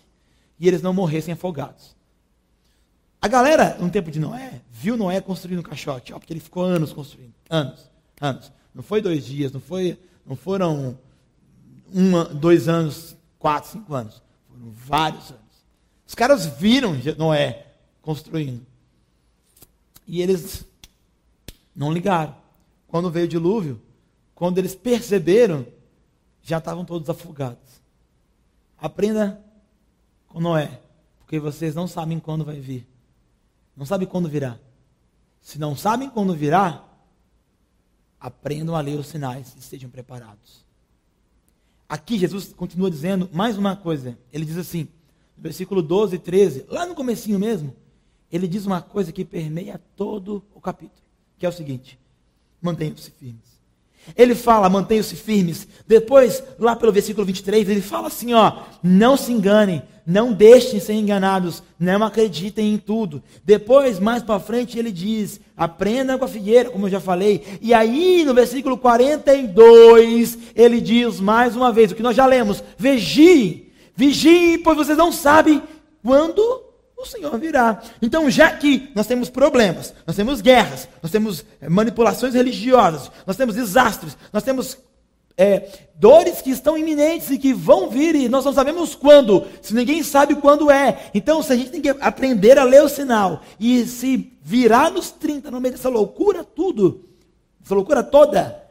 e 0.59 0.67
eles 0.67 0.81
não 0.81 0.93
morressem 0.93 1.33
afogados. 1.33 1.95
A 3.21 3.27
galera, 3.27 3.77
no 3.79 3.89
tempo 3.89 4.11
de 4.11 4.19
Noé, 4.19 4.61
viu 4.71 4.95
Noé 4.95 5.19
construindo 5.19 5.59
um 5.59 5.63
caixote, 5.63 6.13
ó, 6.13 6.19
porque 6.19 6.33
ele 6.33 6.39
ficou 6.39 6.63
anos 6.63 6.93
construindo. 6.93 7.33
Anos, 7.49 7.89
anos. 8.21 8.51
Não 8.73 8.83
foi 8.83 9.01
dois 9.01 9.25
dias, 9.25 9.51
não, 9.51 9.59
foi, 9.59 9.97
não 10.25 10.35
foram 10.35 10.97
dois 12.35 12.67
anos, 12.67 13.15
quatro, 13.39 13.71
cinco 13.71 13.93
anos. 13.93 14.21
Foram 14.47 14.71
vários 14.71 15.31
anos. 15.31 15.41
Os 16.05 16.13
caras 16.13 16.45
viram 16.45 16.95
Noé 17.17 17.65
construindo. 18.01 18.65
E 20.07 20.21
eles 20.21 20.63
não 21.75 21.91
ligaram. 21.91 22.35
Quando 22.87 23.11
veio 23.11 23.25
o 23.25 23.29
dilúvio, 23.29 23.81
quando 24.33 24.59
eles 24.59 24.75
perceberam, 24.75 25.65
já 26.47 26.59
estavam 26.59 26.85
todos 26.85 27.09
afogados. 27.09 27.81
Aprenda 28.77 29.43
com 30.29 30.39
Noé, 30.39 30.81
porque 31.19 31.41
vocês 31.41 31.75
não 31.75 31.89
sabem 31.89 32.21
quando 32.21 32.45
vai 32.45 32.57
vir. 32.57 32.87
Não 33.75 33.85
sabem 33.85 34.07
quando 34.07 34.29
virá. 34.29 34.57
Se 35.41 35.59
não 35.59 35.75
sabem 35.75 36.09
quando 36.09 36.33
virá, 36.33 36.85
aprendam 38.17 38.77
a 38.77 38.79
ler 38.79 38.97
os 38.97 39.07
sinais 39.07 39.55
e 39.57 39.59
estejam 39.59 39.89
preparados. 39.89 40.65
Aqui 41.89 42.17
Jesus 42.17 42.53
continua 42.53 42.89
dizendo 42.89 43.29
mais 43.33 43.57
uma 43.57 43.75
coisa. 43.75 44.17
Ele 44.31 44.45
diz 44.45 44.57
assim, 44.57 44.87
no 45.35 45.43
versículo 45.43 45.81
12 45.81 46.15
e 46.15 46.19
13, 46.19 46.65
lá 46.69 46.85
no 46.85 46.95
comecinho 46.95 47.37
mesmo, 47.37 47.75
ele 48.31 48.47
diz 48.47 48.65
uma 48.65 48.81
coisa 48.81 49.11
que 49.11 49.25
permeia 49.25 49.81
todo 49.97 50.41
o 50.55 50.61
capítulo, 50.61 51.01
que 51.37 51.45
é 51.45 51.49
o 51.49 51.53
seguinte: 51.53 51.99
mantenham-se 52.61 53.11
firmes. 53.11 53.56
Ele 54.15 54.35
fala, 54.35 54.69
mantenham-se 54.69 55.15
firmes. 55.15 55.67
Depois, 55.87 56.43
lá 56.59 56.75
pelo 56.75 56.91
versículo 56.91 57.25
23, 57.25 57.69
ele 57.69 57.81
fala 57.81 58.07
assim: 58.07 58.33
ó, 58.33 58.53
não 58.83 59.17
se 59.17 59.31
enganem, 59.31 59.81
não 60.05 60.31
deixem 60.31 60.79
ser 60.79 60.93
enganados, 60.93 61.61
não 61.79 62.03
acreditem 62.03 62.73
em 62.73 62.77
tudo. 62.77 63.21
Depois, 63.43 63.99
mais 63.99 64.23
para 64.23 64.39
frente, 64.39 64.77
ele 64.77 64.91
diz: 64.91 65.39
aprenda 65.55 66.17
com 66.17 66.25
a 66.25 66.29
figueira, 66.29 66.69
como 66.69 66.85
eu 66.85 66.91
já 66.91 66.99
falei. 66.99 67.43
E 67.61 67.73
aí, 67.73 68.23
no 68.25 68.33
versículo 68.33 68.77
42, 68.77 70.37
ele 70.55 70.79
diz 70.79 71.19
mais 71.19 71.55
uma 71.55 71.71
vez 71.71 71.91
o 71.91 71.95
que 71.95 72.03
nós 72.03 72.15
já 72.15 72.25
lemos: 72.25 72.63
vigiem, 72.77 73.67
vigiem, 73.95 74.59
pois 74.59 74.77
vocês 74.77 74.97
não 74.97 75.11
sabem 75.11 75.61
quando 76.03 76.66
o 76.97 77.05
Senhor 77.05 77.37
virá. 77.37 77.81
Então, 78.01 78.29
já 78.29 78.51
que 78.51 78.91
nós 78.95 79.05
temos 79.05 79.29
problemas, 79.29 79.93
nós 80.05 80.15
temos 80.15 80.41
guerras, 80.41 80.89
nós 81.01 81.11
temos 81.11 81.45
eh, 81.61 81.69
manipulações 81.69 82.33
religiosas, 82.33 83.11
nós 83.25 83.37
temos 83.37 83.55
desastres, 83.55 84.17
nós 84.33 84.41
temos 84.41 84.79
é, 85.37 85.87
dores 85.95 86.41
que 86.41 86.49
estão 86.49 86.75
iminentes 86.75 87.29
e 87.29 87.37
que 87.37 87.53
vão 87.53 87.91
vir 87.91 88.15
e 88.15 88.27
nós 88.27 88.43
não 88.43 88.51
sabemos 88.51 88.95
quando, 88.95 89.45
se 89.61 89.75
ninguém 89.75 90.01
sabe 90.01 90.35
quando 90.35 90.71
é. 90.71 91.11
Então, 91.13 91.43
se 91.43 91.53
a 91.53 91.55
gente 91.55 91.69
tem 91.69 91.81
que 91.81 91.89
aprender 91.89 92.57
a 92.57 92.63
ler 92.63 92.81
o 92.81 92.89
sinal 92.89 93.43
e 93.59 93.85
se 93.85 94.33
virar 94.41 94.89
nos 94.89 95.11
30 95.11 95.51
no 95.51 95.61
meio 95.61 95.75
dessa 95.75 95.89
loucura 95.89 96.43
tudo, 96.43 97.05
essa 97.63 97.75
loucura 97.75 98.03
toda, 98.03 98.63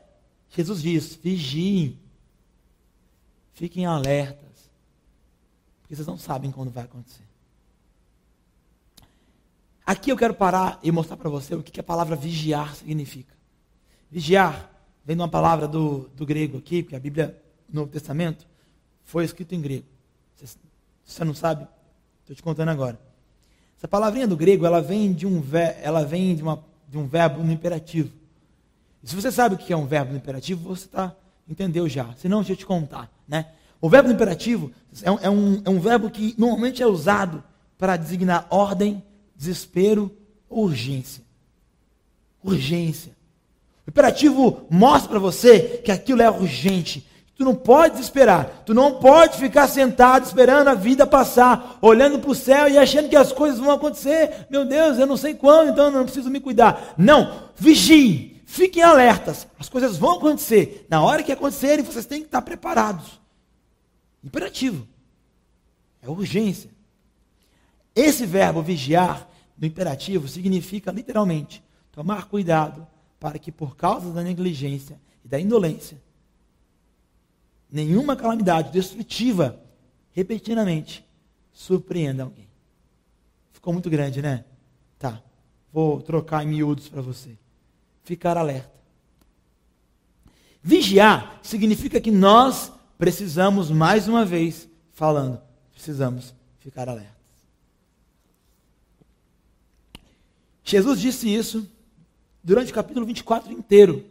Jesus 0.51 0.83
diz: 0.83 1.15
vigiem, 1.23 1.97
fiquem 3.53 3.87
alertas, 3.87 4.69
porque 5.81 5.95
vocês 5.95 6.09
não 6.09 6.19
sabem 6.19 6.51
quando 6.51 6.73
vai 6.73 6.83
acontecer. 6.83 7.26
Aqui 9.87 10.11
eu 10.11 10.17
quero 10.17 10.35
parar 10.35 10.81
e 10.83 10.91
mostrar 10.91 11.17
para 11.17 11.31
você 11.31 11.55
o 11.55 11.63
que 11.63 11.79
a 11.79 11.83
palavra 11.83 12.17
vigiar 12.17 12.75
significa. 12.75 13.33
Vigiar 14.11 14.69
vem 15.05 15.15
de 15.15 15.23
uma 15.23 15.29
palavra 15.29 15.69
do, 15.69 16.11
do 16.17 16.27
grego 16.27 16.59
aqui, 16.59 16.83
porque 16.83 16.97
a 16.97 16.99
Bíblia, 16.99 17.41
no 17.69 17.83
Novo 17.83 17.93
Testamento, 17.93 18.45
foi 19.05 19.25
escrito 19.25 19.55
em 19.55 19.61
grego. 19.61 19.87
Se 20.35 20.59
você 21.05 21.25
não 21.25 21.35
sabe, 21.35 21.69
estou 22.23 22.35
te 22.35 22.43
contando 22.43 22.71
agora. 22.71 22.99
Essa 23.79 23.87
palavrinha 23.87 24.27
do 24.27 24.37
grego, 24.37 24.67
ela 24.67 24.83
vem 24.83 25.13
de 25.13 25.25
um, 25.25 25.41
ela 25.81 26.05
vem 26.05 26.35
de, 26.35 26.43
uma, 26.43 26.65
de 26.89 26.99
um 26.99 27.07
verbo 27.07 27.45
no 27.45 27.53
imperativo. 27.53 28.11
E 29.05 29.09
se 29.09 29.15
você 29.15 29.31
sabe 29.31 29.55
o 29.55 29.59
que 29.59 29.73
é 29.73 29.77
um 29.77 29.87
verbo 29.87 30.11
no 30.11 30.19
imperativo, 30.19 30.69
você 30.69 30.89
tá, 30.89 31.15
entendeu 31.49 31.89
já. 31.89 32.13
Se 32.15 32.29
não, 32.29 32.39
deixa 32.39 32.55
eu 32.55 32.57
te 32.57 32.67
contar. 32.67 33.09
Né? 33.29 33.47
O 33.81 33.89
verbo 33.89 34.09
no 34.09 34.15
imperativo 34.15 34.73
é 35.01 35.11
um, 35.13 35.19
é 35.21 35.31
um, 35.31 35.63
é 35.65 35.71
um 35.71 35.79
verbo 35.79 36.11
que 36.11 36.35
normalmente 36.37 36.83
é 36.83 36.87
usado 36.89 37.45
para 37.79 37.97
designar 37.97 38.49
ordem, 38.51 39.05
desespero, 39.37 40.11
urgência. 40.49 41.23
Urgência. 42.43 43.17
O 43.87 43.91
imperativo 43.91 44.67
mostra 44.71 45.11
para 45.11 45.19
você 45.19 45.81
que 45.85 45.93
aquilo 45.93 46.23
é 46.23 46.31
urgente. 46.31 47.07
Tu 47.37 47.45
não 47.45 47.55
pode 47.55 48.01
esperar. 48.01 48.63
Tu 48.65 48.73
não 48.73 48.95
pode 48.95 49.37
ficar 49.37 49.69
sentado 49.69 50.25
esperando 50.25 50.69
a 50.69 50.75
vida 50.75 51.07
passar, 51.07 51.79
olhando 51.83 52.19
para 52.19 52.31
o 52.31 52.35
céu 52.35 52.69
e 52.69 52.79
achando 52.79 53.09
que 53.11 53.17
as 53.17 53.31
coisas 53.31 53.61
vão 53.61 53.71
acontecer. 53.71 54.47
Meu 54.49 54.65
Deus, 54.65 54.99
eu 54.99 55.07
não 55.07 55.17
sei 55.17 55.35
quando, 55.35 55.71
então 55.71 55.87
eu 55.87 55.91
não 55.91 56.05
preciso 56.05 56.31
me 56.31 56.41
cuidar. 56.41 56.95
Não, 56.97 57.51
vigie, 57.55 58.43
fiquem 58.47 58.83
alertas. 58.83 59.47
As 59.59 59.69
coisas 59.69 59.99
vão 59.99 60.13
acontecer. 60.13 60.87
Na 60.89 61.03
hora 61.03 61.23
que 61.23 61.31
acontecerem, 61.31 61.85
vocês 61.85 62.07
têm 62.07 62.21
que 62.21 62.27
estar 62.27 62.41
preparados. 62.43 63.21
Imperativo. 64.25 64.89
É 66.03 66.09
urgência. 66.09 66.71
Esse 67.97 68.27
verbo 68.27 68.61
vigiar, 68.61 69.27
no 69.57 69.67
imperativo, 69.67 70.29
significa 70.29 70.93
literalmente 70.93 71.65
tomar 71.91 72.27
cuidado 72.27 72.87
para 73.19 73.39
que 73.39 73.51
por 73.51 73.75
causa 73.75 74.13
da 74.13 74.23
negligência 74.23 75.01
e 75.25 75.29
da 75.29 75.41
indolência, 75.41 75.99
nenhuma 77.71 78.15
calamidade 78.15 78.71
destrutiva, 78.71 79.59
repetidamente, 80.13 81.03
surpreenda 81.55 82.25
alguém. 82.25 82.47
Ficou 83.51 83.73
muito 83.73 83.89
grande, 83.89 84.21
né? 84.21 84.45
Tá. 84.99 85.23
Vou 85.73 86.03
trocar 86.03 86.45
em 86.45 86.49
miúdos 86.49 86.91
para 86.91 87.01
você. 87.01 87.39
Ficar 88.05 88.37
alerta. 88.37 88.77
Vigiar 90.63 91.41
significa 91.43 91.99
que 91.99 92.11
nós 92.11 92.71
precisamos, 92.99 93.71
mais 93.71 94.07
uma 94.07 94.25
vez, 94.25 94.69
falando, 94.93 95.41
precisamos 95.73 96.35
ficar 96.59 96.89
alerta. 96.89 97.16
Jesus 100.67 101.01
disse 101.01 101.33
isso 101.33 101.71
durante 102.43 102.73
o 102.73 102.75
capítulo 102.75 103.07
24 103.07 103.53
inteiro. 103.53 104.05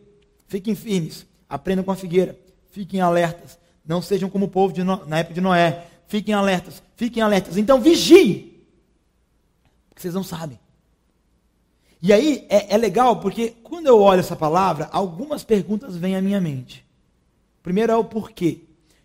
Fiquem 0.47 0.73
firmes, 0.73 1.25
aprendam 1.49 1.83
com 1.83 1.91
a 1.91 1.97
figueira, 1.97 2.39
fiquem 2.71 3.01
alertas, 3.01 3.59
não 3.85 4.01
sejam 4.01 4.29
como 4.29 4.45
o 4.45 4.49
povo 4.49 4.73
no... 4.83 5.05
na 5.05 5.19
época 5.19 5.35
de 5.35 5.41
Noé. 5.41 5.85
Fiquem 6.07 6.33
alertas, 6.33 6.81
fiquem 6.95 7.21
alertas. 7.21 7.57
Então 7.57 7.81
vigiem, 7.81 8.53
porque 9.89 10.01
vocês 10.01 10.13
não 10.13 10.23
sabem. 10.23 10.57
E 12.01 12.13
aí 12.13 12.45
é, 12.47 12.73
é, 12.73 12.77
legal 12.77 13.19
porque 13.19 13.49
quando 13.61 13.87
eu 13.87 13.99
olho 13.99 14.21
essa 14.21 14.35
palavra, 14.35 14.87
algumas 14.93 15.43
perguntas 15.43 15.97
vêm 15.97 16.15
à 16.15 16.21
minha 16.21 16.39
mente. 16.39 16.85
Primeiro 17.61 17.91
é 17.91 17.95
o 17.97 18.03
porquê. 18.03 18.61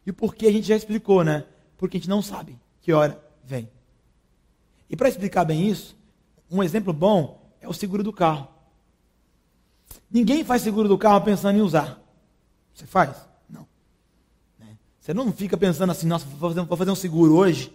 E 0.06 0.10
o 0.10 0.14
porquê 0.14 0.46
a 0.46 0.52
gente 0.52 0.68
já 0.68 0.76
explicou, 0.76 1.24
né? 1.24 1.44
Porque 1.76 1.96
a 1.96 2.00
gente 2.00 2.08
não 2.10 2.22
sabe 2.22 2.56
que 2.80 2.92
hora 2.92 3.20
vem. 3.42 3.68
E 4.88 4.94
para 4.94 5.08
explicar 5.08 5.44
bem 5.44 5.68
isso, 5.68 5.96
um 6.50 6.62
exemplo 6.62 6.92
bom 6.92 7.39
o 7.70 7.72
seguro 7.72 8.02
do 8.02 8.12
carro. 8.12 8.48
Ninguém 10.10 10.42
faz 10.42 10.62
seguro 10.62 10.88
do 10.88 10.98
carro 10.98 11.24
pensando 11.24 11.56
em 11.56 11.62
usar. 11.62 12.02
Você 12.74 12.84
faz? 12.84 13.14
Não. 13.48 13.64
Né? 14.58 14.76
Você 14.98 15.14
não 15.14 15.32
fica 15.32 15.56
pensando 15.56 15.90
assim, 15.90 16.08
nossa, 16.08 16.26
vou 16.26 16.76
fazer, 16.76 16.90
um 16.90 16.96
seguro 16.96 17.36
hoje. 17.36 17.72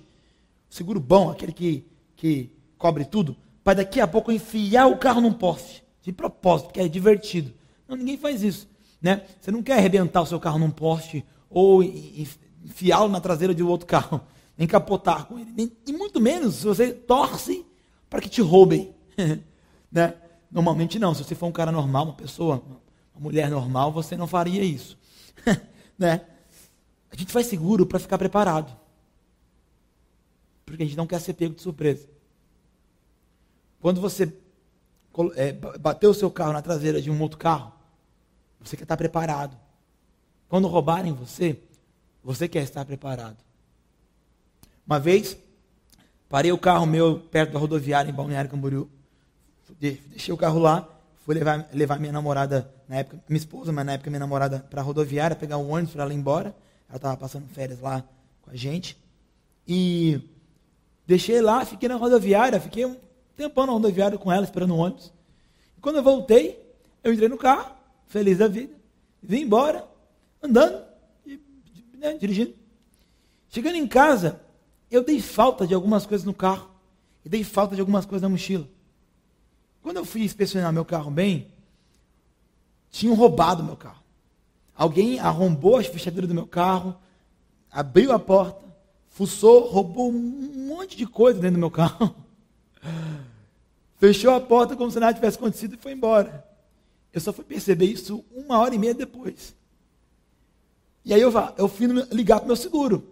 Seguro 0.70 1.00
bom, 1.00 1.30
aquele 1.30 1.54
que, 1.54 1.88
que 2.18 2.52
cobre 2.78 3.06
tudo, 3.06 3.38
para 3.64 3.76
daqui 3.76 4.02
a 4.02 4.08
pouco 4.08 4.34
enfiar 4.34 4.88
o 4.88 4.98
carro 4.98 5.22
num 5.22 5.32
poste. 5.32 5.82
De 6.02 6.12
propósito, 6.12 6.68
porque 6.68 6.82
é 6.82 6.90
divertido. 6.90 7.54
Não, 7.88 7.96
ninguém 7.96 8.18
faz 8.18 8.44
isso. 8.44 8.68
Né? 9.02 9.26
Você 9.40 9.50
não 9.50 9.64
quer 9.64 9.78
arrebentar 9.78 10.22
o 10.22 10.26
seu 10.26 10.42
carro 10.42 10.60
num 10.60 10.72
poste 10.72 11.24
ou 11.50 11.82
enfiá-lo 11.82 13.08
na 13.08 13.22
traseira 13.22 13.56
de 13.56 13.64
outro 13.64 13.88
carro, 13.88 14.20
nem 14.58 14.68
capotar 14.68 15.26
com 15.26 15.40
ele, 15.40 15.72
e 15.88 15.94
muito 15.94 16.20
menos 16.20 16.56
se 16.56 16.66
você 16.66 16.92
torce 16.92 17.66
para 18.10 18.20
que 18.20 18.28
te 18.28 18.42
roubem. 18.42 18.94
né? 19.92 20.16
Normalmente 20.52 21.00
não, 21.00 21.14
se 21.14 21.24
você 21.24 21.36
for 21.36 21.48
um 21.48 21.52
cara 21.52 21.72
normal, 21.72 22.06
uma 22.06 22.14
pessoa, 22.14 22.64
uma 23.14 23.22
mulher 23.22 23.50
normal, 23.50 23.92
você 23.92 24.16
não 24.16 24.28
faria 24.28 24.64
isso. 24.64 24.98
né? 25.98 26.22
A 27.12 27.16
gente 27.16 27.32
faz 27.32 27.48
seguro 27.48 27.86
para 27.86 28.00
ficar 28.00 28.18
preparado. 28.18 28.76
Porque 30.66 30.84
a 30.84 30.86
gente 30.86 30.98
não 30.98 31.08
quer 31.08 31.20
ser 31.20 31.34
pego 31.34 31.56
de 31.56 31.62
surpresa. 31.62 32.08
Quando 33.80 34.02
você 34.02 34.34
é, 35.36 35.54
bateu 35.54 36.10
o 36.10 36.14
seu 36.14 36.30
carro 36.30 36.54
na 36.54 36.62
traseira 36.62 37.02
de 37.02 37.10
um 37.10 37.22
outro 37.22 37.38
carro, 37.38 37.72
você 38.60 38.76
quer 38.76 38.84
estar 38.84 38.98
preparado. 38.98 39.58
Quando 40.50 40.68
roubarem 40.68 41.14
você, 41.14 41.60
você 42.24 42.48
quer 42.48 42.64
estar 42.64 42.84
preparado. 42.84 43.38
Uma 44.86 45.00
vez, 45.00 45.38
parei 46.28 46.52
o 46.52 46.58
carro 46.58 46.86
meu 46.86 47.20
perto 47.20 47.54
da 47.54 47.60
rodoviária 47.60 48.10
em 48.10 48.14
Balneário 48.14 48.50
Camboriú. 48.50 48.90
Deixei 49.80 50.34
o 50.34 50.38
carro 50.38 50.60
lá, 50.60 50.88
fui 51.18 51.36
levar, 51.36 51.68
levar 51.74 52.00
minha 52.00 52.14
namorada, 52.14 52.72
na 52.88 52.98
época, 52.98 53.20
minha 53.28 53.38
esposa, 53.38 53.72
mas 53.72 53.86
na 53.86 53.94
época 53.94 54.10
minha 54.10 54.20
namorada, 54.20 54.60
para 54.70 54.82
a 54.82 54.84
rodoviária, 54.84 55.36
pegar 55.36 55.58
um 55.58 55.72
ônibus 55.72 55.94
para 55.94 56.04
ela 56.04 56.14
ir 56.14 56.18
embora. 56.18 56.56
Ela 56.88 56.98
estava 56.98 57.18
passando 57.18 57.48
férias 57.48 57.80
lá 57.80 58.04
com 58.42 58.52
a 58.52 58.56
gente. 58.56 58.98
E 59.68 60.22
deixei 61.08 61.42
lá, 61.42 61.66
fiquei 61.66 61.90
na 61.90 61.96
rodoviária, 61.96 62.60
fiquei 62.60 62.86
um 62.86 62.96
tempão 63.36 63.66
na 63.66 63.74
rodoviária 63.74 64.18
com 64.18 64.32
ela, 64.32 64.44
esperando 64.44 64.76
o 64.76 64.78
ônibus. 64.78 65.12
E 65.78 65.82
quando 65.82 65.98
eu 65.98 66.04
voltei, 66.04 66.64
eu 67.04 67.12
entrei 67.12 67.28
no 67.28 67.38
carro, 67.38 67.74
feliz 68.08 68.38
da 68.38 68.48
vida, 68.48 68.74
vim 69.22 69.42
embora, 69.42 69.88
andando, 70.42 70.84
né, 71.98 72.14
dirigindo. 72.20 72.54
Chegando 73.50 73.76
em 73.76 73.88
casa, 73.88 74.40
eu 74.92 75.04
dei 75.04 75.20
falta 75.20 75.66
de 75.66 75.74
algumas 75.74 76.06
coisas 76.06 76.26
no 76.26 76.34
carro, 76.34 76.70
e 77.24 77.30
dei 77.30 77.44
falta 77.44 77.74
de 77.74 77.82
algumas 77.82 78.06
coisas 78.06 78.22
na 78.22 78.30
mochila. 78.30 78.68
Quando 79.86 79.98
eu 79.98 80.06
fui 80.06 80.24
inspecionar 80.24 80.74
meu 80.74 80.84
carro 80.84 81.12
bem, 81.12 81.46
tinham 82.90 83.14
roubado 83.14 83.64
meu 83.64 83.78
carro. 83.78 84.02
Alguém 84.76 85.20
arrombou 85.20 85.78
as 85.78 85.86
fechaduras 85.86 86.28
do 86.28 86.34
meu 86.34 86.48
carro, 86.48 86.98
abriu 87.72 88.12
a 88.12 88.18
porta, 88.18 88.66
fuçou, 89.10 89.70
roubou 89.70 90.10
um 90.10 90.66
monte 90.66 90.98
de 90.98 91.06
coisa 91.06 91.40
dentro 91.40 91.58
do 91.58 91.60
meu 91.60 91.70
carro. 91.70 92.16
Fechou 94.00 94.34
a 94.34 94.42
porta 94.42 94.76
como 94.76 94.90
se 94.90 95.00
nada 95.00 95.14
tivesse 95.14 95.38
acontecido 95.38 95.76
e 95.76 95.78
foi 95.78 95.92
embora. 95.92 96.44
Eu 97.14 97.22
só 97.22 97.32
fui 97.32 97.44
perceber 97.44 97.86
isso 97.86 98.26
uma 98.34 98.58
hora 98.58 98.74
e 98.74 98.80
meia 98.80 98.96
depois. 98.96 99.54
E 101.06 101.14
aí 101.14 101.22
eu, 101.22 101.32
eu 101.60 101.68
fui 101.68 101.86
ligar 102.12 102.38
para 102.38 102.46
o 102.46 102.48
meu 102.48 102.56
seguro. 102.56 103.08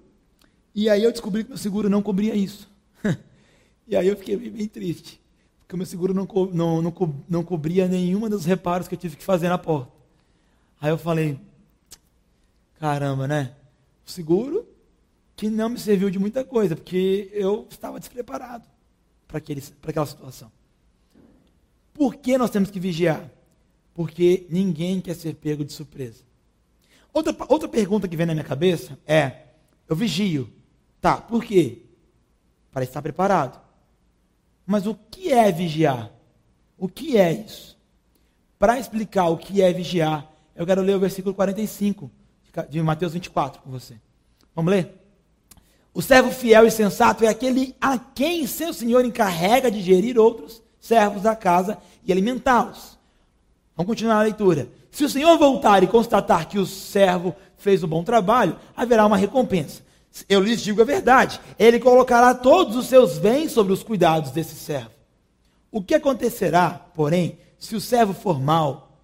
E 0.73 0.89
aí 0.89 1.03
eu 1.03 1.11
descobri 1.11 1.43
que 1.43 1.49
meu 1.49 1.57
seguro 1.59 1.87
não 1.87 2.01
cobria 2.01 2.33
isso. 2.33 2.67
e 3.87 3.95
aí 3.95 4.07
eu 4.07 4.17
fiquei 4.17 4.35
bem 4.37 4.67
triste. 4.67 5.21
Porque 5.63 5.75
o 5.75 5.77
meu 5.77 5.85
seguro 5.85 6.13
não, 6.13 6.27
não, 6.51 6.81
não, 6.81 7.23
não 7.27 7.43
cobria 7.43 7.87
nenhuma 7.87 8.29
dos 8.29 8.45
reparos 8.45 8.87
que 8.87 8.95
eu 8.95 8.99
tive 8.99 9.15
que 9.15 9.23
fazer 9.23 9.49
na 9.49 9.57
porta. 9.57 9.91
Aí 10.79 10.91
eu 10.91 10.97
falei, 10.97 11.39
caramba, 12.79 13.27
né? 13.27 13.55
O 14.05 14.11
seguro 14.11 14.67
que 15.35 15.49
não 15.49 15.69
me 15.69 15.79
serviu 15.79 16.09
de 16.09 16.19
muita 16.19 16.43
coisa, 16.43 16.75
porque 16.75 17.29
eu 17.33 17.65
estava 17.69 17.99
despreparado 17.99 18.65
para 19.27 19.39
aquela 19.39 20.05
situação. 20.05 20.51
Por 21.93 22.15
que 22.15 22.37
nós 22.37 22.49
temos 22.49 22.69
que 22.69 22.79
vigiar? 22.79 23.29
Porque 23.93 24.45
ninguém 24.49 24.99
quer 24.99 25.15
ser 25.15 25.35
pego 25.35 25.63
de 25.63 25.71
surpresa. 25.71 26.23
Outra, 27.13 27.35
outra 27.47 27.69
pergunta 27.69 28.07
que 28.07 28.17
vem 28.17 28.25
na 28.25 28.33
minha 28.33 28.43
cabeça 28.43 28.97
é: 29.05 29.43
eu 29.87 29.95
vigio. 29.95 30.51
Tá, 30.99 31.17
por 31.17 31.43
quê? 31.43 31.83
Para 32.71 32.83
estar 32.83 33.01
preparado. 33.01 33.62
Mas 34.65 34.87
o 34.87 34.95
que 34.95 35.31
é 35.31 35.51
vigiar? 35.51 36.11
O 36.77 36.87
que 36.87 37.17
é 37.17 37.31
isso? 37.31 37.77
Para 38.57 38.79
explicar 38.79 39.27
o 39.27 39.37
que 39.37 39.61
é 39.61 39.71
vigiar, 39.73 40.31
eu 40.55 40.65
quero 40.65 40.81
ler 40.81 40.95
o 40.95 40.99
versículo 40.99 41.35
45 41.35 42.09
de 42.69 42.81
Mateus 42.81 43.13
24 43.13 43.61
com 43.61 43.69
você. 43.69 43.95
Vamos 44.55 44.71
ler? 44.71 45.01
O 45.93 46.01
servo 46.01 46.31
fiel 46.31 46.65
e 46.65 46.71
sensato 46.71 47.23
é 47.23 47.27
aquele 47.27 47.75
a 47.79 47.97
quem 47.97 48.47
seu 48.47 48.73
senhor 48.73 49.05
encarrega 49.05 49.69
de 49.69 49.81
gerir 49.81 50.17
outros 50.17 50.61
servos 50.79 51.21
da 51.21 51.35
casa 51.35 51.77
e 52.03 52.11
alimentá-los. 52.11 52.97
Vamos 53.75 53.89
continuar 53.89 54.19
a 54.19 54.23
leitura. 54.23 54.67
Se 54.91 55.03
o 55.03 55.09
Senhor 55.09 55.35
voltar 55.37 55.81
e 55.81 55.87
constatar 55.87 56.47
que 56.47 56.59
o 56.59 56.65
servo 56.65 57.35
fez 57.57 57.83
o 57.83 57.87
bom 57.87 58.03
trabalho, 58.03 58.57
haverá 58.75 59.05
uma 59.05 59.17
recompensa. 59.17 59.81
Eu 60.29 60.41
lhes 60.41 60.61
digo 60.61 60.81
a 60.81 60.85
verdade: 60.85 61.39
ele 61.57 61.79
colocará 61.79 62.33
todos 62.33 62.75
os 62.75 62.87
seus 62.87 63.17
bens 63.17 63.51
sobre 63.51 63.73
os 63.73 63.83
cuidados 63.83 64.31
desse 64.31 64.55
servo. 64.55 64.91
O 65.71 65.81
que 65.81 65.95
acontecerá, 65.95 66.69
porém, 66.93 67.39
se 67.57 67.75
o 67.75 67.81
servo 67.81 68.13
for 68.13 68.39
mal 68.39 68.99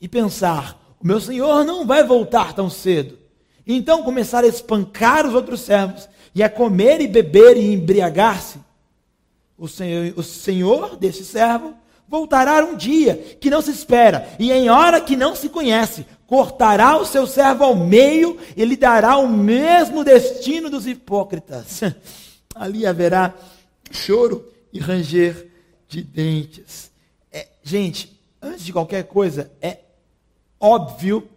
e 0.00 0.08
pensar: 0.08 0.80
o 1.00 1.06
meu 1.06 1.20
senhor 1.20 1.64
não 1.64 1.86
vai 1.86 2.04
voltar 2.04 2.52
tão 2.52 2.70
cedo? 2.70 3.18
E 3.66 3.74
então 3.74 4.02
começar 4.02 4.44
a 4.44 4.48
espancar 4.48 5.26
os 5.26 5.34
outros 5.34 5.60
servos 5.60 6.08
e 6.34 6.42
a 6.42 6.48
comer 6.48 7.00
e 7.00 7.08
beber 7.08 7.56
e 7.56 7.72
embriagar-se? 7.72 8.58
O 9.58 9.68
senhor, 9.68 10.12
o 10.16 10.22
senhor 10.22 10.96
desse 10.96 11.24
servo 11.24 11.74
voltará 12.08 12.64
um 12.64 12.76
dia 12.76 13.14
que 13.40 13.50
não 13.50 13.62
se 13.62 13.70
espera, 13.70 14.28
e 14.38 14.50
em 14.50 14.68
hora 14.68 15.00
que 15.00 15.14
não 15.14 15.36
se 15.36 15.48
conhece, 15.48 16.04
cortará 16.30 16.96
o 16.96 17.04
seu 17.04 17.26
servo 17.26 17.64
ao 17.64 17.74
meio 17.74 18.38
e 18.56 18.64
lhe 18.64 18.76
dará 18.76 19.16
o 19.16 19.28
mesmo 19.28 20.04
destino 20.04 20.70
dos 20.70 20.86
hipócritas. 20.86 21.80
Ali 22.54 22.86
haverá 22.86 23.34
choro 23.90 24.48
e 24.72 24.78
ranger 24.78 25.50
de 25.88 26.04
dentes. 26.04 26.92
É, 27.32 27.48
gente, 27.64 28.16
antes 28.40 28.64
de 28.64 28.72
qualquer 28.72 29.08
coisa, 29.08 29.50
é 29.60 29.80
óbvio 30.60 31.28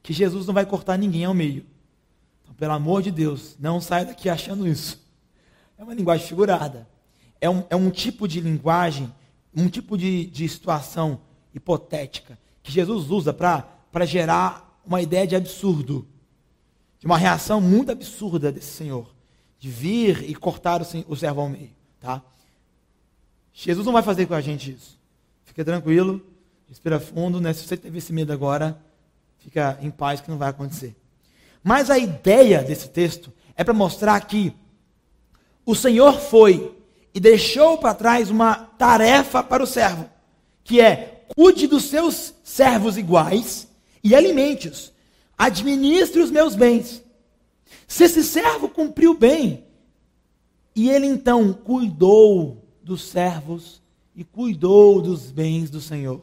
que 0.00 0.12
Jesus 0.12 0.46
não 0.46 0.54
vai 0.54 0.64
cortar 0.64 0.96
ninguém 0.96 1.24
ao 1.24 1.34
meio. 1.34 1.66
Então, 2.44 2.54
pelo 2.54 2.72
amor 2.72 3.02
de 3.02 3.10
Deus, 3.10 3.56
não 3.58 3.80
saia 3.80 4.04
daqui 4.04 4.28
achando 4.28 4.64
isso. 4.64 5.04
É 5.76 5.82
uma 5.82 5.92
linguagem 5.92 6.24
figurada. 6.24 6.86
É 7.40 7.50
um, 7.50 7.64
é 7.68 7.74
um 7.74 7.90
tipo 7.90 8.28
de 8.28 8.40
linguagem 8.40 9.12
um 9.56 9.68
tipo 9.68 9.96
de, 9.96 10.26
de 10.26 10.46
situação 10.46 11.18
hipotética 11.54 12.38
que 12.62 12.70
Jesus 12.70 13.10
usa 13.10 13.32
para 13.32 13.75
gerar 14.04 14.80
uma 14.84 15.00
ideia 15.00 15.26
de 15.26 15.34
absurdo, 15.34 16.06
de 16.98 17.06
uma 17.06 17.16
reação 17.16 17.60
muito 17.60 17.90
absurda 17.92 18.52
desse 18.52 18.74
Senhor, 18.74 19.14
de 19.58 19.70
vir 19.70 20.28
e 20.28 20.34
cortar 20.34 20.82
o, 20.82 20.86
o 21.08 21.16
servo 21.16 21.40
ao 21.40 21.48
meio. 21.48 21.70
Tá? 22.00 22.22
Jesus 23.52 23.86
não 23.86 23.92
vai 23.92 24.02
fazer 24.02 24.26
com 24.26 24.34
a 24.34 24.40
gente 24.40 24.72
isso. 24.72 24.98
Fica 25.44 25.64
tranquilo, 25.64 26.20
respira 26.68 27.00
fundo, 27.00 27.40
né? 27.40 27.52
se 27.52 27.66
você 27.66 27.76
teve 27.76 27.98
esse 27.98 28.12
medo 28.12 28.32
agora, 28.32 28.78
fica 29.38 29.78
em 29.80 29.90
paz 29.90 30.20
que 30.20 30.30
não 30.30 30.36
vai 30.36 30.50
acontecer. 30.50 30.94
Mas 31.62 31.90
a 31.90 31.98
ideia 31.98 32.62
desse 32.62 32.88
texto 32.90 33.32
é 33.56 33.64
para 33.64 33.72
mostrar 33.72 34.20
que 34.20 34.52
o 35.64 35.74
Senhor 35.74 36.20
foi 36.20 36.76
e 37.14 37.18
deixou 37.18 37.78
para 37.78 37.94
trás 37.94 38.30
uma 38.30 38.54
tarefa 38.54 39.42
para 39.42 39.62
o 39.62 39.66
servo, 39.66 40.08
que 40.62 40.80
é 40.80 41.24
cuide 41.34 41.66
dos 41.66 41.84
seus 41.84 42.34
servos 42.44 42.96
iguais 42.96 43.66
e 44.06 44.14
alimente-os, 44.14 44.92
administre 45.36 46.22
os 46.22 46.30
meus 46.30 46.54
bens. 46.54 47.02
Se 47.88 48.04
esse 48.04 48.22
servo 48.22 48.68
cumpriu 48.68 49.14
bem, 49.14 49.64
e 50.76 50.88
ele 50.88 51.06
então 51.06 51.52
cuidou 51.52 52.64
dos 52.80 53.02
servos 53.02 53.82
e 54.14 54.22
cuidou 54.22 55.02
dos 55.02 55.32
bens 55.32 55.70
do 55.70 55.80
Senhor, 55.80 56.22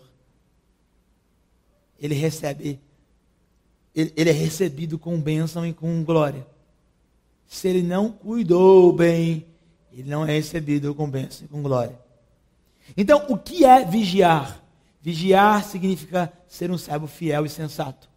ele 2.00 2.16
recebe, 2.16 2.80
ele, 3.94 4.14
ele 4.16 4.30
é 4.30 4.34
recebido 4.34 4.98
com 4.98 5.20
bênção 5.20 5.66
e 5.66 5.74
com 5.74 6.06
glória. 6.06 6.48
Se 7.48 7.68
ele 7.68 7.84
não 7.84 8.10
cuidou 8.10 8.94
bem, 8.94 9.46
ele 9.92 10.10
não 10.10 10.26
é 10.26 10.32
recebido 10.32 10.96
com 10.96 11.10
bênção 11.10 11.44
e 11.44 11.50
com 11.50 11.62
glória. 11.62 12.00
Então, 12.96 13.26
o 13.28 13.38
que 13.38 13.66
é 13.66 13.84
vigiar? 13.84 14.63
Vigiar 15.04 15.66
significa 15.66 16.32
ser 16.48 16.72
um 16.72 16.78
servo 16.78 17.08
fiel 17.08 17.46
e 17.46 17.50
sensato. 17.50 18.08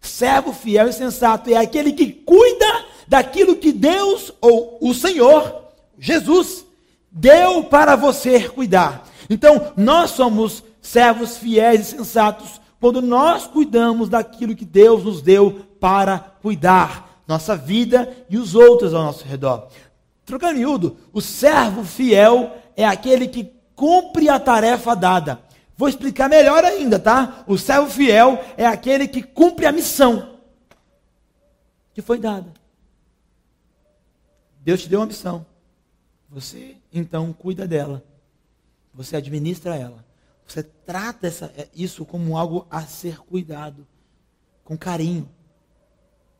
Servo 0.00 0.52
fiel 0.52 0.88
e 0.88 0.92
sensato 0.92 1.50
é 1.50 1.56
aquele 1.56 1.92
que 1.92 2.06
cuida 2.06 2.84
daquilo 3.08 3.56
que 3.56 3.72
Deus 3.72 4.32
ou 4.40 4.78
o 4.80 4.94
Senhor, 4.94 5.64
Jesus, 5.98 6.64
deu 7.10 7.64
para 7.64 7.96
você 7.96 8.48
cuidar. 8.48 9.08
Então, 9.28 9.72
nós 9.76 10.12
somos 10.12 10.62
servos 10.80 11.36
fiéis 11.36 11.80
e 11.80 11.96
sensatos 11.96 12.60
quando 12.78 13.02
nós 13.02 13.48
cuidamos 13.48 14.08
daquilo 14.08 14.54
que 14.54 14.64
Deus 14.64 15.02
nos 15.02 15.20
deu 15.20 15.66
para 15.80 16.20
cuidar, 16.40 17.22
nossa 17.26 17.56
vida 17.56 18.16
e 18.30 18.38
os 18.38 18.54
outros 18.54 18.94
ao 18.94 19.02
nosso 19.02 19.24
redor. 19.24 19.66
Trocando 20.24 20.58
miúdo, 20.58 20.96
o 21.12 21.20
servo 21.20 21.82
fiel 21.82 22.52
é 22.76 22.84
aquele 22.84 23.26
que 23.26 23.50
cumpre 23.74 24.28
a 24.28 24.38
tarefa 24.38 24.94
dada. 24.94 25.45
Vou 25.76 25.88
explicar 25.88 26.28
melhor 26.28 26.64
ainda, 26.64 26.98
tá? 26.98 27.44
O 27.46 27.58
servo 27.58 27.90
fiel 27.90 28.42
é 28.56 28.66
aquele 28.66 29.06
que 29.06 29.22
cumpre 29.22 29.66
a 29.66 29.72
missão 29.72 30.40
que 31.92 32.00
foi 32.00 32.18
dada. 32.18 32.52
Deus 34.60 34.82
te 34.82 34.88
deu 34.88 35.00
uma 35.00 35.06
missão. 35.06 35.46
Você 36.30 36.76
então 36.92 37.32
cuida 37.32 37.68
dela. 37.68 38.02
Você 38.92 39.16
administra 39.16 39.76
ela. 39.76 40.04
Você 40.46 40.62
trata 40.62 41.26
essa, 41.26 41.52
é, 41.56 41.68
isso 41.74 42.04
como 42.06 42.38
algo 42.38 42.66
a 42.70 42.82
ser 42.82 43.18
cuidado, 43.18 43.86
com 44.64 44.76
carinho. 44.78 45.28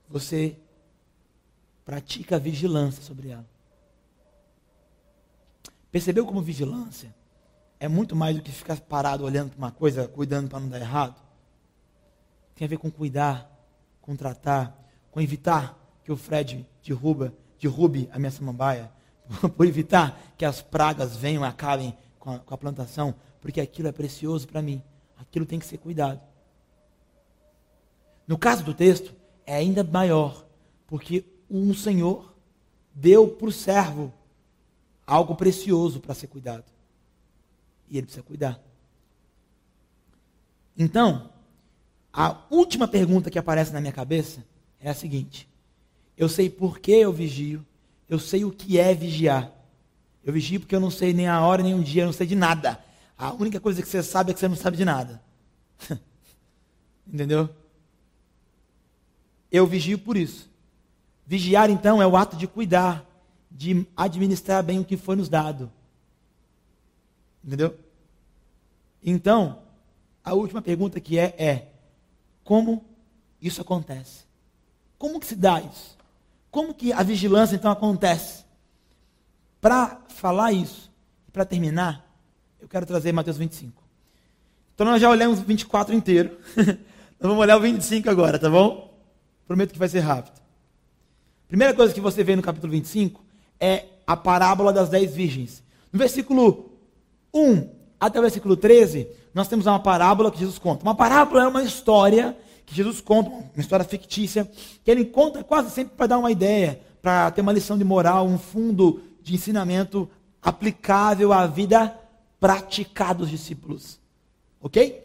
Você 0.09 0.57
pratica 1.85 2.39
vigilância 2.39 3.03
sobre 3.03 3.31
ela. 3.31 3.47
Percebeu 5.91 6.25
como 6.25 6.41
vigilância 6.41 7.15
é 7.79 7.89
muito 7.89 8.17
mais 8.17 8.37
do 8.37 8.43
que 8.43 8.51
ficar 8.51 8.81
parado 8.81 9.25
olhando 9.25 9.51
para 9.51 9.59
uma 9.59 9.71
coisa, 9.71 10.09
cuidando 10.09 10.49
para 10.49 10.61
não 10.61 10.69
dar 10.69 10.81
errado? 10.81 11.21
Tem 12.55 12.65
a 12.65 12.69
ver 12.69 12.79
com 12.79 12.91
cuidar, 12.91 13.51
com 14.01 14.17
tratar, 14.17 14.77
com 15.11 15.21
evitar 15.21 15.79
que 16.03 16.11
o 16.11 16.17
Fred 16.17 16.67
derruba, 16.83 17.35
derrube 17.61 18.09
a 18.13 18.19
minha 18.19 18.31
samambaia, 18.31 18.91
por 19.57 19.67
evitar 19.67 20.19
que 20.37 20.45
as 20.45 20.63
pragas 20.63 21.17
venham 21.17 21.43
e 21.43 21.47
acabem 21.47 21.97
com 22.19 22.31
a, 22.31 22.39
com 22.39 22.55
a 22.55 22.59
plantação, 22.59 23.15
porque 23.41 23.61
aquilo 23.61 23.89
é 23.89 23.93
precioso 23.93 24.47
para 24.47 24.63
mim. 24.63 24.83
Aquilo 25.19 25.47
tem 25.47 25.59
que 25.59 25.67
ser 25.67 25.79
cuidado. 25.79 26.21
No 28.27 28.39
caso 28.39 28.65
do 28.65 28.75
texto, 28.75 29.15
é 29.45 29.55
ainda 29.55 29.85
maior, 29.85 30.45
porque 30.87 31.25
um 31.49 31.73
Senhor 31.75 32.35
deu 32.95 33.29
para 33.29 33.49
o 33.49 33.53
servo 33.53 34.13
algo 35.07 35.37
precioso 35.37 36.01
para 36.01 36.15
ser 36.15 36.27
cuidado. 36.27 36.65
E 37.89 37.99
ele 37.99 38.07
precisa 38.07 38.23
cuidar. 38.23 38.61
Então, 40.77 41.31
a 42.13 42.37
última 42.51 42.87
pergunta 42.89 43.31
que 43.31 43.39
aparece 43.39 43.73
na 43.73 43.81
minha 43.81 43.93
cabeça 43.93 44.45
é 44.81 44.91
a 44.91 44.95
seguinte: 44.95 45.49
eu 46.17 46.29
sei 46.29 46.49
por 46.49 46.79
que 46.79 46.93
eu 46.93 47.13
vigio, 47.13 47.65
eu 48.09 48.19
sei 48.19 48.45
o 48.45 48.51
que 48.51 48.79
é 48.79 48.95
vigiar. 48.95 49.53
Eu 50.25 50.33
vigio 50.33 50.59
porque 50.61 50.75
eu 50.75 50.81
não 50.81 50.91
sei 50.91 51.13
nem 51.13 51.29
a 51.29 51.41
hora, 51.41 51.63
nem 51.63 51.75
o 51.75 51.83
dia, 51.85 52.03
eu 52.03 52.07
não 52.07 52.13
sei 52.13 52.27
de 52.27 52.35
nada. 52.35 52.83
A 53.17 53.33
única 53.33 53.61
coisa 53.61 53.81
que 53.81 53.89
você 53.89 54.03
sabe 54.03 54.31
é 54.31 54.35
que 54.35 54.41
você 54.41 54.49
não 54.49 54.57
sabe 54.57 54.77
de 54.77 54.85
nada. 54.85 55.23
Entendeu? 57.07 57.49
Eu 59.51 59.67
vigio 59.67 59.99
por 59.99 60.17
isso. 60.17 60.51
Vigiar, 61.27 61.71
então, 61.71 62.03
é 62.03 62.07
o 62.07 62.17
ato 62.17 62.37
de 62.37 62.47
cuidar, 62.47 63.05
de 63.51 63.87
administrar 63.97 64.63
bem 64.63 64.81
o 64.81 64.85
que 64.85 64.97
foi 64.97 65.17
nos 65.17 65.29
dado. 65.29 65.71
Entendeu? 67.47 67.79
Então, 69.03 69.63
a 70.25 70.35
última 70.35 70.61
pergunta 70.61 70.99
que 70.99 71.17
é 71.17 71.35
é 71.39 71.69
como 72.43 72.85
isso 73.41 73.61
acontece? 73.61 74.25
Como 74.99 75.21
que 75.21 75.27
se 75.27 75.37
dá 75.37 75.61
isso? 75.61 75.97
Como 76.51 76.75
que 76.75 76.93
a 76.93 77.03
vigilância 77.05 77.55
então 77.55 77.71
acontece? 77.71 78.45
Para 79.61 80.01
falar 80.09 80.53
isso, 80.53 80.91
para 81.33 81.45
terminar, 81.45 82.05
eu 82.61 82.67
quero 82.67 82.85
trazer 82.85 83.13
Mateus 83.13 83.37
25. 83.37 83.81
Então 84.75 84.87
nós 84.87 85.01
já 85.01 85.09
olhamos 85.09 85.39
o 85.39 85.43
24 85.43 85.95
inteiro. 85.95 86.39
nós 86.57 86.77
vamos 87.21 87.39
olhar 87.39 87.57
o 87.57 87.61
25 87.61 88.11
agora, 88.11 88.39
tá 88.39 88.51
bom? 88.51 88.93
Prometo 89.47 89.73
que 89.73 89.79
vai 89.79 89.89
ser 89.89 90.01
rápido. 90.01 90.41
Primeira 91.47 91.73
coisa 91.73 91.95
que 91.95 92.01
você 92.01 92.25
vê 92.25 92.35
no 92.35 92.43
capítulo 92.43 92.73
25 92.73 93.25
é 93.61 93.87
a 94.05 94.17
parábola 94.17 94.73
das 94.73 94.89
dez 94.89 95.15
virgens. 95.15 95.63
No 95.93 95.99
versículo 95.99 96.76
1 97.37 97.69
até 97.99 98.19
o 98.19 98.23
versículo 98.23 98.57
13, 98.57 99.09
nós 99.35 99.49
temos 99.49 99.67
uma 99.67 99.79
parábola 99.79 100.31
que 100.31 100.39
Jesus 100.39 100.59
conta. 100.59 100.83
Uma 100.83 100.95
parábola 100.95 101.45
é 101.45 101.49
uma 101.49 101.63
história 101.63 102.37
que 102.65 102.75
Jesus 102.75 103.01
conta, 103.01 103.31
uma 103.31 103.61
história 103.61 103.85
fictícia, 103.85 104.51
que 104.85 104.91
ele 104.91 105.05
conta 105.05 105.45
quase 105.45 105.71
sempre 105.71 105.95
para 105.97 106.09
dar 106.09 106.19
uma 106.19 106.31
ideia, 106.31 106.81
para 107.01 107.31
ter 107.31 107.41
uma 107.41 107.53
lição 107.53 107.79
de 107.79 107.85
moral, 107.85 108.27
um 108.27 108.39
fundo 108.39 109.01
de 109.23 109.35
ensinamento 109.35 110.09
aplicável 110.43 111.33
à 111.33 111.47
vida 111.47 111.97
prática 112.41 113.13
dos 113.13 113.31
discípulos. 113.31 113.99
Ok? 114.61 115.05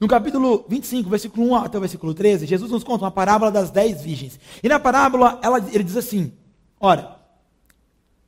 No 0.00 0.06
capítulo 0.06 0.64
25, 0.68 1.10
versículo 1.10 1.48
1 1.48 1.56
até 1.56 1.76
o 1.76 1.80
versículo 1.80 2.14
13, 2.14 2.46
Jesus 2.46 2.70
nos 2.70 2.84
conta 2.84 3.04
uma 3.04 3.10
parábola 3.10 3.50
das 3.50 3.70
dez 3.70 4.00
virgens. 4.00 4.38
E 4.62 4.68
na 4.68 4.78
parábola 4.78 5.40
ela, 5.42 5.58
ele 5.72 5.82
diz 5.82 5.96
assim: 5.96 6.32
Ora, 6.78 7.16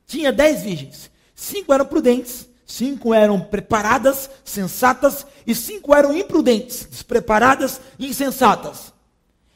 tinha 0.05 0.33
dez 0.33 0.63
virgens, 0.63 1.09
cinco 1.33 1.73
eram 1.73 1.85
prudentes, 1.85 2.49
cinco 2.71 3.13
eram 3.13 3.39
preparadas, 3.39 4.29
sensatas, 4.43 5.25
e 5.45 5.53
cinco 5.53 5.93
eram 5.93 6.15
imprudentes, 6.15 6.87
despreparadas 6.89 7.81
e 7.99 8.07
insensatas. 8.07 8.93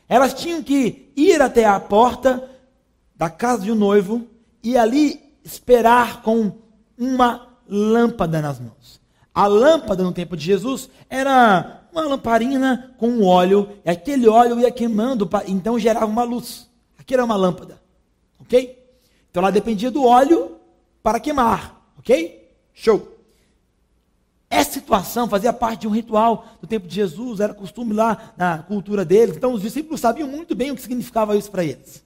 Elas 0.07 0.33
tinham 0.33 0.61
que 0.61 1.11
ir 1.15 1.41
até 1.41 1.65
a 1.65 1.79
porta 1.79 2.49
da 3.15 3.29
casa 3.29 3.63
de 3.63 3.71
um 3.71 3.75
noivo 3.75 4.27
e 4.61 4.77
ali 4.77 5.21
esperar 5.43 6.21
com 6.21 6.51
uma 6.97 7.47
lâmpada 7.67 8.41
nas 8.41 8.59
mãos. 8.59 9.01
A 9.33 9.47
lâmpada 9.47 10.03
no 10.03 10.11
tempo 10.11 10.35
de 10.35 10.45
Jesus 10.45 10.89
era 11.09 11.87
uma 11.91 12.01
lamparina 12.01 12.93
com 12.97 13.23
óleo, 13.23 13.69
e 13.85 13.89
aquele 13.89 14.27
óleo 14.27 14.59
ia 14.59 14.71
queimando, 14.71 15.29
então 15.47 15.79
gerava 15.79 16.05
uma 16.05 16.23
luz. 16.23 16.69
Aqui 16.99 17.13
era 17.13 17.23
uma 17.23 17.35
lâmpada, 17.35 17.81
ok? 18.39 18.85
Então 19.31 19.41
ela 19.41 19.51
dependia 19.51 19.89
do 19.89 20.03
óleo 20.03 20.57
para 21.01 21.19
queimar, 21.19 21.81
ok? 21.97 22.44
Show. 22.75 23.15
Essa 24.49 24.73
situação 24.73 25.27
fazia 25.27 25.51
parte 25.51 25.81
de 25.81 25.87
um 25.87 25.91
ritual 25.91 26.45
do 26.61 26.67
tempo 26.67 26.87
de 26.87 26.93
Jesus, 26.93 27.39
era 27.39 27.53
costume 27.53 27.93
lá 27.93 28.33
na 28.37 28.59
cultura 28.59 29.03
deles. 29.03 29.35
Então 29.35 29.53
os 29.53 29.61
discípulos 29.61 30.01
sabiam 30.01 30.27
muito 30.27 30.53
bem 30.53 30.71
o 30.71 30.75
que 30.75 30.81
significava 30.81 31.35
isso 31.35 31.49
para 31.49 31.63
eles. 31.63 32.03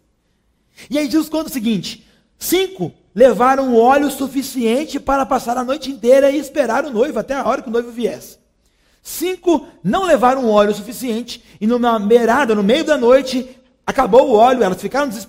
E 0.89 0.97
aí 0.97 1.10
Jesus 1.10 1.27
conta 1.27 1.49
o 1.49 1.53
seguinte: 1.53 2.08
cinco 2.38 2.93
levaram 3.13 3.75
óleo 3.75 4.10
suficiente 4.10 4.99
para 4.99 5.25
passar 5.25 5.58
a 5.58 5.63
noite 5.63 5.91
inteira 5.91 6.32
e 6.32 6.38
esperar 6.38 6.86
o 6.86 6.93
noivo 6.93 7.19
até 7.19 7.34
a 7.34 7.45
hora 7.45 7.62
que 7.62 7.67
o 7.67 7.71
noivo 7.71 7.91
viesse. 7.91 8.38
Cinco 9.01 9.67
não 9.84 10.03
levaram 10.05 10.49
óleo 10.49 10.73
suficiente 10.73 11.43
e 11.60 11.65
numa 11.67 11.99
beirada, 11.99 12.53
no 12.53 12.63
meio 12.63 12.84
da 12.84 12.97
noite, 12.97 13.58
acabou 13.86 14.29
o 14.29 14.34
óleo, 14.34 14.63
elas 14.63 14.82
ficaram 14.82 15.10
des 15.10 15.25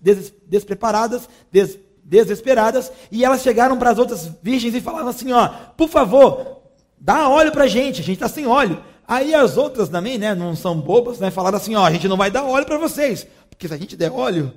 des 0.00 0.32
despreparadas, 0.46 1.28
des 1.50 1.78
desesperadas, 2.04 2.92
e 3.10 3.24
elas 3.24 3.42
chegaram 3.42 3.78
para 3.78 3.90
as 3.90 3.98
outras 3.98 4.30
virgens 4.42 4.74
e 4.74 4.80
falavam 4.80 5.08
assim: 5.08 5.32
ó, 5.32 5.48
por 5.76 5.88
favor, 5.88 6.60
dá 6.98 7.28
óleo 7.28 7.50
para 7.50 7.64
a 7.64 7.68
gente, 7.68 8.00
a 8.00 8.04
gente 8.04 8.16
está 8.16 8.28
sem 8.28 8.46
óleo. 8.46 8.82
Aí 9.06 9.34
as 9.34 9.56
outras 9.56 9.88
também, 9.88 10.18
né, 10.18 10.34
não 10.34 10.54
são 10.54 10.78
bobas, 10.78 11.18
né, 11.18 11.30
falaram 11.30 11.56
assim: 11.56 11.74
ó, 11.74 11.84
a 11.84 11.90
gente 11.90 12.06
não 12.06 12.16
vai 12.16 12.30
dar 12.30 12.44
óleo 12.44 12.66
para 12.66 12.78
vocês, 12.78 13.26
porque 13.48 13.66
se 13.66 13.74
a 13.74 13.76
gente 13.76 13.96
der 13.96 14.12
óleo, 14.12 14.52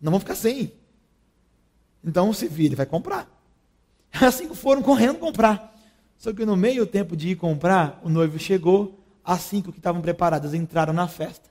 não 0.00 0.10
vão 0.10 0.20
ficar 0.20 0.34
sem. 0.34 0.72
Então 2.04 2.32
se 2.32 2.48
vira, 2.48 2.74
vai 2.74 2.86
comprar. 2.86 3.28
Assim 4.20 4.52
foram 4.54 4.82
correndo 4.82 5.18
comprar. 5.18 5.72
Só 6.18 6.32
que 6.32 6.44
no 6.44 6.56
meio 6.56 6.86
tempo 6.86 7.16
de 7.16 7.30
ir 7.30 7.36
comprar, 7.36 8.00
o 8.02 8.08
noivo 8.08 8.38
chegou, 8.38 9.00
as 9.24 9.40
cinco 9.40 9.72
que 9.72 9.78
estavam 9.78 10.02
preparadas 10.02 10.54
entraram 10.54 10.92
na 10.92 11.08
festa. 11.08 11.50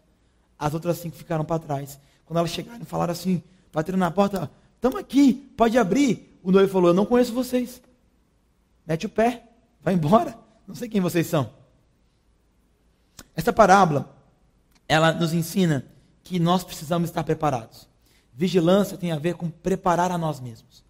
As 0.60 0.74
outras 0.74 0.98
cinco 0.98 1.16
ficaram 1.16 1.44
para 1.44 1.60
trás. 1.60 2.00
Quando 2.26 2.38
elas 2.38 2.52
chegaram, 2.52 2.86
falaram 2.86 3.12
assim, 3.12 3.42
bateram 3.74 3.98
na 3.98 4.12
porta, 4.12 4.50
estamos 4.82 5.00
aqui, 5.00 5.34
pode 5.56 5.78
abrir. 5.78 6.40
O 6.42 6.52
noivo 6.52 6.74
falou, 6.74 6.90
eu 6.90 6.94
não 6.94 7.06
conheço 7.06 7.32
vocês. 7.32 7.80
Mete 8.86 9.06
o 9.06 9.10
pé, 9.10 9.44
vai 9.80 9.94
embora. 9.94 10.36
Não 10.68 10.74
sei 10.74 10.90
quem 10.90 11.00
vocês 11.00 11.28
são. 11.28 11.54
Essa 13.36 13.54
parábola, 13.54 14.12
ela 14.88 15.12
nos 15.12 15.34
ensina 15.34 15.86
que 16.24 16.40
nós 16.40 16.64
precisamos 16.64 17.10
estar 17.10 17.24
preparados. 17.24 17.88
Vigilância 18.34 18.98
tem 18.98 19.12
a 19.12 19.20
ver 19.20 19.36
com 19.36 19.52
preparar 19.52 20.12
a 20.12 20.18
nós 20.18 20.40
mesmos. 20.40 20.84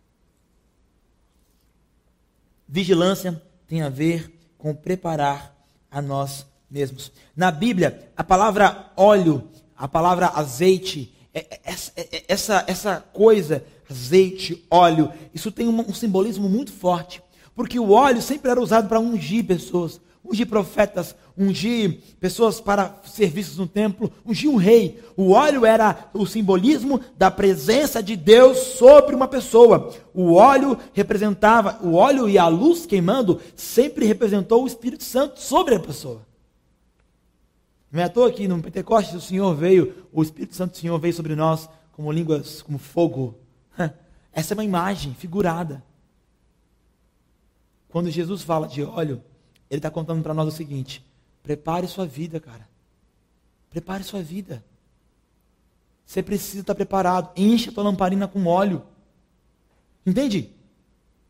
Vigilância 2.66 3.43
tem 3.68 3.82
a 3.82 3.89
ver 3.89 4.32
com 4.57 4.74
preparar 4.74 5.53
a 5.91 6.01
nós 6.01 6.45
mesmos. 6.70 7.11
Na 7.36 7.51
Bíblia, 7.51 8.09
a 8.16 8.24
palavra 8.24 8.89
óleo, 8.95 9.49
a 9.76 9.86
palavra 9.86 10.28
azeite, 10.28 11.13
é, 11.34 11.39
é, 11.39 11.74
é, 11.95 12.24
essa, 12.28 12.63
essa 12.68 12.99
coisa, 13.13 13.66
azeite, 13.92 14.66
óleo, 14.70 15.12
isso 15.34 15.52
tem 15.52 15.68
um, 15.68 15.82
um 15.82 15.94
simbolismo 15.94 16.50
muito 16.50 16.72
forte. 16.72 17.22
Porque 17.54 17.80
o 17.80 17.92
óleo 17.92 18.22
sempre 18.22 18.50
era 18.50 18.62
usado 18.62 18.88
para 18.88 19.00
ungir 19.00 19.46
pessoas, 19.46 20.00
ungir 20.24 20.48
profetas, 20.48 21.16
ungir 21.38 22.00
pessoas 22.20 22.62
para 22.62 23.02
serviços 23.06 23.58
no 23.58 23.68
templo, 23.68 24.12
ungir 24.26 24.50
um 24.50 24.56
rei. 24.56 25.00
O 25.18 25.32
óleo 25.32 25.66
era 25.66 26.10
o 26.14 26.26
simbolismo 26.26 27.02
da 27.18 27.30
presença 27.30 28.02
de 28.02 28.16
Deus 28.16 28.58
sobre 28.58 29.14
uma 29.14 29.28
pessoa. 29.28 29.94
O 30.14 30.34
óleo 30.34 30.78
representava, 30.94 31.80
o 31.84 31.94
óleo 31.94 32.30
e 32.30 32.38
a 32.38 32.48
luz 32.48 32.86
queimando 32.86 33.39
sempre 33.56 34.06
representou 34.06 34.64
o 34.64 34.68
Espírito 34.68 35.04
Santo 35.04 35.42
sobre 35.42 35.76
a 35.76 35.80
pessoa. 35.80 36.26
Não 37.92 38.00
é 38.00 38.06
à 38.06 38.10
toa 38.10 38.32
que 38.32 38.48
no 38.48 38.62
Pentecostes 38.62 39.14
o 39.14 39.22
Senhor 39.22 39.54
veio, 39.54 39.94
o 40.14 40.24
Espírito 40.24 40.56
Santo 40.56 40.72
do 40.72 40.78
Senhor 40.78 40.98
veio 40.98 41.14
sobre 41.14 41.36
nós 41.36 41.68
como 41.92 42.12
línguas, 42.12 42.62
como 42.62 42.78
fogo. 42.78 43.41
Essa 44.34 44.53
é 44.53 44.55
uma 44.55 44.63
imagem 44.63 45.13
figurada. 45.13 45.84
Quando 47.89 48.09
Jesus 48.09 48.41
fala 48.41 48.67
de 48.67 48.84
óleo, 48.84 49.21
ele 49.69 49.79
está 49.79 49.91
contando 49.91 50.23
para 50.23 50.34
nós 50.34 50.47
o 50.47 50.55
seguinte: 50.55 51.03
prepare 51.43 51.88
sua 51.88 52.05
vida, 52.05 52.39
cara. 52.39 52.67
Prepare 53.69 54.03
sua 54.03 54.21
vida. 54.21 54.63
Você 56.05 56.21
precisa 56.21 56.61
estar 56.61 56.75
preparado. 56.75 57.32
Enche 57.36 57.69
a 57.69 57.71
tua 57.71 57.84
lamparina 57.84 58.27
com 58.27 58.45
óleo. 58.45 58.84
Entende? 60.05 60.49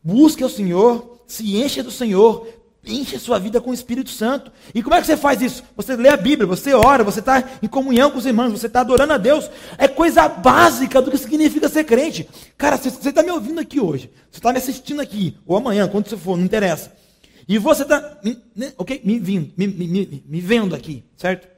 Busque 0.02 0.44
o 0.44 0.48
Senhor, 0.48 1.22
se 1.26 1.56
enche 1.56 1.82
do 1.82 1.90
Senhor, 1.90 2.46
enche 2.84 3.16
a 3.16 3.20
sua 3.20 3.38
vida 3.38 3.60
com 3.60 3.70
o 3.70 3.74
Espírito 3.74 4.10
Santo. 4.10 4.50
E 4.74 4.82
como 4.82 4.94
é 4.94 5.00
que 5.00 5.06
você 5.06 5.16
faz 5.16 5.40
isso? 5.40 5.62
Você 5.76 5.94
lê 5.94 6.08
a 6.08 6.16
Bíblia, 6.16 6.46
você 6.46 6.74
ora, 6.74 7.04
você 7.04 7.20
está 7.20 7.58
em 7.62 7.68
comunhão 7.68 8.10
com 8.10 8.18
os 8.18 8.26
irmãos, 8.26 8.50
você 8.50 8.66
está 8.66 8.80
adorando 8.80 9.12
a 9.12 9.18
Deus. 9.18 9.48
É 9.78 9.86
coisa 9.86 10.28
básica 10.28 11.00
do 11.00 11.10
que 11.10 11.18
significa 11.18 11.68
ser 11.68 11.84
crente. 11.84 12.28
Cara, 12.58 12.76
você 12.76 13.08
está 13.08 13.22
me 13.22 13.30
ouvindo 13.30 13.60
aqui 13.60 13.80
hoje, 13.80 14.10
você 14.30 14.38
está 14.38 14.52
me 14.52 14.58
assistindo 14.58 15.00
aqui, 15.00 15.36
ou 15.46 15.56
amanhã, 15.56 15.88
quando 15.88 16.08
você 16.08 16.16
for, 16.16 16.36
não 16.36 16.44
interessa. 16.44 16.92
E 17.46 17.58
você 17.58 17.82
está, 17.82 18.18
né, 18.54 18.72
ok, 18.76 19.00
me, 19.04 19.20
me, 19.20 19.52
me, 19.56 20.24
me 20.26 20.40
vendo 20.40 20.74
aqui, 20.74 21.04
certo? 21.16 21.48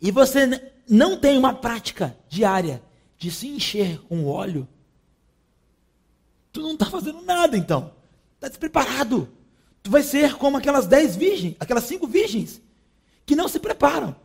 E 0.00 0.10
você 0.10 0.72
não 0.88 1.16
tem 1.16 1.38
uma 1.38 1.54
prática 1.54 2.16
diária 2.28 2.82
de 3.16 3.30
se 3.30 3.46
encher 3.46 4.00
com 4.08 4.26
óleo. 4.26 4.66
Tu 6.52 6.60
não 6.60 6.74
está 6.74 6.86
fazendo 6.86 7.22
nada 7.22 7.56
então. 7.56 7.92
Está 8.36 8.48
despreparado 8.48 9.28
tu 9.84 9.90
vai 9.90 10.02
ser 10.02 10.34
como 10.36 10.56
aquelas 10.56 10.86
dez 10.86 11.14
virgens, 11.14 11.56
aquelas 11.60 11.84
cinco 11.84 12.06
virgens, 12.06 12.60
que 13.26 13.36
não 13.36 13.46
se 13.46 13.60
preparam. 13.60 14.16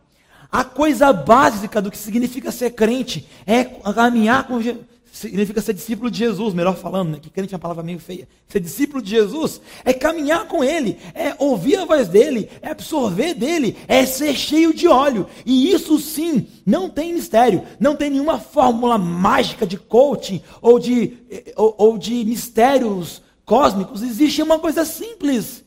A 0.50 0.64
coisa 0.64 1.12
básica 1.12 1.80
do 1.82 1.90
que 1.90 1.98
significa 1.98 2.50
ser 2.50 2.70
crente 2.70 3.28
é 3.46 3.62
caminhar 3.62 4.48
com 4.48 4.60
Jesus. 4.60 4.90
Significa 5.12 5.60
ser 5.60 5.74
discípulo 5.74 6.10
de 6.10 6.18
Jesus, 6.18 6.54
melhor 6.54 6.76
falando, 6.76 7.10
né? 7.10 7.18
que 7.20 7.28
crente 7.28 7.52
é 7.52 7.56
uma 7.56 7.60
palavra 7.60 7.82
meio 7.82 7.98
feia. 7.98 8.28
Ser 8.48 8.60
discípulo 8.60 9.02
de 9.02 9.10
Jesus 9.10 9.60
é 9.84 9.92
caminhar 9.92 10.46
com 10.46 10.62
Ele, 10.62 10.96
é 11.14 11.34
ouvir 11.36 11.76
a 11.76 11.84
voz 11.84 12.08
dEle, 12.08 12.48
é 12.62 12.70
absorver 12.70 13.34
dEle, 13.34 13.76
é 13.88 14.06
ser 14.06 14.34
cheio 14.34 14.72
de 14.72 14.86
óleo. 14.86 15.26
E 15.44 15.72
isso 15.72 15.98
sim, 15.98 16.46
não 16.64 16.88
tem 16.88 17.12
mistério, 17.12 17.64
não 17.78 17.96
tem 17.96 18.08
nenhuma 18.08 18.38
fórmula 18.38 18.96
mágica 18.96 19.66
de 19.66 19.76
coaching 19.76 20.40
ou 20.62 20.78
de, 20.78 21.18
ou, 21.56 21.74
ou 21.76 21.98
de 21.98 22.24
mistérios 22.24 23.20
cósmicos, 23.50 24.00
existe 24.00 24.40
uma 24.40 24.60
coisa 24.60 24.84
simples, 24.84 25.64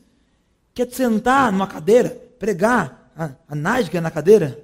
que 0.72 0.80
é 0.80 0.86
sentar 0.86 1.52
numa 1.52 1.66
cadeira, 1.66 2.08
pregar 2.38 3.12
a, 3.14 3.32
a 3.46 3.54
na 3.54 4.10
cadeira, 4.10 4.58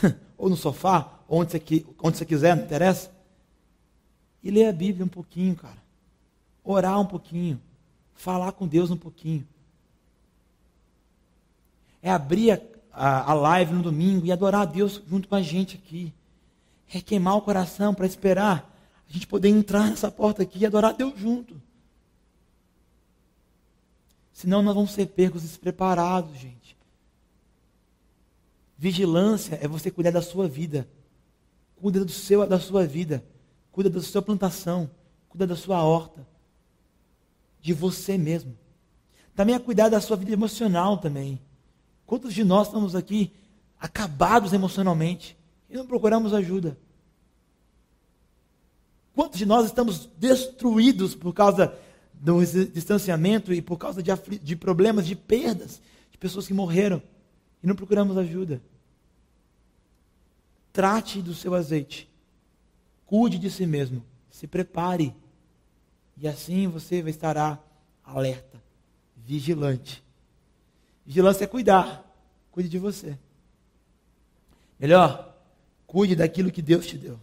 ou 0.38 0.48
no 0.48 0.56
sofá, 0.56 1.10
onde 1.28 1.50
você, 1.50 1.84
onde 2.00 2.18
você 2.18 2.24
quiser, 2.24 2.54
não 2.54 2.62
interessa, 2.62 3.10
e 4.44 4.48
ler 4.48 4.68
a 4.68 4.72
Bíblia 4.72 5.04
um 5.04 5.08
pouquinho, 5.08 5.56
cara. 5.56 5.82
Orar 6.62 7.00
um 7.00 7.04
pouquinho. 7.04 7.60
Falar 8.14 8.52
com 8.52 8.68
Deus 8.68 8.92
um 8.92 8.96
pouquinho. 8.96 9.44
É 12.00 12.12
abrir 12.12 12.52
a, 12.52 12.60
a, 12.92 13.32
a 13.32 13.34
live 13.34 13.74
no 13.74 13.82
domingo 13.82 14.24
e 14.24 14.30
adorar 14.30 14.60
a 14.62 14.66
Deus 14.66 15.02
junto 15.08 15.26
com 15.26 15.34
a 15.34 15.42
gente 15.42 15.80
aqui. 15.84 16.14
É 16.94 17.00
queimar 17.00 17.36
o 17.36 17.42
coração 17.42 17.92
para 17.92 18.06
esperar 18.06 18.72
a 19.10 19.12
gente 19.12 19.26
poder 19.26 19.48
entrar 19.48 19.90
nessa 19.90 20.12
porta 20.12 20.44
aqui 20.44 20.60
e 20.60 20.66
adorar 20.66 20.92
a 20.92 20.94
Deus 20.94 21.18
junto. 21.18 21.60
Senão 24.32 24.62
nós 24.62 24.74
vamos 24.74 24.92
ser 24.92 25.06
pegos 25.06 25.42
despreparados, 25.42 26.38
gente. 26.38 26.76
Vigilância 28.78 29.58
é 29.62 29.68
você 29.68 29.90
cuidar 29.90 30.10
da 30.10 30.22
sua 30.22 30.48
vida. 30.48 30.88
Cuida 31.76 32.04
do 32.04 32.10
seu, 32.10 32.46
da 32.46 32.58
sua 32.58 32.86
vida. 32.86 33.24
Cuida 33.70 33.90
da 33.90 34.00
sua 34.00 34.22
plantação. 34.22 34.90
Cuida 35.28 35.46
da 35.46 35.54
sua 35.54 35.82
horta. 35.84 36.26
De 37.60 37.72
você 37.72 38.16
mesmo. 38.18 38.56
Também 39.34 39.54
é 39.54 39.58
cuidar 39.58 39.88
da 39.88 40.00
sua 40.00 40.16
vida 40.16 40.32
emocional 40.32 40.98
também. 40.98 41.40
Quantos 42.06 42.34
de 42.34 42.42
nós 42.42 42.66
estamos 42.66 42.94
aqui 42.94 43.32
acabados 43.78 44.52
emocionalmente 44.52 45.36
e 45.70 45.76
não 45.76 45.86
procuramos 45.86 46.34
ajuda? 46.34 46.76
Quantos 49.14 49.38
de 49.38 49.46
nós 49.46 49.66
estamos 49.66 50.06
destruídos 50.18 51.14
por 51.14 51.32
causa 51.32 51.78
do 52.22 52.40
distanciamento 52.66 53.52
e 53.52 53.60
por 53.60 53.76
causa 53.76 54.00
de, 54.00 54.12
de 54.40 54.54
problemas, 54.54 55.08
de 55.08 55.16
perdas, 55.16 55.82
de 56.08 56.16
pessoas 56.16 56.46
que 56.46 56.54
morreram 56.54 57.02
e 57.60 57.66
não 57.66 57.74
procuramos 57.74 58.16
ajuda. 58.16 58.62
Trate 60.72 61.20
do 61.20 61.34
seu 61.34 61.52
azeite. 61.52 62.08
Cuide 63.04 63.38
de 63.38 63.50
si 63.50 63.66
mesmo. 63.66 64.04
Se 64.30 64.46
prepare. 64.46 65.12
E 66.16 66.28
assim 66.28 66.68
você 66.68 67.00
estará 67.08 67.58
alerta, 68.04 68.62
vigilante. 69.16 70.00
Vigilância 71.04 71.42
é 71.42 71.48
cuidar. 71.48 72.08
Cuide 72.52 72.68
de 72.68 72.78
você. 72.78 73.18
Melhor, 74.78 75.36
cuide 75.88 76.14
daquilo 76.14 76.52
que 76.52 76.62
Deus 76.62 76.86
te 76.86 76.96
deu. 76.96 77.18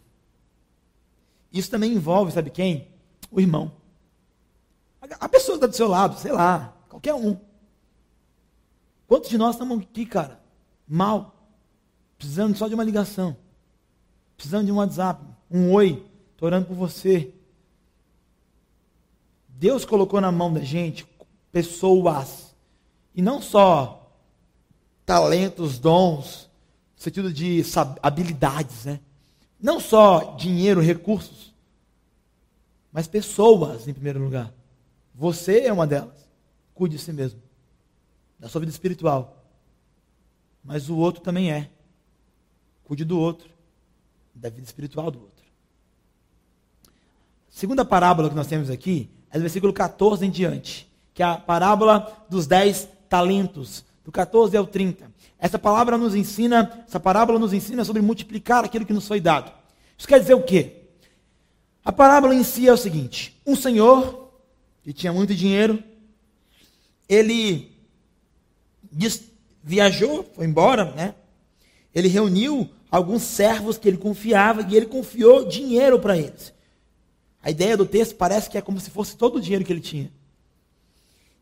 Isso 1.53 1.71
também 1.71 1.93
envolve, 1.93 2.33
sabe 2.33 2.49
quem? 2.49 2.89
O 3.31 3.39
irmão. 3.39 3.78
A 5.01 5.29
pessoa 5.29 5.55
está 5.55 5.67
do 5.67 5.75
seu 5.75 5.87
lado, 5.87 6.19
sei 6.19 6.31
lá, 6.31 6.73
qualquer 6.89 7.13
um. 7.13 7.37
Quantos 9.07 9.29
de 9.29 9.37
nós 9.37 9.55
estamos 9.55 9.79
aqui, 9.81 10.05
cara, 10.05 10.39
mal, 10.87 11.35
precisando 12.17 12.55
só 12.57 12.67
de 12.67 12.75
uma 12.75 12.83
ligação, 12.83 13.35
precisando 14.35 14.65
de 14.65 14.71
um 14.71 14.77
WhatsApp, 14.77 15.23
um 15.49 15.71
oi, 15.71 16.05
estou 16.31 16.47
orando 16.47 16.67
por 16.67 16.75
você. 16.75 17.33
Deus 19.47 19.85
colocou 19.85 20.21
na 20.21 20.31
mão 20.31 20.53
da 20.53 20.61
gente 20.61 21.07
pessoas, 21.51 22.53
e 23.15 23.21
não 23.21 23.41
só 23.41 24.13
talentos, 25.05 25.79
dons, 25.79 26.49
no 26.95 27.01
sentido 27.01 27.33
de 27.33 27.63
habilidades, 28.03 28.85
né? 28.85 28.99
Não 29.59 29.79
só 29.79 30.35
dinheiro, 30.35 30.81
recursos, 30.81 31.53
mas 32.91 33.07
pessoas 33.07 33.87
em 33.87 33.93
primeiro 33.93 34.23
lugar. 34.23 34.53
Você 35.19 35.65
é 35.65 35.73
uma 35.73 35.85
delas. 35.85 36.15
Cuide 36.73 36.95
de 36.95 37.03
si 37.03 37.11
mesmo, 37.11 37.41
da 38.39 38.47
sua 38.47 38.61
vida 38.61 38.71
espiritual. 38.71 39.43
Mas 40.63 40.89
o 40.89 40.95
outro 40.95 41.21
também 41.21 41.51
é. 41.51 41.69
Cuide 42.85 43.03
do 43.03 43.19
outro, 43.19 43.49
da 44.33 44.47
vida 44.47 44.63
espiritual 44.63 45.11
do 45.11 45.19
outro. 45.19 45.43
Segunda 47.49 47.83
parábola 47.83 48.29
que 48.29 48.35
nós 48.35 48.47
temos 48.47 48.69
aqui 48.69 49.09
é 49.29 49.37
do 49.37 49.41
versículo 49.41 49.73
14 49.73 50.25
em 50.25 50.31
diante, 50.31 50.89
que 51.13 51.21
é 51.21 51.25
a 51.25 51.37
parábola 51.37 52.25
dos 52.29 52.47
dez 52.47 52.87
talentos, 53.09 53.83
do 54.05 54.13
14 54.13 54.55
ao 54.55 54.65
30. 54.65 55.11
Essa 55.37 55.59
palavra 55.59 55.97
nos 55.97 56.15
ensina, 56.15 56.85
essa 56.87 56.99
parábola 56.99 57.37
nos 57.37 57.51
ensina 57.51 57.83
sobre 57.83 58.01
multiplicar 58.01 58.63
aquilo 58.63 58.85
que 58.85 58.93
nos 58.93 59.05
foi 59.05 59.19
dado. 59.19 59.51
Isso 59.97 60.07
quer 60.07 60.21
dizer 60.21 60.35
o 60.35 60.43
quê? 60.43 60.77
A 61.83 61.91
parábola 61.91 62.33
em 62.33 62.43
si 62.43 62.69
é 62.69 62.71
o 62.71 62.77
seguinte: 62.77 63.37
um 63.45 63.53
senhor 63.53 64.28
que 64.83 64.93
tinha 64.93 65.13
muito 65.13 65.35
dinheiro, 65.35 65.83
ele 67.07 67.71
viajou, 69.63 70.29
foi 70.33 70.45
embora, 70.45 70.85
né? 70.93 71.15
Ele 71.93 72.07
reuniu 72.07 72.69
alguns 72.89 73.23
servos 73.23 73.77
que 73.77 73.87
ele 73.87 73.97
confiava 73.97 74.61
e 74.61 74.75
ele 74.75 74.85
confiou 74.85 75.47
dinheiro 75.47 75.99
para 75.99 76.17
eles. 76.17 76.53
A 77.41 77.49
ideia 77.49 77.77
do 77.77 77.85
texto 77.85 78.15
parece 78.15 78.49
que 78.49 78.57
é 78.57 78.61
como 78.61 78.79
se 78.79 78.89
fosse 78.89 79.15
todo 79.15 79.37
o 79.37 79.41
dinheiro 79.41 79.63
que 79.63 79.71
ele 79.71 79.81
tinha. 79.81 80.11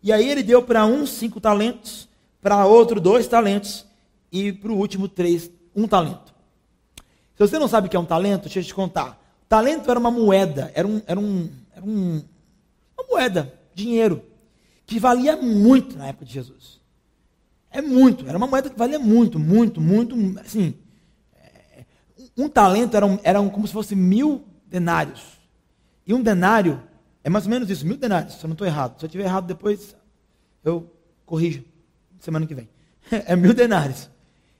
E 0.01 0.11
aí 0.11 0.29
ele 0.29 0.43
deu 0.43 0.61
para 0.61 0.85
um 0.85 1.05
cinco 1.05 1.39
talentos, 1.41 2.07
para 2.41 2.65
outro 2.65 3.01
dois 3.01 3.27
talentos 3.27 3.85
e 4.31 4.53
para 4.53 4.71
o 4.71 4.77
último 4.77 5.07
três, 5.07 5.49
um 5.75 5.88
talento. 5.88 6.33
Se 7.35 7.39
você 7.39 7.59
não 7.59 7.67
sabe 7.67 7.88
o 7.88 7.89
que 7.89 7.95
é 7.95 7.99
um 7.99 8.05
talento, 8.05 8.43
deixa 8.43 8.59
eu 8.59 8.63
te 8.63 8.73
contar. 8.73 9.21
Talento 9.49 9.89
era 9.89 9.99
uma 9.99 10.11
moeda, 10.11 10.71
era 10.75 10.88
um, 10.88 11.01
era 11.05 11.19
um, 11.19 11.49
era 11.75 11.85
um 11.85 12.23
uma 12.98 13.08
moeda, 13.08 13.54
dinheiro, 13.74 14.24
que 14.86 15.00
valia 15.00 15.36
muito 15.36 15.98
na 15.98 16.08
época 16.08 16.26
de 16.26 16.34
Jesus. 16.34 16.80
É 17.70 17.82
muito, 17.82 18.28
era 18.28 18.38
uma 18.38 18.48
moeda 18.48 18.70
que 18.70 18.78
valia 18.78 18.98
muito, 18.98 19.38
muito, 19.38 19.80
muito, 19.80 20.16
assim, 20.39 20.74
é, 21.36 21.86
um 22.38 22.50
talento 22.50 22.95
era, 22.95 23.06
um, 23.06 23.20
era 23.22 23.41
um, 23.41 23.50
como 23.50 23.68
se 23.68 23.74
fosse 23.74 23.95
mil 23.95 24.45
denários. 24.66 25.38
E 26.06 26.14
um 26.14 26.22
denário 26.22 26.82
é 27.24 27.30
mais 27.30 27.45
ou 27.45 27.50
menos 27.50 27.70
isso, 27.70 27.86
mil 27.86 27.98
denários, 27.98 28.36
se 28.36 28.43
eu 28.43 28.48
não 28.48 28.54
estou 28.54 28.66
errado. 28.66 28.98
Se 28.98 29.06
eu 29.06 29.08
estiver 29.08 29.26
errado 29.26 29.45
depois, 29.45 29.95
eu 30.64 30.89
corrijo, 31.26 31.64
semana 32.20 32.48
que 32.48 32.56
vem. 32.56 32.70
é 33.12 33.36
mil 33.36 33.54
denários. 33.54 34.10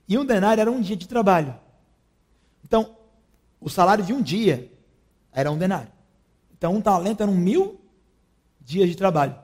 E 0.06 0.18
um 0.18 0.24
denário 0.24 0.60
era 0.60 0.70
um 0.70 0.80
dia 0.80 0.96
de 0.96 1.08
trabalho. 1.08 1.54
Então, 2.62 2.96
o 3.60 3.70
salário 3.70 4.04
de 4.04 4.12
um 4.12 4.22
dia 4.22 4.70
era 5.32 5.50
um 5.50 5.56
denário. 5.56 5.90
Então, 6.56 6.74
um 6.74 6.80
talento 6.80 7.22
eram 7.22 7.34
mil 7.34 7.77
dias 8.68 8.88
de 8.88 8.94
trabalho. 8.94 9.34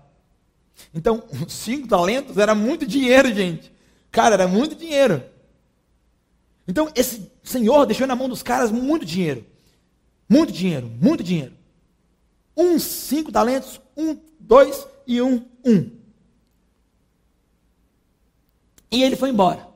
Então, 0.93 1.25
cinco 1.49 1.89
talentos 1.89 2.37
era 2.37 2.55
muito 2.55 2.87
dinheiro, 2.87 3.33
gente. 3.35 3.73
Cara, 4.13 4.35
era 4.35 4.47
muito 4.47 4.77
dinheiro. 4.77 5.25
Então, 6.69 6.91
esse 6.95 7.31
senhor 7.43 7.87
deixou 7.87 8.07
na 8.07 8.15
mão 8.15 8.29
dos 8.29 8.43
caras 8.43 8.71
muito 8.71 9.05
dinheiro. 9.05 9.45
Muito 10.29 10.53
dinheiro, 10.53 10.89
muito 11.01 11.25
dinheiro. 11.25 11.55
Um, 12.57 12.79
cinco 12.79 13.33
talentos, 13.33 13.81
um, 13.97 14.17
dois 14.39 14.87
e 15.07 15.21
um, 15.21 15.45
um. 15.65 15.91
E 18.91 19.03
ele 19.03 19.17
foi 19.17 19.31
embora. 19.31 19.67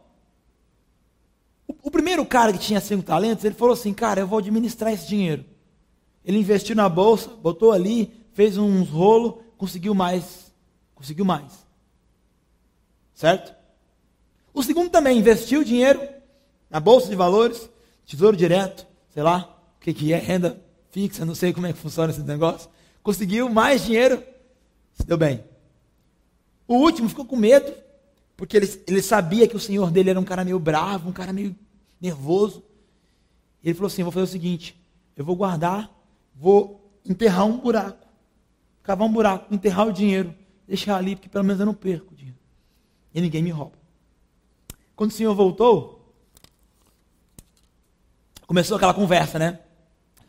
O, 1.66 1.74
o 1.82 1.90
primeiro 1.90 2.24
cara 2.24 2.53
que 2.53 2.59
tinha 2.59 2.80
cinco 2.80 3.03
talentos, 3.03 3.44
ele 3.44 3.55
falou 3.55 3.74
assim: 3.74 3.92
Cara, 3.92 4.20
eu 4.20 4.26
vou 4.26 4.38
administrar 4.38 4.92
esse 4.92 5.09
dinheiro. 5.09 5.44
Ele 6.24 6.38
investiu 6.38 6.76
na 6.76 6.88
bolsa, 6.88 7.28
botou 7.28 7.72
ali, 7.72 8.12
fez 8.39 8.57
uns 8.57 8.89
rolos, 8.89 9.34
conseguiu 9.57 9.97
mais. 9.97 10.53
Conseguiu 10.95 11.24
mais. 11.24 11.66
Certo? 13.12 13.53
O 14.55 14.62
segundo 14.62 14.91
também 14.91 15.18
investiu 15.18 15.64
dinheiro 15.64 16.01
na 16.70 16.78
bolsa 16.78 17.09
de 17.09 17.16
valores, 17.16 17.68
tesouro 18.07 18.36
direto, 18.36 18.86
sei 19.12 19.24
lá, 19.24 19.61
o 19.76 19.80
que, 19.80 19.93
que 19.93 20.12
é, 20.12 20.18
renda 20.18 20.62
fixa, 20.93 21.24
não 21.24 21.34
sei 21.34 21.53
como 21.53 21.66
é 21.66 21.72
que 21.72 21.80
funciona 21.80 22.12
esse 22.12 22.20
negócio. 22.20 22.70
Conseguiu 23.03 23.49
mais 23.49 23.84
dinheiro, 23.84 24.22
se 24.93 25.05
deu 25.05 25.18
bem. 25.18 25.43
O 26.68 26.76
último 26.76 27.09
ficou 27.09 27.24
com 27.24 27.34
medo, 27.34 27.74
porque 28.36 28.57
ele, 28.57 28.84
ele 28.86 29.03
sabia 29.03 29.49
que 29.49 29.57
o 29.57 29.61
senhor 29.61 29.91
dele 29.91 30.11
era 30.11 30.20
um 30.20 30.24
cara 30.24 30.45
meio 30.45 30.61
bravo, 30.61 31.09
um 31.09 31.12
cara 31.12 31.32
meio 31.32 31.57
nervoso. 32.01 32.62
Ele 33.64 33.74
falou 33.74 33.89
assim: 33.89 34.05
vou 34.05 34.12
fazer 34.12 34.24
o 34.26 34.28
seguinte, 34.28 34.80
eu 35.16 35.24
vou 35.24 35.34
guardar, 35.34 35.93
vou 36.36 36.89
enterrar 37.05 37.47
um 37.47 37.59
buraco, 37.59 38.07
cavar 38.89 39.07
um 39.07 39.12
buraco, 39.12 39.55
enterrar 39.55 39.86
o 39.86 39.93
dinheiro, 39.93 40.34
deixar 40.66 40.97
ali, 40.97 41.14
porque 41.14 41.28
pelo 41.28 41.45
menos 41.45 41.61
eu 41.61 41.66
não 41.66 41.74
perco 41.74 42.14
o 42.14 42.16
dinheiro. 42.16 42.39
E 43.14 43.20
ninguém 43.20 43.43
me 43.43 43.51
rouba. 43.51 43.76
Quando 44.97 45.11
o 45.11 45.12
senhor 45.12 45.34
voltou, 45.34 46.11
começou 48.47 48.78
aquela 48.78 48.95
conversa, 48.95 49.39
né? 49.39 49.59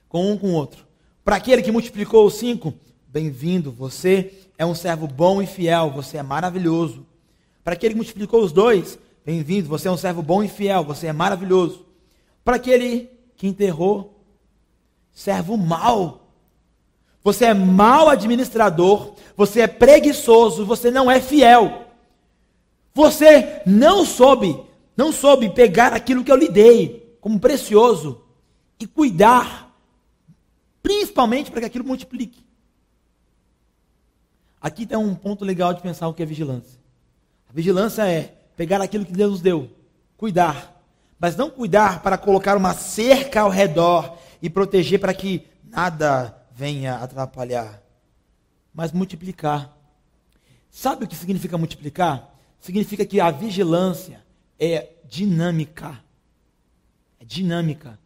Com 0.09 0.29
um 0.29 0.37
com 0.37 0.47
o 0.47 0.53
outro. 0.55 0.85
Para 1.23 1.37
aquele 1.37 1.61
que 1.61 1.71
multiplicou 1.71 2.27
os 2.27 2.33
cinco, 2.33 2.73
bem-vindo, 3.07 3.71
você 3.71 4.33
é 4.57 4.65
um 4.65 4.75
servo 4.75 5.07
bom 5.07 5.41
e 5.41 5.47
fiel, 5.47 5.89
você 5.89 6.17
é 6.17 6.23
maravilhoso. 6.23 7.05
Para 7.63 7.75
aquele 7.75 7.93
que 7.93 7.99
multiplicou 7.99 8.43
os 8.43 8.51
dois, 8.51 8.99
bem-vindo, 9.25 9.69
você 9.69 9.87
é 9.87 9.91
um 9.91 9.95
servo 9.95 10.21
bom 10.21 10.43
e 10.43 10.49
fiel, 10.49 10.83
você 10.83 11.07
é 11.07 11.13
maravilhoso. 11.13 11.85
Para 12.43 12.57
aquele 12.57 13.09
que 13.37 13.47
enterrou, 13.47 14.21
servo 15.13 15.55
mau. 15.55 16.18
Você 17.23 17.45
é 17.45 17.53
mau 17.53 18.09
administrador, 18.09 19.13
você 19.35 19.61
é 19.61 19.67
preguiçoso, 19.67 20.65
você 20.65 20.89
não 20.89 21.09
é 21.09 21.19
fiel. 21.19 21.85
Você 22.93 23.61
não 23.65 24.05
soube, 24.05 24.59
não 24.95 25.11
soube 25.11 25.49
pegar 25.49 25.93
aquilo 25.93 26.23
que 26.23 26.31
eu 26.31 26.35
lhe 26.35 26.49
dei 26.49 27.17
como 27.21 27.39
precioso 27.39 28.21
e 28.79 28.87
cuidar, 28.87 29.73
principalmente 30.81 31.51
para 31.51 31.61
que 31.61 31.65
aquilo 31.67 31.85
multiplique. 31.85 32.43
Aqui 34.61 34.85
tem 34.85 34.97
um 34.97 35.15
ponto 35.15 35.45
legal 35.45 35.73
de 35.73 35.81
pensar 35.81 36.07
o 36.07 36.13
que 36.13 36.23
é 36.23 36.25
vigilância. 36.25 36.79
A 37.49 37.53
vigilância 37.53 38.07
é 38.07 38.33
pegar 38.55 38.81
aquilo 38.81 39.05
que 39.05 39.13
Deus 39.13 39.31
nos 39.31 39.41
deu, 39.41 39.69
cuidar, 40.17 40.81
mas 41.19 41.35
não 41.35 41.49
cuidar 41.49 42.01
para 42.01 42.17
colocar 42.17 42.57
uma 42.57 42.73
cerca 42.73 43.41
ao 43.41 43.49
redor 43.49 44.17
e 44.41 44.49
proteger 44.49 44.99
para 44.99 45.13
que 45.13 45.45
nada 45.63 46.38
venha 46.59 46.95
atrapalhar, 46.97 47.81
mas 48.73 48.91
multiplicar. 48.91 49.77
Sabe 50.69 51.05
o 51.05 51.07
que 51.07 51.15
significa 51.15 51.57
multiplicar? 51.57 52.35
Significa 52.59 53.05
que 53.05 53.21
a 53.21 53.31
vigilância 53.31 54.21
é 54.59 54.89
dinâmica. 55.07 56.03
É 57.17 57.23
dinâmica. 57.23 57.97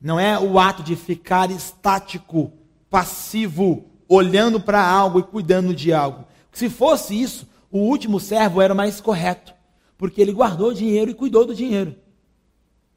Não 0.00 0.18
é 0.18 0.38
o 0.38 0.60
ato 0.60 0.84
de 0.84 0.94
ficar 0.94 1.50
estático, 1.50 2.52
passivo, 2.88 3.84
olhando 4.08 4.60
para 4.60 4.80
algo 4.88 5.18
e 5.18 5.24
cuidando 5.24 5.74
de 5.74 5.92
algo. 5.92 6.26
Se 6.52 6.70
fosse 6.70 7.20
isso, 7.20 7.48
o 7.68 7.80
último 7.80 8.20
servo 8.20 8.62
era 8.62 8.72
o 8.72 8.76
mais 8.76 9.00
correto, 9.00 9.52
porque 9.98 10.20
ele 10.20 10.32
guardou 10.32 10.68
o 10.68 10.74
dinheiro 10.74 11.10
e 11.10 11.14
cuidou 11.14 11.44
do 11.44 11.54
dinheiro, 11.54 11.96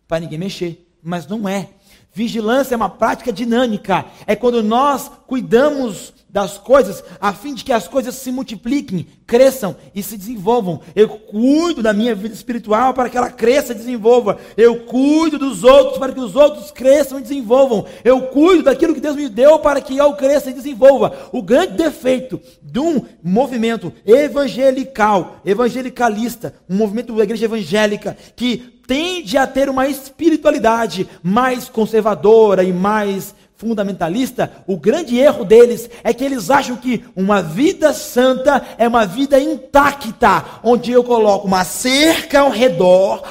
para 0.07 0.19
ninguém 0.19 0.37
mexer. 0.37 0.87
Mas 1.01 1.25
não 1.25 1.49
é. 1.49 1.71
Vigilância 2.13 2.75
é 2.75 2.77
uma 2.77 2.89
prática 2.89 3.33
dinâmica. 3.33 4.05
É 4.27 4.35
quando 4.35 4.61
nós 4.61 5.11
cuidamos 5.25 6.13
das 6.33 6.57
coisas, 6.57 7.03
a 7.21 7.31
fim 7.31 7.53
de 7.53 7.63
que 7.63 7.71
as 7.71 7.87
coisas 7.87 8.15
se 8.15 8.31
multipliquem, 8.31 9.05
cresçam 9.27 9.75
e 9.93 10.01
se 10.01 10.17
desenvolvam. 10.17 10.81
Eu 10.95 11.07
cuido 11.07 11.83
da 11.83 11.93
minha 11.93 12.15
vida 12.15 12.33
espiritual 12.33 12.91
para 12.91 13.07
que 13.07 13.15
ela 13.15 13.29
cresça 13.29 13.71
e 13.71 13.75
desenvolva. 13.75 14.39
Eu 14.57 14.81
cuido 14.85 15.37
dos 15.37 15.63
outros 15.63 15.99
para 15.99 16.11
que 16.11 16.19
os 16.19 16.35
outros 16.35 16.71
cresçam 16.71 17.19
e 17.19 17.21
desenvolvam. 17.21 17.85
Eu 18.03 18.23
cuido 18.29 18.63
daquilo 18.63 18.95
que 18.95 18.99
Deus 18.99 19.15
me 19.15 19.29
deu 19.29 19.59
para 19.59 19.79
que 19.79 19.95
eu 19.95 20.13
cresça 20.13 20.49
e 20.49 20.53
desenvolva. 20.53 21.29
O 21.31 21.43
grande 21.43 21.73
defeito 21.73 22.41
de 22.63 22.79
um 22.79 23.05
movimento 23.23 23.93
evangelical, 24.03 25.39
evangelicalista, 25.45 26.55
um 26.67 26.75
movimento 26.75 27.15
da 27.15 27.23
igreja 27.23 27.45
evangélica 27.45 28.17
que 28.35 28.81
tende 28.87 29.37
a 29.37 29.45
ter 29.45 29.69
uma 29.69 29.87
espiritualidade 29.87 31.07
mais 31.21 31.69
conservadora 31.69 32.63
e 32.63 32.73
mais 32.73 33.35
fundamentalista, 33.63 34.51
o 34.67 34.77
grande 34.77 35.17
erro 35.17 35.45
deles 35.45 35.89
é 36.03 36.13
que 36.13 36.23
eles 36.23 36.49
acham 36.49 36.75
que 36.75 37.03
uma 37.15 37.41
vida 37.41 37.93
santa 37.93 38.61
é 38.77 38.87
uma 38.87 39.05
vida 39.05 39.39
intacta, 39.39 40.43
onde 40.61 40.91
eu 40.91 41.03
coloco 41.03 41.47
uma 41.47 41.63
cerca 41.63 42.41
ao 42.41 42.49
redor, 42.49 43.23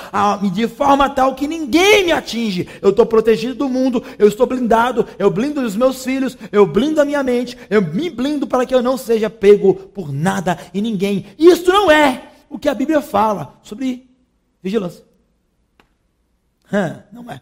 de 0.53 0.67
forma 0.67 1.11
tal 1.11 1.35
que 1.35 1.47
ninguém 1.47 2.07
me 2.07 2.13
atinge. 2.13 2.67
Eu 2.81 2.91
estou 2.91 3.05
protegido 3.05 3.55
do 3.55 3.69
mundo, 3.69 4.03
eu 4.19 4.27
estou 4.27 4.47
blindado, 4.47 5.07
eu 5.19 5.31
blindo 5.31 5.61
os 5.61 5.77
meus 5.77 6.03
filhos, 6.03 6.37
eu 6.51 6.67
blindo 6.67 7.01
a 7.01 7.05
minha 7.05 7.23
mente, 7.23 7.57
eu 7.69 7.83
me 7.83 8.09
blindo 8.09 8.47
para 8.47 8.65
que 8.65 8.75
eu 8.75 8.83
não 8.83 8.97
seja 8.97 9.29
pego 9.29 9.75
por 9.75 10.11
nada 10.11 10.59
e 10.73 10.81
ninguém. 10.81 11.27
Isso 11.39 11.71
não 11.71 11.91
é 11.91 12.23
o 12.49 12.59
que 12.59 12.69
a 12.69 12.75
Bíblia 12.75 13.03
fala 13.03 13.59
sobre 13.63 14.09
vigilância. 14.63 15.05
não 17.13 17.31
é. 17.31 17.41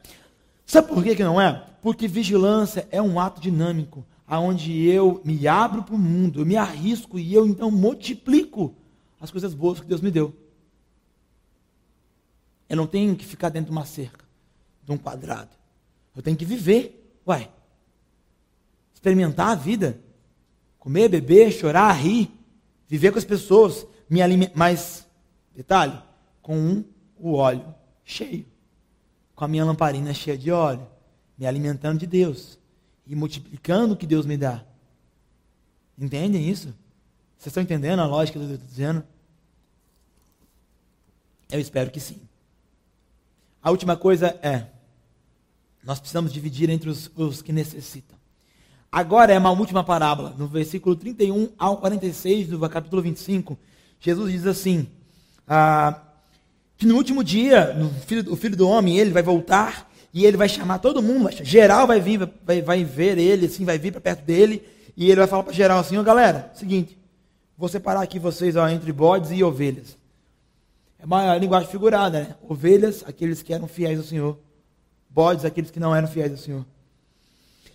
Sabe 0.66 0.88
por 0.88 1.02
que, 1.02 1.16
que 1.16 1.24
não 1.24 1.40
é? 1.40 1.69
Porque 1.80 2.06
vigilância 2.06 2.86
é 2.90 3.00
um 3.00 3.18
ato 3.18 3.40
dinâmico, 3.40 4.04
aonde 4.26 4.86
eu 4.86 5.20
me 5.24 5.48
abro 5.48 5.82
para 5.82 5.94
o 5.94 5.98
mundo, 5.98 6.40
eu 6.40 6.46
me 6.46 6.56
arrisco 6.56 7.18
e 7.18 7.32
eu 7.32 7.46
então 7.46 7.70
multiplico 7.70 8.74
as 9.20 9.30
coisas 9.30 9.54
boas 9.54 9.80
que 9.80 9.86
Deus 9.86 10.00
me 10.00 10.10
deu. 10.10 10.34
Eu 12.68 12.76
não 12.76 12.86
tenho 12.86 13.16
que 13.16 13.24
ficar 13.24 13.48
dentro 13.48 13.70
de 13.70 13.76
uma 13.76 13.84
cerca, 13.84 14.24
de 14.84 14.92
um 14.92 14.98
quadrado. 14.98 15.50
Eu 16.14 16.22
tenho 16.22 16.36
que 16.36 16.44
viver. 16.44 17.18
Uai. 17.26 17.50
Experimentar 18.94 19.48
a 19.48 19.54
vida. 19.54 19.98
Comer, 20.78 21.08
beber, 21.08 21.50
chorar, 21.50 21.92
rir. 21.92 22.30
Viver 22.86 23.10
com 23.10 23.18
as 23.18 23.24
pessoas. 23.24 23.86
Me 24.08 24.22
alimentar. 24.22 24.52
Mas, 24.54 25.06
detalhe, 25.54 26.00
com 26.40 26.56
um, 26.56 26.84
o 27.18 27.34
óleo 27.34 27.74
cheio. 28.04 28.46
Com 29.34 29.44
a 29.44 29.48
minha 29.48 29.64
lamparina 29.64 30.14
cheia 30.14 30.38
de 30.38 30.52
óleo 30.52 30.86
me 31.40 31.46
alimentando 31.46 31.98
de 31.98 32.06
Deus 32.06 32.58
e 33.06 33.16
multiplicando 33.16 33.94
o 33.94 33.96
que 33.96 34.06
Deus 34.06 34.26
me 34.26 34.36
dá. 34.36 34.62
Entendem 35.98 36.46
isso? 36.46 36.66
Vocês 37.38 37.46
estão 37.46 37.62
entendendo 37.62 38.00
a 38.00 38.06
lógica 38.06 38.38
do 38.38 38.44
que 38.44 38.50
eu 38.52 38.54
estou 38.56 38.68
dizendo? 38.68 39.02
Eu 41.50 41.58
espero 41.58 41.90
que 41.90 41.98
sim. 41.98 42.20
A 43.62 43.70
última 43.70 43.96
coisa 43.96 44.38
é: 44.42 44.66
nós 45.82 45.98
precisamos 45.98 46.30
dividir 46.30 46.68
entre 46.68 46.90
os, 46.90 47.10
os 47.16 47.40
que 47.40 47.52
necessitam. 47.52 48.18
Agora 48.92 49.32
é 49.32 49.38
uma 49.38 49.50
última 49.50 49.82
parábola, 49.82 50.34
no 50.36 50.46
versículo 50.46 50.94
31 50.94 51.52
ao 51.58 51.78
46 51.78 52.48
do 52.48 52.68
capítulo 52.68 53.00
25. 53.00 53.58
Jesus 53.98 54.30
diz 54.30 54.46
assim: 54.46 54.86
ah, 55.48 56.02
que 56.76 56.86
no 56.86 56.96
último 56.96 57.24
dia, 57.24 57.72
no 57.72 57.88
filho, 57.90 58.30
o 58.30 58.36
filho 58.36 58.56
do 58.56 58.68
homem, 58.68 58.98
ele 58.98 59.10
vai 59.10 59.22
voltar 59.22 59.89
e 60.12 60.26
ele 60.26 60.36
vai 60.36 60.48
chamar 60.48 60.78
todo 60.78 61.02
mundo, 61.02 61.24
vai, 61.24 61.32
geral 61.44 61.86
vai 61.86 62.00
vir, 62.00 62.30
vai, 62.44 62.62
vai 62.62 62.84
ver 62.84 63.18
ele, 63.18 63.46
assim, 63.46 63.64
vai 63.64 63.78
vir 63.78 63.92
para 63.92 64.00
perto 64.00 64.24
dele, 64.24 64.62
e 64.96 65.06
ele 65.06 65.16
vai 65.16 65.26
falar 65.26 65.44
para 65.44 65.52
geral 65.52 65.78
assim, 65.78 65.96
ó 65.96 66.00
oh, 66.00 66.04
galera, 66.04 66.50
seguinte, 66.54 66.98
vou 67.56 67.68
separar 67.68 68.02
aqui 68.02 68.18
vocês 68.18 68.56
ó, 68.56 68.68
entre 68.68 68.92
bodes 68.92 69.30
e 69.30 69.42
ovelhas. 69.44 69.96
É 70.98 71.06
uma 71.06 71.36
linguagem 71.38 71.70
figurada, 71.70 72.20
né? 72.20 72.34
Ovelhas, 72.42 73.02
aqueles 73.06 73.40
que 73.40 73.54
eram 73.54 73.66
fiéis 73.66 73.98
ao 73.98 74.04
Senhor. 74.04 74.38
Bodes, 75.08 75.46
aqueles 75.46 75.70
que 75.70 75.80
não 75.80 75.96
eram 75.96 76.06
fiéis 76.06 76.32
ao 76.32 76.38
Senhor. 76.38 76.66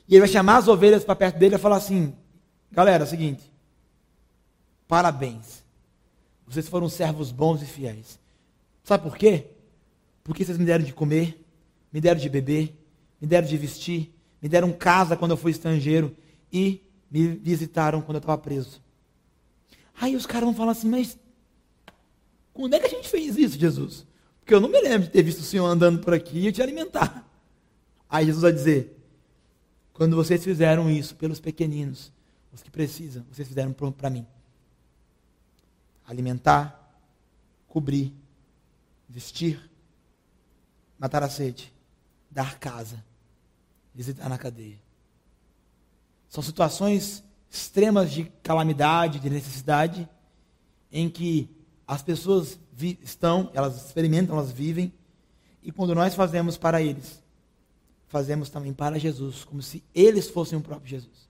E 0.08 0.14
ele 0.14 0.20
vai 0.20 0.30
chamar 0.30 0.58
as 0.58 0.68
ovelhas 0.68 1.04
para 1.04 1.16
perto 1.16 1.40
dele 1.40 1.56
e 1.56 1.58
falar 1.58 1.78
assim: 1.78 2.14
galera, 2.72 3.04
é 3.04 3.08
seguinte, 3.08 3.52
parabéns. 4.88 5.64
Vocês 6.48 6.68
foram 6.68 6.88
servos 6.88 7.32
bons 7.32 7.64
e 7.64 7.66
fiéis. 7.66 8.20
Sabe 8.84 9.04
por 9.04 9.18
quê? 9.18 9.48
Porque 10.24 10.46
vocês 10.46 10.60
me 10.60 10.66
deram 10.66 10.86
de 10.86 10.94
comer, 10.94 11.44
me 11.96 12.02
deram 12.02 12.20
de 12.20 12.28
beber, 12.28 12.78
me 13.22 13.26
deram 13.26 13.48
de 13.48 13.56
vestir, 13.56 14.14
me 14.41 14.50
deram 14.50 14.74
casa 14.74 15.16
quando 15.16 15.32
eu 15.32 15.38
fui 15.38 15.52
estrangeiro 15.52 16.14
e 16.52 16.82
me 17.10 17.28
visitaram 17.28 18.02
quando 18.02 18.18
eu 18.18 18.20
estava 18.20 18.38
preso. 18.38 18.82
Aí 20.02 20.14
os 20.14 20.26
caras 20.26 20.43
vão 20.43 20.54
falar 20.54 20.74
assim, 20.74 20.89
mas 20.89 21.18
quando 22.54 22.74
é 22.74 22.82
que 22.82 22.88
a 22.88 22.89
gente 22.89 23.08
fez 23.08 23.38
isso, 23.38 23.58
Jesus? 23.58 24.06
Porque 24.41 24.54
eu 24.54 24.60
não 24.60 24.68
me 24.68 24.82
lembro 24.82 25.08
de 25.08 25.10
ter 25.10 25.24
visto 25.24 25.39
o 25.39 25.43
Senhor 25.43 25.66
andando 25.66 26.00
por 26.00 26.14
aqui 26.14 26.46
e 26.46 26.52
te 26.52 26.62
alimentar. 26.62 27.26
Aí 28.10 28.26
Jesus 28.26 28.41
vai 28.41 28.52
dizer: 28.52 29.02
quando 29.93 30.18
vocês 30.18 30.43
fizeram 30.43 30.91
isso 30.91 31.16
pelos 31.16 31.39
pequeninos, 31.39 32.12
os 32.52 32.62
que 32.62 32.70
precisam, 32.70 33.26
vocês 33.32 33.48
fizeram 33.48 33.72
para 33.72 34.10
mim. 34.10 34.28
Alimentar, 36.06 36.93
cobrir, 37.70 38.14
vestir, 39.08 39.70
matar 41.00 41.24
a 41.24 41.30
sede, 41.30 41.74
dar 42.36 42.60
casa, 42.60 43.02
visitar 43.94 44.28
na 44.28 44.38
cadeia. 44.38 44.78
São 46.28 46.44
situações 46.44 47.24
extremas 47.50 48.12
de 48.12 48.26
calamidade, 48.44 49.22
de 49.22 49.30
necessidade, 49.30 50.08
em 50.92 51.10
que 51.10 51.50
as 51.88 52.02
pessoas 52.02 52.60
estão, 53.02 53.50
elas 53.54 53.86
experimentam, 53.86 54.36
elas 54.36 54.52
vivem, 54.52 54.92
e 55.64 55.72
quando 55.72 55.96
nós 55.96 56.14
fazemos 56.14 56.58
para 56.58 56.82
eles, 56.82 57.24
fazemos 58.08 58.50
também 58.50 58.74
para 58.74 59.00
Jesus, 59.00 59.46
como 59.46 59.62
se 59.62 59.82
eles 59.96 60.30
fossem 60.30 60.60
o 60.60 60.62
próprio 60.62 60.90
Jesus. 60.90 61.30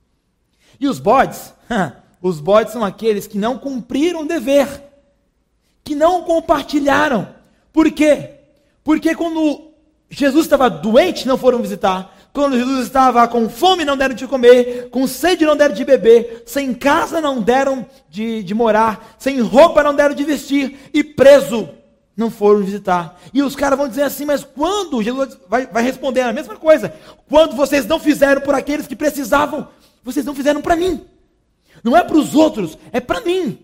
E 0.80 0.88
os 0.88 0.99
bodes? 0.99 1.53
Os 2.22 2.39
bodes 2.39 2.74
são 2.74 2.84
aqueles 2.84 3.28
que 3.28 3.38
não 3.38 3.60
cumpriram 3.60 4.22
o 4.22 4.28
dever, 4.28 4.82
que 5.84 5.93
não 5.93 6.24
compartilharam. 6.24 7.36
Por 7.72 7.91
quê? 7.91 8.39
Porque 8.84 9.14
quando 9.14 9.74
Jesus 10.10 10.45
estava 10.45 10.70
doente, 10.70 11.28
não 11.28 11.38
foram 11.38 11.62
visitar. 11.62 12.16
Quando 12.32 12.58
Jesus 12.58 12.86
estava 12.86 13.26
com 13.28 13.49
fome, 13.49 13.86
não 13.86 13.95
deram 13.95 14.14
de 14.14 14.28
comer, 14.28 14.89
com 14.89 15.08
sede, 15.08 15.45
não 15.45 15.56
deram 15.56 15.74
de 15.74 15.86
beber, 15.86 16.43
sem 16.45 16.74
casa, 16.74 17.22
não 17.22 17.41
deram 17.41 17.86
de, 18.10 18.43
de 18.43 18.53
morar, 18.53 19.16
sem 19.18 19.39
roupa, 19.39 19.82
não 19.82 19.95
deram 19.95 20.14
de 20.14 20.24
vestir, 20.26 20.78
e 20.93 21.01
preso, 21.01 21.70
não 22.16 22.30
foram 22.30 22.62
visitar. 22.62 23.18
E 23.34 23.41
os 23.41 23.56
caras 23.56 23.78
vão 23.78 23.88
dizer 23.88 24.03
assim, 24.03 24.26
mas 24.26 24.43
quando? 24.43 25.01
Jesus 25.01 25.38
vai, 25.47 25.66
vai 25.66 25.82
responder 25.82 26.22
a 26.22 26.34
mesma 26.34 26.58
coisa. 26.58 26.93
Quando 27.30 27.56
vocês 27.56 27.86
não 27.86 27.99
fizeram 27.99 28.41
por 28.41 28.53
aqueles 28.53 28.86
que 28.86 28.97
precisavam, 28.97 29.70
vocês 30.03 30.26
não 30.26 30.36
fizeram 30.36 30.62
para 30.62 30.76
mim. 30.76 31.06
Não 31.84 31.95
é 31.95 32.03
para 32.03 32.18
os 32.18 32.36
outros, 32.36 32.78
é 32.91 32.99
para 32.99 33.22
mim. 33.22 33.60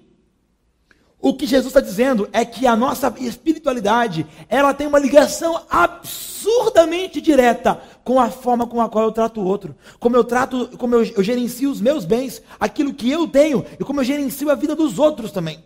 O 1.22 1.36
que 1.36 1.46
Jesus 1.46 1.68
está 1.68 1.80
dizendo 1.80 2.28
é 2.34 2.44
que 2.44 2.66
a 2.66 2.76
nossa 2.76 3.14
espiritualidade, 3.20 4.26
ela 4.50 4.74
tem 4.74 4.88
uma 4.88 4.98
ligação 4.98 5.62
absurdamente 5.70 7.22
direta 7.22 7.80
com 8.04 8.20
a 8.20 8.32
forma 8.32 8.66
com 8.66 8.82
a 8.82 8.90
qual 8.90 9.06
eu 9.06 9.12
trato 9.12 9.40
o 9.40 9.46
outro. 9.46 9.76
Como 10.00 10.16
eu 10.16 10.24
trato, 10.24 10.76
como 10.80 10.96
eu, 10.96 11.04
eu 11.04 11.22
gerencio 11.22 11.70
os 11.70 11.80
meus 11.80 12.06
bens, 12.06 12.42
aquilo 12.60 12.92
que 12.92 13.12
eu 13.12 13.28
tenho, 13.28 13.64
e 13.80 13.84
como 13.84 14.00
eu 14.00 14.04
gerencio 14.04 14.50
a 14.50 14.56
vida 14.56 14.76
dos 14.76 14.98
outros 14.98 15.32
também. 15.32 15.64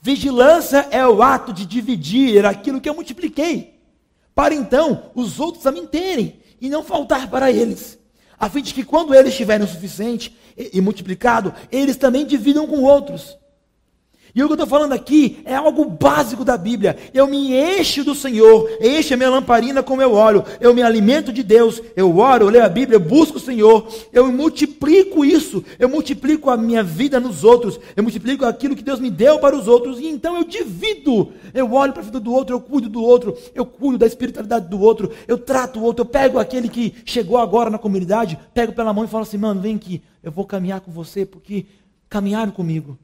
Vigilância 0.00 0.88
é 0.90 1.06
o 1.06 1.22
ato 1.22 1.52
de 1.52 1.66
dividir 1.66 2.46
aquilo 2.46 2.80
que 2.80 2.88
eu 2.88 2.94
multipliquei, 2.94 3.78
para 4.34 4.54
então 4.54 5.10
os 5.14 5.38
outros 5.38 5.62
também 5.62 5.86
terem 5.86 6.40
e 6.58 6.70
não 6.70 6.82
faltar 6.82 7.28
para 7.28 7.50
eles, 7.50 7.98
a 8.38 8.48
fim 8.48 8.62
de 8.62 8.72
que 8.72 8.84
quando 8.84 9.14
eles 9.14 9.36
tiverem 9.36 9.66
o 9.66 9.68
suficiente 9.68 10.34
e, 10.56 10.78
e 10.78 10.80
multiplicado, 10.80 11.52
eles 11.70 11.96
também 11.96 12.24
dividam 12.24 12.66
com 12.66 12.82
outros. 12.82 13.36
E 14.36 14.42
o 14.42 14.46
que 14.46 14.52
eu 14.52 14.54
estou 14.56 14.66
falando 14.66 14.92
aqui 14.92 15.38
é 15.46 15.54
algo 15.54 15.86
básico 15.86 16.44
da 16.44 16.58
Bíblia. 16.58 16.94
Eu 17.14 17.26
me 17.26 17.54
encho 17.54 18.04
do 18.04 18.14
Senhor, 18.14 18.68
encho 18.82 19.14
a 19.14 19.16
minha 19.16 19.30
lamparina 19.30 19.82
com 19.82 19.96
meu 19.96 20.12
óleo, 20.12 20.44
eu 20.60 20.74
me 20.74 20.82
alimento 20.82 21.32
de 21.32 21.42
Deus, 21.42 21.80
eu 21.96 22.18
oro, 22.18 22.44
eu 22.44 22.50
leio 22.50 22.66
a 22.66 22.68
Bíblia, 22.68 22.96
eu 22.96 23.00
busco 23.00 23.38
o 23.38 23.40
Senhor, 23.40 23.88
eu 24.12 24.30
multiplico 24.30 25.24
isso, 25.24 25.64
eu 25.78 25.88
multiplico 25.88 26.50
a 26.50 26.56
minha 26.58 26.82
vida 26.82 27.18
nos 27.18 27.44
outros, 27.44 27.80
eu 27.96 28.02
multiplico 28.02 28.44
aquilo 28.44 28.76
que 28.76 28.82
Deus 28.82 29.00
me 29.00 29.10
deu 29.10 29.38
para 29.38 29.56
os 29.56 29.66
outros, 29.66 29.98
e 29.98 30.06
então 30.06 30.36
eu 30.36 30.44
divido. 30.44 31.32
Eu 31.54 31.72
olho 31.72 31.94
para 31.94 32.02
a 32.02 32.04
vida 32.04 32.20
do 32.20 32.30
outro, 32.30 32.54
eu 32.54 32.60
cuido 32.60 32.90
do 32.90 33.02
outro, 33.02 33.34
eu 33.54 33.64
cuido 33.64 33.96
da 33.96 34.06
espiritualidade 34.06 34.68
do 34.68 34.78
outro, 34.78 35.10
eu 35.26 35.38
trato 35.38 35.80
o 35.80 35.82
outro, 35.82 36.02
eu 36.02 36.06
pego 36.06 36.38
aquele 36.38 36.68
que 36.68 36.94
chegou 37.06 37.38
agora 37.38 37.70
na 37.70 37.78
comunidade, 37.78 38.38
pego 38.52 38.74
pela 38.74 38.92
mão 38.92 39.02
e 39.02 39.08
falo 39.08 39.22
assim, 39.22 39.38
mano, 39.38 39.62
vem 39.62 39.76
aqui, 39.76 40.02
eu 40.22 40.30
vou 40.30 40.44
caminhar 40.44 40.82
com 40.82 40.92
você, 40.92 41.24
porque 41.24 41.64
caminharam 42.10 42.52
comigo. 42.52 42.98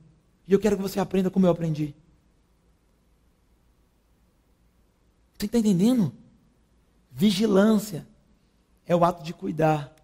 E 0.46 0.52
eu 0.52 0.58
quero 0.58 0.76
que 0.76 0.82
você 0.82 0.98
aprenda 0.98 1.30
como 1.30 1.46
eu 1.46 1.50
aprendi. 1.50 1.94
Você 5.38 5.46
está 5.46 5.58
entendendo? 5.58 6.12
Vigilância 7.10 8.06
é 8.86 8.94
o 8.94 9.04
ato 9.04 9.22
de 9.22 9.32
cuidar. 9.32 9.94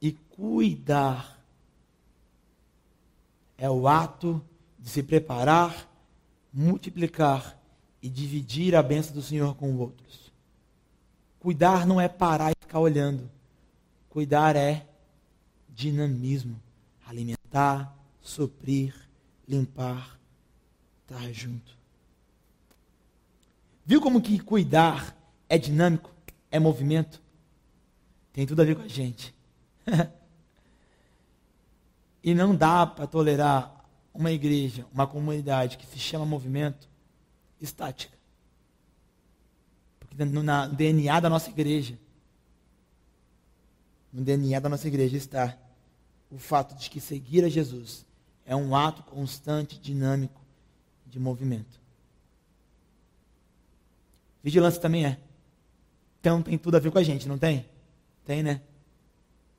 E 0.00 0.12
cuidar 0.12 1.38
é 3.58 3.68
o 3.68 3.86
ato 3.86 4.42
de 4.78 4.88
se 4.88 5.02
preparar, 5.02 5.86
multiplicar 6.52 7.58
e 8.02 8.08
dividir 8.08 8.74
a 8.74 8.82
bênção 8.82 9.14
do 9.14 9.22
Senhor 9.22 9.54
com 9.54 9.76
outros. 9.76 10.32
Cuidar 11.38 11.86
não 11.86 12.00
é 12.00 12.08
parar 12.08 12.50
e 12.52 12.54
ficar 12.60 12.80
olhando. 12.80 13.30
Cuidar 14.08 14.56
é 14.56 14.86
dinamismo, 15.68 16.60
alimentar, 17.06 17.94
suprir, 18.20 18.94
limpar, 19.50 20.16
estar 21.02 21.32
junto. 21.32 21.76
Viu 23.84 24.00
como 24.00 24.22
que 24.22 24.38
cuidar 24.38 25.16
é 25.48 25.58
dinâmico, 25.58 26.14
é 26.52 26.60
movimento? 26.60 27.20
Tem 28.32 28.46
tudo 28.46 28.62
a 28.62 28.64
ver 28.64 28.76
com 28.76 28.82
a 28.82 28.88
gente. 28.88 29.34
e 32.22 32.32
não 32.32 32.54
dá 32.54 32.86
para 32.86 33.08
tolerar 33.08 33.84
uma 34.14 34.30
igreja, 34.30 34.86
uma 34.92 35.06
comunidade 35.06 35.76
que 35.76 35.86
se 35.86 35.98
chama 35.98 36.24
movimento 36.24 36.88
estática. 37.60 38.16
Porque 39.98 40.24
no, 40.24 40.44
na, 40.44 40.68
DNA 40.68 41.18
da 41.18 41.28
nossa 41.28 41.50
igreja, 41.50 41.98
no 44.12 44.22
DNA 44.22 44.60
da 44.60 44.68
nossa 44.68 44.86
igreja 44.86 45.16
está 45.16 45.58
o 46.30 46.38
fato 46.38 46.76
de 46.76 46.88
que 46.88 47.00
seguir 47.00 47.44
a 47.44 47.48
Jesus 47.48 48.08
é 48.50 48.56
um 48.56 48.74
ato 48.74 49.04
constante, 49.04 49.78
dinâmico 49.78 50.40
de 51.06 51.20
movimento. 51.20 51.80
Vigilância 54.42 54.80
também 54.80 55.06
é. 55.06 55.20
Então 56.18 56.42
tem 56.42 56.58
tudo 56.58 56.76
a 56.76 56.80
ver 56.80 56.90
com 56.90 56.98
a 56.98 57.02
gente, 57.04 57.28
não 57.28 57.38
tem? 57.38 57.64
Tem, 58.26 58.42
né? 58.42 58.60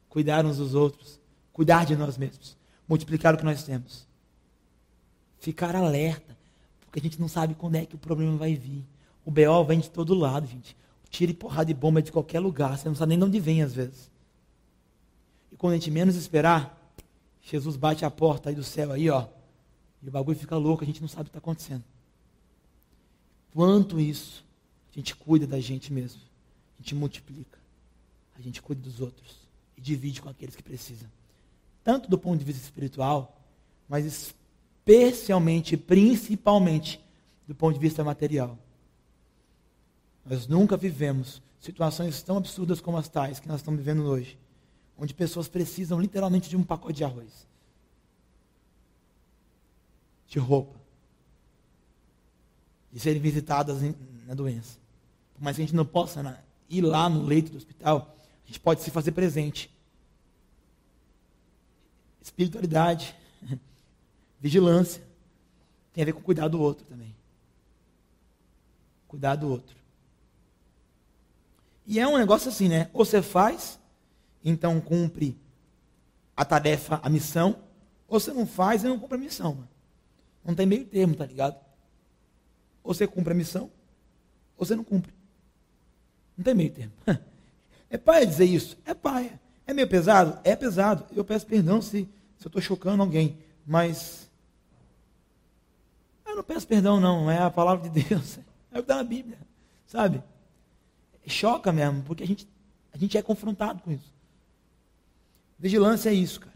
Cuidar 0.09 0.45
uns 0.45 0.57
dos 0.57 0.75
outros, 0.75 1.17
cuidar 1.53 1.85
de 1.85 1.95
nós 1.95 2.17
mesmos, 2.17 2.57
multiplicar 2.85 3.33
o 3.33 3.37
que 3.37 3.45
nós 3.45 3.63
temos. 3.63 4.05
Ficar 5.39 5.73
alerta, 5.73 6.37
porque 6.81 6.99
a 6.99 7.01
gente 7.01 7.17
não 7.17 7.29
sabe 7.29 7.55
quando 7.55 7.75
é 7.75 7.85
que 7.85 7.95
o 7.95 7.97
problema 7.97 8.35
vai 8.35 8.55
vir. 8.55 8.85
O 9.25 9.31
BO 9.31 9.63
vem 9.65 9.79
de 9.79 9.89
todo 9.89 10.13
lado, 10.13 10.45
gente. 10.45 10.75
Tira 11.09 11.31
e 11.31 11.33
porrada 11.33 11.67
de 11.67 11.73
bomba 11.73 12.01
de 12.01 12.11
qualquer 12.11 12.41
lugar, 12.41 12.77
você 12.77 12.89
não 12.89 12.95
sabe 12.95 13.11
nem 13.11 13.19
de 13.19 13.23
onde 13.23 13.39
vem 13.39 13.63
às 13.63 13.73
vezes. 13.73 14.11
E 15.49 15.55
quando 15.55 15.71
a 15.71 15.75
gente 15.77 15.89
menos 15.89 16.17
esperar, 16.17 16.80
Jesus 17.41 17.75
bate 17.75 18.05
a 18.05 18.11
porta 18.11 18.49
aí 18.49 18.55
do 18.55 18.63
céu 18.63 18.91
aí, 18.91 19.09
ó. 19.09 19.27
E 20.01 20.07
o 20.07 20.11
bagulho 20.11 20.37
fica 20.37 20.55
louco, 20.57 20.83
a 20.83 20.87
gente 20.87 21.01
não 21.01 21.07
sabe 21.07 21.23
o 21.23 21.25
que 21.25 21.29
está 21.29 21.39
acontecendo. 21.39 21.83
Quanto 23.53 23.99
isso, 23.99 24.45
a 24.91 24.95
gente 24.95 25.15
cuida 25.15 25.45
da 25.45 25.59
gente 25.59 25.91
mesmo. 25.91 26.21
A 26.79 26.81
gente 26.81 26.95
multiplica. 26.95 27.59
A 28.37 28.41
gente 28.41 28.61
cuida 28.61 28.81
dos 28.81 29.01
outros. 29.01 29.37
E 29.75 29.81
divide 29.81 30.21
com 30.21 30.29
aqueles 30.29 30.55
que 30.55 30.63
precisam. 30.63 31.09
Tanto 31.83 32.09
do 32.09 32.17
ponto 32.17 32.39
de 32.39 32.45
vista 32.45 32.61
espiritual, 32.61 33.39
mas 33.89 34.05
especialmente, 34.05 35.75
principalmente, 35.75 37.01
do 37.47 37.55
ponto 37.55 37.73
de 37.73 37.79
vista 37.79 38.03
material. 38.03 38.57
Nós 40.25 40.47
nunca 40.47 40.77
vivemos 40.77 41.41
situações 41.59 42.21
tão 42.21 42.37
absurdas 42.37 42.79
como 42.79 42.97
as 42.97 43.09
tais 43.09 43.39
que 43.39 43.47
nós 43.47 43.59
estamos 43.59 43.79
vivendo 43.79 44.03
hoje 44.03 44.37
onde 45.01 45.15
pessoas 45.15 45.47
precisam 45.47 45.99
literalmente 45.99 46.47
de 46.47 46.55
um 46.55 46.63
pacote 46.63 46.97
de 46.97 47.03
arroz, 47.03 47.47
de 50.27 50.37
roupa, 50.37 50.79
de 52.93 52.99
serem 52.99 53.19
visitadas 53.19 53.81
na 54.27 54.35
doença. 54.35 54.77
Por 55.33 55.41
mais 55.41 55.55
que 55.55 55.63
a 55.63 55.65
gente 55.65 55.75
não 55.75 55.87
possa 55.87 56.21
né, 56.21 56.39
ir 56.69 56.81
lá 56.81 57.09
no 57.09 57.23
leito 57.23 57.49
do 57.49 57.57
hospital, 57.57 58.15
a 58.43 58.47
gente 58.47 58.59
pode 58.59 58.83
se 58.83 58.91
fazer 58.91 59.11
presente. 59.11 59.75
Espiritualidade, 62.21 63.15
vigilância, 64.39 65.01
tem 65.93 66.03
a 66.03 66.05
ver 66.05 66.13
com 66.13 66.21
cuidar 66.21 66.47
do 66.47 66.61
outro 66.61 66.85
também. 66.85 67.15
Cuidar 69.07 69.35
do 69.35 69.49
outro. 69.49 69.75
E 71.87 71.99
é 71.99 72.07
um 72.07 72.19
negócio 72.19 72.49
assim, 72.49 72.69
né? 72.69 72.87
Ou 72.93 73.03
você 73.03 73.23
faz, 73.23 73.80
então 74.43 74.79
cumpre 74.81 75.37
a 76.35 76.43
tarefa, 76.43 76.99
a 77.03 77.09
missão, 77.09 77.63
ou 78.07 78.19
você 78.19 78.33
não 78.33 78.45
faz 78.45 78.83
e 78.83 78.87
não 78.87 78.99
cumpre 78.99 79.17
a 79.17 79.21
missão. 79.21 79.55
Mano. 79.55 79.69
Não 80.43 80.55
tem 80.55 80.65
meio 80.65 80.85
termo, 80.85 81.15
tá 81.15 81.25
ligado? 81.25 81.55
Ou 82.83 82.93
você 82.93 83.05
cumpre 83.05 83.33
a 83.33 83.35
missão, 83.35 83.69
ou 84.57 84.65
você 84.65 84.75
não 84.75 84.83
cumpre. 84.83 85.13
Não 86.37 86.43
tem 86.43 86.55
meio 86.55 86.71
termo. 86.71 86.93
É 87.93 87.97
pai 87.97 88.25
dizer 88.25 88.45
isso? 88.45 88.77
É 88.85 88.93
pai. 88.93 89.37
É 89.67 89.73
meio 89.73 89.85
pesado? 89.85 90.39
É 90.45 90.55
pesado. 90.55 91.05
Eu 91.13 91.25
peço 91.25 91.45
perdão 91.45 91.81
se, 91.81 92.09
se 92.37 92.45
eu 92.45 92.47
estou 92.47 92.61
chocando 92.61 93.03
alguém. 93.03 93.37
Mas 93.67 94.31
eu 96.25 96.37
não 96.37 96.43
peço 96.43 96.65
perdão, 96.65 97.01
não. 97.01 97.29
É 97.29 97.39
a 97.39 97.51
palavra 97.51 97.89
de 97.89 98.03
Deus. 98.03 98.39
É 98.73 98.75
o 98.75 98.77
que 98.77 98.83
está 98.83 98.95
na 98.95 99.03
Bíblia. 99.03 99.37
Sabe? 99.85 100.23
Choca 101.27 101.73
mesmo, 101.73 102.03
porque 102.03 102.23
a 102.23 102.25
gente, 102.25 102.47
a 102.93 102.97
gente 102.97 103.17
é 103.17 103.21
confrontado 103.21 103.81
com 103.83 103.91
isso. 103.91 104.13
Vigilância 105.61 106.09
é 106.09 106.13
isso, 106.13 106.39
cara. 106.39 106.55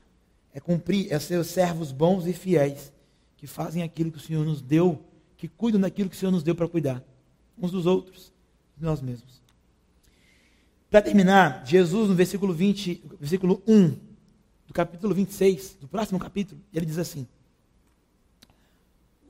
É 0.51 0.59
cumprir, 0.59 1.13
é 1.13 1.19
ser 1.19 1.43
servos 1.45 1.91
bons 1.91 2.25
e 2.25 2.33
fiéis, 2.33 2.91
que 3.37 3.45
fazem 3.45 3.83
aquilo 3.83 4.11
que 4.11 4.17
o 4.17 4.21
Senhor 4.21 4.43
nos 4.43 4.61
deu, 4.61 4.99
que 5.37 5.47
cuidam 5.47 5.79
daquilo 5.79 6.09
que 6.09 6.15
o 6.15 6.19
Senhor 6.19 6.31
nos 6.31 6.41
deu 6.41 6.55
para 6.55 6.67
cuidar, 6.67 7.03
uns 7.55 7.69
dos 7.69 7.85
outros, 7.85 8.33
de 8.75 8.83
nós 8.83 9.01
mesmos. 9.01 9.39
Para 10.89 11.03
terminar, 11.03 11.63
Jesus, 11.67 12.09
no 12.09 12.15
versículo 12.15 12.51
20, 12.51 13.03
versículo 13.19 13.61
1, 13.67 13.89
do 14.65 14.73
capítulo 14.73 15.13
26, 15.13 15.77
do 15.81 15.87
próximo 15.87 16.17
capítulo, 16.17 16.59
ele 16.73 16.85
diz 16.85 16.97
assim: 16.97 17.27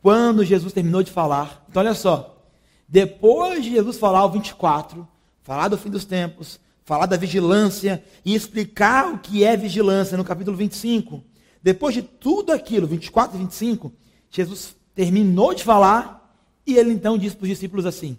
Quando 0.02 0.46
Jesus 0.46 0.72
terminou 0.72 1.04
de 1.04 1.12
falar, 1.12 1.66
então 1.68 1.82
olha 1.82 1.94
só, 1.94 2.48
depois 2.88 3.62
de 3.62 3.72
Jesus 3.72 3.98
falar 3.98 4.24
o 4.24 4.30
24, 4.30 5.06
falar 5.42 5.68
do 5.68 5.78
fim 5.78 5.90
dos 5.90 6.06
tempos, 6.06 6.62
falar 6.86 7.08
da 7.08 7.18
vigilância 7.18 8.04
e 8.24 8.36
explicar 8.36 9.12
o 9.12 9.18
que 9.18 9.44
é 9.44 9.58
vigilância 9.58 10.16
no 10.16 10.24
capítulo 10.24 10.56
25, 10.56 11.24
depois 11.62 11.96
de 11.96 12.04
tudo 12.04 12.54
aquilo, 12.54 12.86
24 12.86 13.36
e 13.36 13.40
25, 13.40 13.92
Jesus 14.30 14.76
terminou 14.94 15.54
de 15.54 15.64
falar 15.64 16.22
e 16.66 16.78
ele 16.78 16.92
então 16.92 17.18
disse 17.18 17.36
para 17.36 17.44
os 17.44 17.50
discípulos 17.50 17.88
assim: 17.88 18.18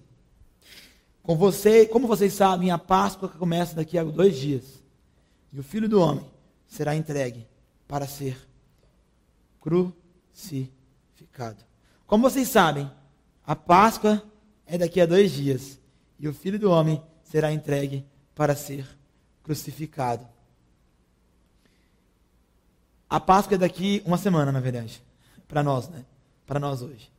com 1.23 1.37
você, 1.37 1.87
como 1.87 2.07
vocês 2.07 2.33
sabem, 2.33 2.71
a 2.71 2.79
Páscoa 2.79 3.29
começa 3.29 3.75
daqui 3.75 3.99
a 3.99 4.05
dois 4.05 4.37
dias. 4.37 4.83
E 5.53 5.59
o 5.59 5.63
Filho 5.63 5.89
do 5.89 6.01
Homem 6.01 6.25
será 6.69 6.95
entregue 6.95 7.47
para 7.89 8.07
ser 8.07 8.37
crucificado. 9.61 11.65
Como 12.07 12.29
vocês 12.29 12.47
sabem, 12.47 12.89
a 13.45 13.57
Páscoa 13.57 14.23
é 14.67 14.79
daqui 14.79 15.01
a 15.01 15.07
dois 15.07 15.33
dias. 15.33 15.81
E 16.19 16.29
o 16.29 16.33
Filho 16.33 16.61
do 16.61 16.71
Homem 16.71 17.03
será 17.25 17.53
entregue 17.53 18.05
para 18.37 18.55
ser 18.55 18.87
crucificado. 19.43 20.29
A 23.09 23.19
Páscoa 23.19 23.55
é 23.55 23.59
daqui 23.59 24.03
uma 24.05 24.19
semana, 24.19 24.53
na 24.53 24.61
verdade. 24.61 25.03
Para 25.49 25.63
nós, 25.63 25.89
né? 25.89 26.05
Para 26.47 26.61
nós 26.61 26.83
hoje. 26.83 27.11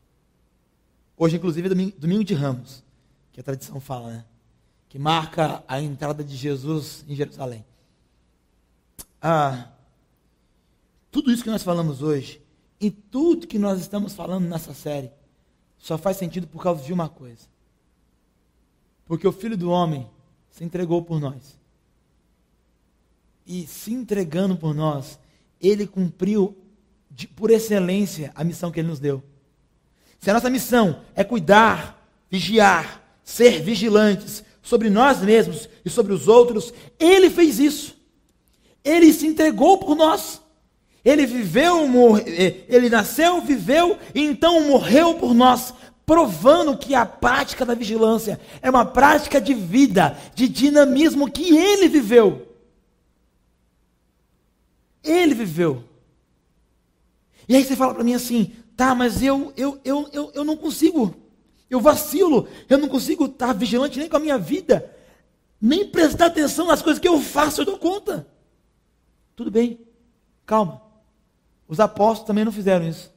Hoje, 1.18 1.38
inclusive, 1.38 1.66
é 1.66 1.70
domingo, 1.70 2.00
domingo 2.00 2.24
de 2.24 2.36
Ramos, 2.36 2.84
que 3.34 3.40
a 3.40 3.44
tradição 3.44 3.80
fala, 3.80 4.12
né? 4.12 4.26
Que 4.88 5.00
marca 5.00 5.64
a 5.68 5.82
entrada 5.82 6.24
de 6.24 6.36
Jesus 6.36 7.04
em 7.08 7.16
Jerusalém. 7.16 7.66
Ah, 9.20 9.70
tudo 11.10 11.32
isso 11.32 11.44
que 11.44 11.50
nós 11.50 11.64
falamos 11.64 12.04
hoje, 12.04 12.40
e 12.80 12.92
tudo 12.92 13.48
que 13.48 13.58
nós 13.58 13.80
estamos 13.80 14.14
falando 14.14 14.48
nessa 14.48 14.74
série, 14.74 15.12
só 15.80 15.98
faz 15.98 16.18
sentido 16.18 16.46
por 16.46 16.62
causa 16.62 16.84
de 16.84 16.94
uma 16.94 17.10
coisa. 17.10 17.48
Porque 19.06 19.28
o 19.28 19.32
Filho 19.32 19.58
do 19.58 19.72
Homem 19.72 20.08
se 20.58 20.64
entregou 20.64 21.04
por 21.04 21.20
nós. 21.20 21.56
E 23.46 23.68
se 23.68 23.94
entregando 23.94 24.58
por 24.58 24.74
nós, 24.74 25.20
ele 25.62 25.86
cumpriu 25.86 26.58
de, 27.12 27.28
por 27.28 27.52
excelência 27.52 28.32
a 28.34 28.44
missão 28.44 28.72
que 28.72 28.80
ele 28.80 28.88
nos 28.88 29.00
deu. 29.00 29.22
Se 30.20 30.32
a 30.32 30.34
nossa 30.34 30.50
missão 30.50 31.02
é 31.14 31.24
cuidar, 31.24 32.10
vigiar, 32.28 33.04
ser 33.24 33.62
vigilantes 33.62 34.44
sobre 34.64 34.90
nós 34.90 35.22
mesmos 35.22 35.70
e 35.86 35.92
sobre 35.92 36.12
os 36.12 36.28
outros, 36.28 36.74
ele 37.00 37.30
fez 37.30 37.60
isso. 37.60 37.96
Ele 38.84 39.14
se 39.14 39.28
entregou 39.28 39.78
por 39.78 39.96
nós. 39.96 40.42
Ele 41.06 41.28
viveu, 41.28 41.88
morre, 41.88 42.66
ele 42.68 42.90
nasceu, 42.90 43.42
viveu 43.42 44.00
e 44.14 44.22
então 44.22 44.68
morreu 44.68 45.14
por 45.14 45.36
nós, 45.36 45.72
provando 46.08 46.78
que 46.78 46.96
a 46.96 47.06
prática 47.06 47.66
da 47.66 47.76
vigilância 47.76 48.40
é 48.62 48.70
uma 48.70 48.86
prática 48.86 49.42
de 49.42 49.54
vida, 49.54 50.18
de 50.34 50.48
dinamismo 50.48 51.30
que 51.30 51.54
ele 51.54 51.90
viveu. 51.90 52.56
Ele 55.04 55.36
viveu. 55.36 55.84
E 57.48 57.58
aí 57.58 57.64
você 57.64 57.76
fala 57.76 57.94
para 57.94 58.06
mim 58.06 58.14
assim, 58.14 58.56
tá, 58.78 58.96
mas 58.96 59.22
eu, 59.22 59.52
eu, 59.58 59.82
eu, 59.84 60.10
eu, 60.14 60.32
eu 60.34 60.46
não 60.46 60.56
consigo, 60.56 61.14
eu 61.70 61.82
vacilo, 61.82 62.48
eu 62.70 62.78
não 62.78 62.88
consigo 62.88 63.26
estar 63.26 63.52
vigilante 63.52 64.00
nem 64.00 64.08
com 64.08 64.16
a 64.16 64.22
minha 64.22 64.38
vida, 64.38 64.90
nem 65.60 65.90
prestar 65.90 66.28
atenção 66.28 66.68
nas 66.68 66.82
coisas 66.82 67.02
que 67.02 67.08
eu 67.08 67.20
faço, 67.20 67.60
eu 67.60 67.66
dou 67.66 67.78
conta. 67.78 68.26
Tudo 69.36 69.52
bem, 69.52 69.86
calma. 70.46 70.82
Os 71.68 71.82
apóstolos 71.82 72.28
também 72.28 72.46
não 72.46 72.52
fizeram 72.52 72.88
isso. 72.88 73.14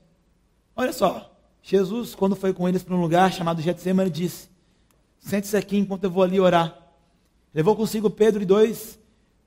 Olha 0.74 0.92
só, 0.92 1.29
Jesus, 1.62 2.14
quando 2.14 2.34
foi 2.34 2.52
com 2.52 2.68
eles 2.68 2.82
para 2.82 2.94
um 2.94 3.00
lugar 3.00 3.32
chamado 3.32 3.60
Getsemane, 3.60 4.10
disse: 4.10 4.48
Sente-se 5.18 5.56
aqui 5.56 5.76
enquanto 5.76 6.04
eu 6.04 6.10
vou 6.10 6.22
ali 6.22 6.40
orar. 6.40 6.76
Levou 7.54 7.76
consigo 7.76 8.08
Pedro 8.08 8.42
e 8.42 8.46
dois 8.46 8.98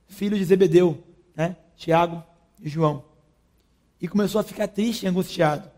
filhos 0.07 0.39
de 0.39 0.45
Zebedeu, 0.45 1.03
né? 1.35 1.55
Tiago 1.75 2.23
e 2.61 2.69
João. 2.69 3.03
E 3.99 4.07
começou 4.07 4.39
a 4.39 4.43
ficar 4.43 4.67
triste 4.67 5.03
e 5.03 5.07
angustiado. 5.07 5.69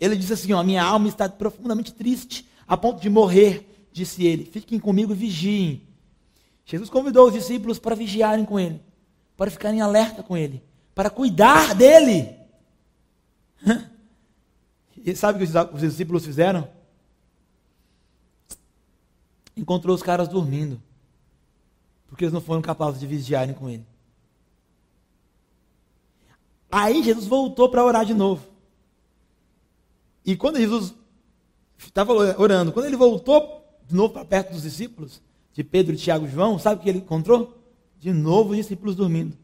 Ele 0.00 0.16
disse 0.16 0.32
assim: 0.32 0.52
ó, 0.52 0.62
Minha 0.62 0.82
alma 0.82 1.08
está 1.08 1.28
profundamente 1.28 1.92
triste, 1.92 2.48
a 2.66 2.76
ponto 2.76 3.00
de 3.00 3.08
morrer, 3.08 3.88
disse 3.92 4.24
ele. 4.24 4.44
Fiquem 4.44 4.78
comigo 4.78 5.12
e 5.12 5.16
vigiem. 5.16 5.82
Jesus 6.64 6.88
convidou 6.88 7.28
os 7.28 7.34
discípulos 7.34 7.78
para 7.78 7.94
vigiarem 7.94 8.44
com 8.44 8.58
ele, 8.58 8.80
para 9.36 9.50
ficarem 9.50 9.80
alerta 9.80 10.22
com 10.22 10.36
ele, 10.36 10.62
para 10.94 11.10
cuidar 11.10 11.74
dele. 11.74 12.34
E 15.04 15.14
sabe 15.14 15.44
o 15.44 15.46
que 15.46 15.58
os 15.74 15.80
discípulos 15.82 16.24
fizeram? 16.24 16.66
Encontrou 19.54 19.94
os 19.94 20.02
caras 20.02 20.28
dormindo, 20.28 20.80
porque 22.08 22.24
eles 22.24 22.32
não 22.32 22.40
foram 22.40 22.62
capazes 22.62 22.98
de 22.98 23.06
vigiarem 23.06 23.54
com 23.54 23.68
ele. 23.68 23.86
Aí 26.72 27.02
Jesus 27.04 27.26
voltou 27.26 27.68
para 27.68 27.84
orar 27.84 28.06
de 28.06 28.14
novo. 28.14 28.48
E 30.24 30.34
quando 30.34 30.58
Jesus 30.58 30.94
estava 31.78 32.12
orando, 32.12 32.72
quando 32.72 32.86
ele 32.86 32.96
voltou 32.96 33.62
de 33.86 33.94
novo 33.94 34.14
para 34.14 34.24
perto 34.24 34.52
dos 34.52 34.62
discípulos, 34.62 35.20
de 35.52 35.62
Pedro, 35.62 35.94
Tiago 35.94 36.24
e 36.24 36.30
João, 36.30 36.58
sabe 36.58 36.80
o 36.80 36.82
que 36.82 36.88
ele 36.88 36.98
encontrou? 36.98 37.62
De 38.00 38.10
novo 38.10 38.50
os 38.50 38.56
discípulos 38.56 38.96
dormindo. 38.96 39.36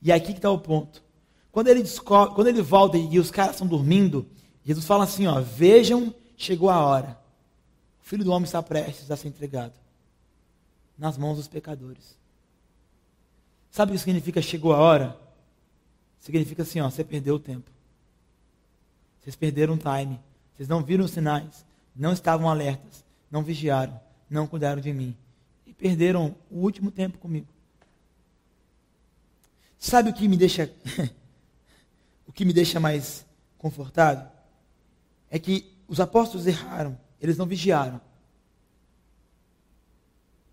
E 0.00 0.10
aqui 0.10 0.32
que 0.32 0.38
está 0.38 0.50
o 0.50 0.58
ponto. 0.58 1.02
Quando 1.52 1.68
ele, 1.68 1.82
descobre, 1.82 2.34
quando 2.34 2.48
ele 2.48 2.62
volta 2.62 2.96
e 2.96 3.18
os 3.18 3.30
caras 3.30 3.52
estão 3.52 3.66
dormindo, 3.66 4.26
Jesus 4.64 4.86
fala 4.86 5.04
assim: 5.04 5.26
ó, 5.26 5.40
vejam, 5.40 6.12
chegou 6.36 6.70
a 6.70 6.80
hora. 6.80 7.20
O 8.02 8.04
filho 8.04 8.24
do 8.24 8.32
homem 8.32 8.44
está 8.44 8.62
prestes 8.62 9.10
a 9.10 9.16
ser 9.16 9.28
entregado 9.28 9.74
nas 10.96 11.18
mãos 11.18 11.36
dos 11.36 11.46
pecadores. 11.46 12.16
Sabe 13.70 13.92
o 13.92 13.94
que 13.94 13.98
significa 13.98 14.40
chegou 14.42 14.72
a 14.72 14.78
hora? 14.78 15.18
Significa 16.20 16.62
assim, 16.62 16.80
ó, 16.80 16.88
você 16.88 17.02
perdeu 17.02 17.34
o 17.34 17.40
tempo. 17.40 17.70
Vocês 19.20 19.36
perderam 19.36 19.74
o 19.74 19.78
time. 19.78 20.20
Vocês 20.54 20.68
não 20.68 20.82
viram 20.82 21.04
os 21.04 21.10
sinais. 21.10 21.64
Não 21.94 22.12
estavam 22.12 22.48
alertas. 22.48 23.04
Não 23.30 23.42
vigiaram. 23.42 24.00
Não 24.28 24.46
cuidaram 24.46 24.80
de 24.80 24.92
mim. 24.92 25.16
E 25.66 25.72
perderam 25.72 26.34
o 26.50 26.58
último 26.60 26.90
tempo 26.90 27.18
comigo. 27.18 27.46
Sabe 29.78 30.10
o 30.10 30.14
que 30.14 30.28
me 30.28 30.36
deixa. 30.36 30.70
o 32.32 32.34
que 32.34 32.46
me 32.46 32.52
deixa 32.54 32.80
mais 32.80 33.26
confortado? 33.58 34.26
É 35.30 35.38
que 35.38 35.70
os 35.86 36.00
apóstolos 36.00 36.46
erraram. 36.46 36.98
Eles 37.20 37.36
não 37.36 37.44
vigiaram. 37.44 38.00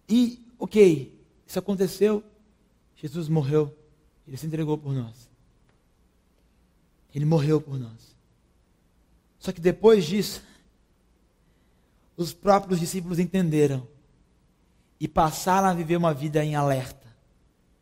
E, 0.09 0.45
ok, 0.59 1.17
isso 1.47 1.57
aconteceu. 1.57 2.21
Jesus 2.97 3.29
morreu. 3.29 3.73
Ele 4.27 4.35
se 4.35 4.45
entregou 4.45 4.77
por 4.77 4.93
nós. 4.93 5.29
Ele 7.15 7.23
morreu 7.23 7.61
por 7.61 7.79
nós. 7.79 8.13
Só 9.39 9.53
que 9.53 9.61
depois 9.61 10.05
disso, 10.05 10.43
os 12.17 12.33
próprios 12.33 12.77
discípulos 12.77 13.19
entenderam 13.19 13.87
e 14.99 15.07
passaram 15.07 15.69
a 15.69 15.73
viver 15.73 15.95
uma 15.95 16.13
vida 16.13 16.43
em 16.43 16.55
alerta, 16.55 17.07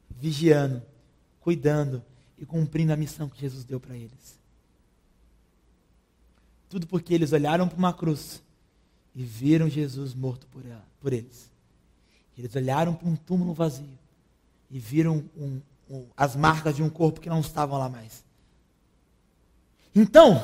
vigiando, 0.07 0.83
cuidando 1.39 2.05
e 2.37 2.45
cumprindo 2.45 2.93
a 2.93 2.97
missão 2.97 3.27
que 3.29 3.39
Jesus 3.39 3.63
deu 3.63 3.79
para 3.79 3.95
eles. 3.95 4.39
Tudo 6.69 6.85
porque 6.85 7.13
eles 7.13 7.31
olharam 7.31 7.67
para 7.67 7.77
uma 7.77 7.93
cruz 7.93 8.41
e 9.15 9.23
viram 9.23 9.69
Jesus 9.69 10.13
morto 10.13 10.45
por, 10.47 10.65
ela, 10.65 10.85
por 10.99 11.13
eles. 11.13 11.49
Eles 12.37 12.55
olharam 12.55 12.93
para 12.93 13.07
um 13.07 13.15
túmulo 13.15 13.53
vazio 13.53 13.97
e 14.69 14.77
viram 14.77 15.23
um, 15.35 15.61
um, 15.89 16.05
as 16.15 16.35
marcas 16.35 16.75
de 16.75 16.83
um 16.83 16.89
corpo 16.89 17.19
que 17.21 17.29
não 17.29 17.39
estavam 17.39 17.79
lá 17.79 17.89
mais. 17.89 18.23
Então, 19.95 20.39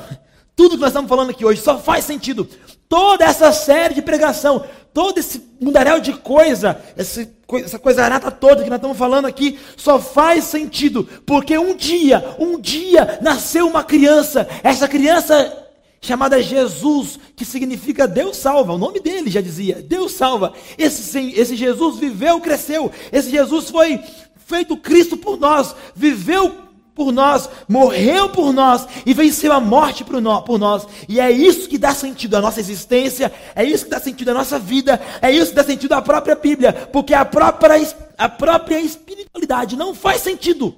Tudo 0.56 0.76
que 0.76 0.80
nós 0.80 0.90
estamos 0.90 1.08
falando 1.08 1.30
aqui 1.30 1.44
hoje 1.44 1.60
só 1.60 1.78
faz 1.78 2.04
sentido. 2.04 2.48
Toda 2.88 3.24
essa 3.24 3.52
série 3.52 3.94
de 3.94 4.02
pregação, 4.02 4.64
todo 4.92 5.18
esse 5.18 5.42
mundaréu 5.60 6.00
de 6.00 6.12
coisa, 6.12 6.80
essa 6.96 7.78
coisa 7.78 8.04
arata 8.04 8.30
toda 8.30 8.62
que 8.62 8.70
nós 8.70 8.78
estamos 8.78 8.96
falando 8.96 9.26
aqui, 9.26 9.58
só 9.76 9.98
faz 9.98 10.44
sentido, 10.44 11.08
porque 11.26 11.58
um 11.58 11.74
dia, 11.74 12.36
um 12.38 12.60
dia 12.60 13.18
nasceu 13.20 13.66
uma 13.66 13.82
criança, 13.82 14.46
essa 14.62 14.86
criança 14.86 15.64
chamada 16.00 16.40
Jesus, 16.40 17.18
que 17.34 17.44
significa 17.44 18.06
Deus 18.06 18.36
salva, 18.36 18.74
o 18.74 18.78
nome 18.78 19.00
dele 19.00 19.30
já 19.30 19.40
dizia, 19.40 19.82
Deus 19.82 20.12
salva. 20.12 20.52
Esse, 20.78 21.32
esse 21.32 21.56
Jesus 21.56 21.98
viveu, 21.98 22.40
cresceu, 22.40 22.92
esse 23.10 23.30
Jesus 23.30 23.70
foi 23.70 23.98
feito 24.46 24.76
Cristo 24.76 25.16
por 25.16 25.38
nós, 25.38 25.74
viveu 25.96 26.63
por 26.94 27.12
nós, 27.12 27.48
morreu 27.68 28.28
por 28.28 28.52
nós 28.52 28.86
e 29.04 29.12
venceu 29.12 29.52
a 29.52 29.60
morte 29.60 30.04
por 30.04 30.20
nós. 30.20 30.86
E 31.08 31.18
é 31.18 31.30
isso 31.30 31.68
que 31.68 31.76
dá 31.76 31.94
sentido 31.94 32.36
à 32.36 32.40
nossa 32.40 32.60
existência, 32.60 33.32
é 33.54 33.64
isso 33.64 33.84
que 33.84 33.90
dá 33.90 34.00
sentido 34.00 34.30
à 34.30 34.34
nossa 34.34 34.58
vida, 34.58 35.00
é 35.20 35.30
isso 35.30 35.50
que 35.50 35.56
dá 35.56 35.64
sentido 35.64 35.92
à 35.92 36.02
própria 36.02 36.36
Bíblia, 36.36 36.72
porque 36.92 37.12
a 37.12 37.24
própria, 37.24 37.94
a 38.16 38.28
própria 38.28 38.80
espiritualidade 38.80 39.76
não 39.76 39.94
faz 39.94 40.20
sentido 40.20 40.76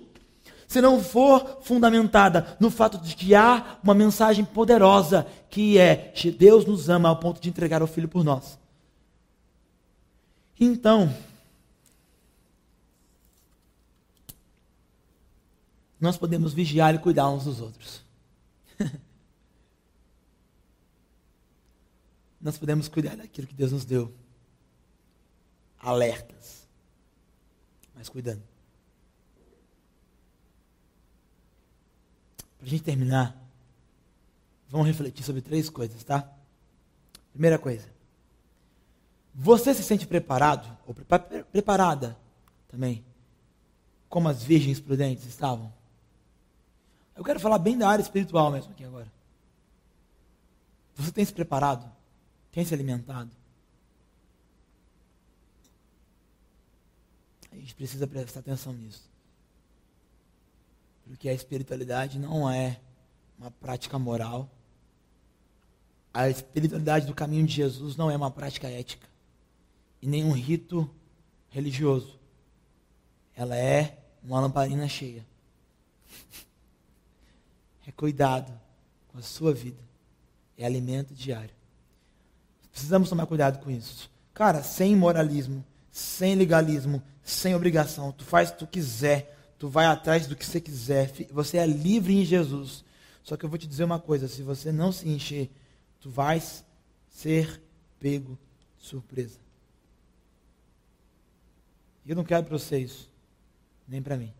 se 0.67 0.81
não 0.81 1.01
for 1.01 1.61
fundamentada 1.63 2.57
no 2.59 2.71
fato 2.71 2.99
de 2.99 3.15
que 3.15 3.35
há 3.35 3.79
uma 3.83 3.95
mensagem 3.95 4.45
poderosa 4.45 5.27
que 5.49 5.79
é 5.79 6.13
Deus 6.37 6.65
nos 6.65 6.89
ama 6.89 7.09
ao 7.09 7.17
ponto 7.17 7.41
de 7.41 7.49
entregar 7.49 7.83
o 7.83 7.87
Filho 7.87 8.09
por 8.09 8.25
nós. 8.25 8.59
Então, 10.59 11.13
nós 16.07 16.17
podemos 16.17 16.55
vigiar 16.55 16.95
e 16.95 17.01
cuidar 17.01 17.29
uns 17.29 17.45
dos 17.45 17.61
outros. 17.61 18.01
nós 22.41 22.57
podemos 22.57 22.87
cuidar 22.87 23.17
daquilo 23.17 23.49
que 23.49 23.55
Deus 23.55 23.73
nos 23.73 23.85
deu. 23.85 24.15
Alertas. 25.81 26.69
Mas 27.93 28.09
cuidando. 28.09 28.43
Para 32.57 32.67
a 32.67 32.71
gente 32.71 32.85
terminar, 32.85 33.37
vamos 34.69 34.87
refletir 34.87 35.25
sobre 35.25 35.43
três 35.43 35.69
coisas, 35.69 36.05
tá? 36.05 36.33
Primeira 37.33 37.59
coisa. 37.59 37.89
Você 39.35 39.75
se 39.75 39.83
sente 39.83 40.07
preparado, 40.07 40.79
ou 40.87 40.95
preparada 41.51 42.17
também, 42.69 43.05
como 44.09 44.29
as 44.29 44.45
virgens 44.45 44.79
prudentes 44.79 45.27
estavam? 45.27 45.76
Eu 47.17 47.25
quero 47.25 47.41
falar 47.41 47.59
bem 47.59 47.79
da 47.79 47.89
área 47.89 48.03
espiritual 48.03 48.51
mesmo 48.51 48.73
aqui 48.73 48.85
agora. 48.85 49.11
Você 50.95 51.11
tem 51.11 51.25
se 51.25 51.33
preparado? 51.33 51.91
Tem 52.53 52.65
se 52.65 52.75
alimentado? 52.75 53.31
A 57.51 57.57
gente 57.57 57.75
precisa 57.75 58.07
prestar 58.07 58.41
atenção 58.41 58.73
nisso. 58.73 59.09
Porque 61.07 61.29
a 61.29 61.33
espiritualidade 61.33 62.19
não 62.19 62.51
é 62.51 62.79
uma 63.39 63.51
prática 63.51 63.99
moral. 63.99 64.51
A 66.13 66.29
espiritualidade 66.29 67.07
do 67.07 67.15
caminho 67.15 67.47
de 67.47 67.55
Jesus 67.55 67.97
não 67.97 68.11
é 68.11 68.17
uma 68.17 68.31
prática 68.31 68.69
ética. 68.69 69.09
E 70.03 70.07
nem 70.07 70.25
um 70.25 70.33
rito 70.33 70.91
religioso. 71.49 72.19
Ela 73.35 73.57
é 73.57 73.99
uma 74.23 74.41
lamparina 74.41 74.87
cheia. 74.89 75.25
cuidado 77.97 78.53
com 79.09 79.19
a 79.19 79.23
sua 79.23 79.53
vida. 79.53 79.83
É 80.57 80.65
alimento 80.65 81.15
diário. 81.15 81.55
Precisamos 82.71 83.09
tomar 83.09 83.27
cuidado 83.27 83.63
com 83.63 83.71
isso. 83.71 84.11
Cara, 84.35 84.63
sem 84.63 84.95
moralismo, 84.95 85.65
sem 85.91 86.35
legalismo, 86.35 87.03
sem 87.23 87.55
obrigação. 87.55 88.13
Tu 88.13 88.25
faz 88.25 88.51
o 88.51 88.53
que 88.53 88.59
tu 88.59 88.67
quiser. 88.67 89.35
Tu 89.59 89.69
vai 89.69 89.87
atrás 89.87 90.27
do 90.27 90.37
que 90.37 90.45
você 90.45 90.61
quiser. 90.61 91.11
Você 91.31 91.57
é 91.57 91.67
livre 91.67 92.15
em 92.15 92.25
Jesus. 92.25 92.85
Só 93.23 93.37
que 93.37 93.45
eu 93.45 93.49
vou 93.49 93.59
te 93.59 93.67
dizer 93.67 93.85
uma 93.85 93.99
coisa: 93.99 94.29
se 94.29 94.43
você 94.43 94.71
não 94.71 94.93
se 94.93 95.09
encher, 95.09 95.51
tu 96.01 96.11
vais 96.11 96.65
ser 97.09 97.63
pego 97.99 98.39
de 98.79 98.87
surpresa. 98.87 99.39
E 102.05 102.11
eu 102.11 102.17
não 102.17 102.25
quero 102.25 102.45
para 102.45 102.57
você 102.57 102.79
isso, 102.79 103.11
nem 103.89 104.01
para 104.01 104.17
mim. 104.17 104.33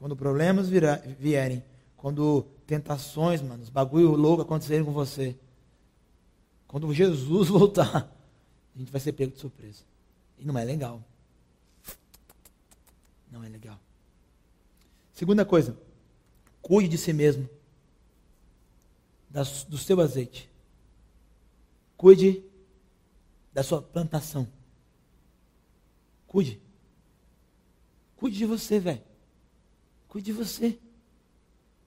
Quando 0.00 0.16
problemas 0.16 0.66
vierem, 0.70 1.62
quando 1.94 2.46
tentações, 2.66 3.42
mano, 3.42 3.62
os 3.62 3.68
bagulho 3.68 4.12
louco 4.12 4.40
acontecerem 4.40 4.82
com 4.82 4.92
você, 4.92 5.38
quando 6.66 6.92
Jesus 6.94 7.48
voltar, 7.52 8.10
a 8.74 8.78
gente 8.78 8.90
vai 8.90 8.98
ser 8.98 9.12
pego 9.12 9.32
de 9.32 9.38
surpresa. 9.38 9.84
E 10.38 10.44
não 10.46 10.56
é 10.58 10.64
legal. 10.64 11.04
Não 13.30 13.44
é 13.44 13.48
legal. 13.50 13.78
Segunda 15.12 15.44
coisa, 15.44 15.76
cuide 16.62 16.88
de 16.88 16.96
si 16.96 17.12
mesmo, 17.12 17.46
do 19.68 19.76
seu 19.76 20.00
azeite. 20.00 20.48
Cuide 21.94 22.42
da 23.52 23.62
sua 23.62 23.82
plantação. 23.82 24.48
Cuide. 26.26 26.58
Cuide 28.16 28.38
de 28.38 28.46
você, 28.46 28.80
velho. 28.80 29.09
Cuide 30.10 30.26
de 30.26 30.32
você. 30.32 30.78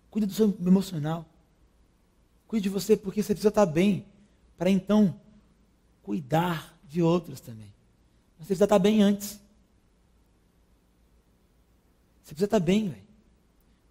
Cuide 0.09 0.26
do 0.26 0.34
seu 0.34 0.57
emocional. 0.65 1.26
Cuide 2.47 2.63
de 2.63 2.69
você 2.69 2.97
porque 2.97 3.21
você 3.21 3.34
precisa 3.34 3.49
estar 3.49 3.65
bem 3.65 4.05
para 4.57 4.69
então 4.69 5.19
cuidar 6.01 6.76
de 6.88 7.01
outros 7.01 7.39
também. 7.39 7.71
Mas 8.38 8.47
você 8.47 8.47
precisa 8.47 8.63
estar 8.63 8.80
bem 8.80 9.03
antes. 9.03 9.39
Você 12.24 12.30
precisa 12.30 12.45
estar 12.45 12.59
bem, 12.59 12.89
velho. 12.89 13.03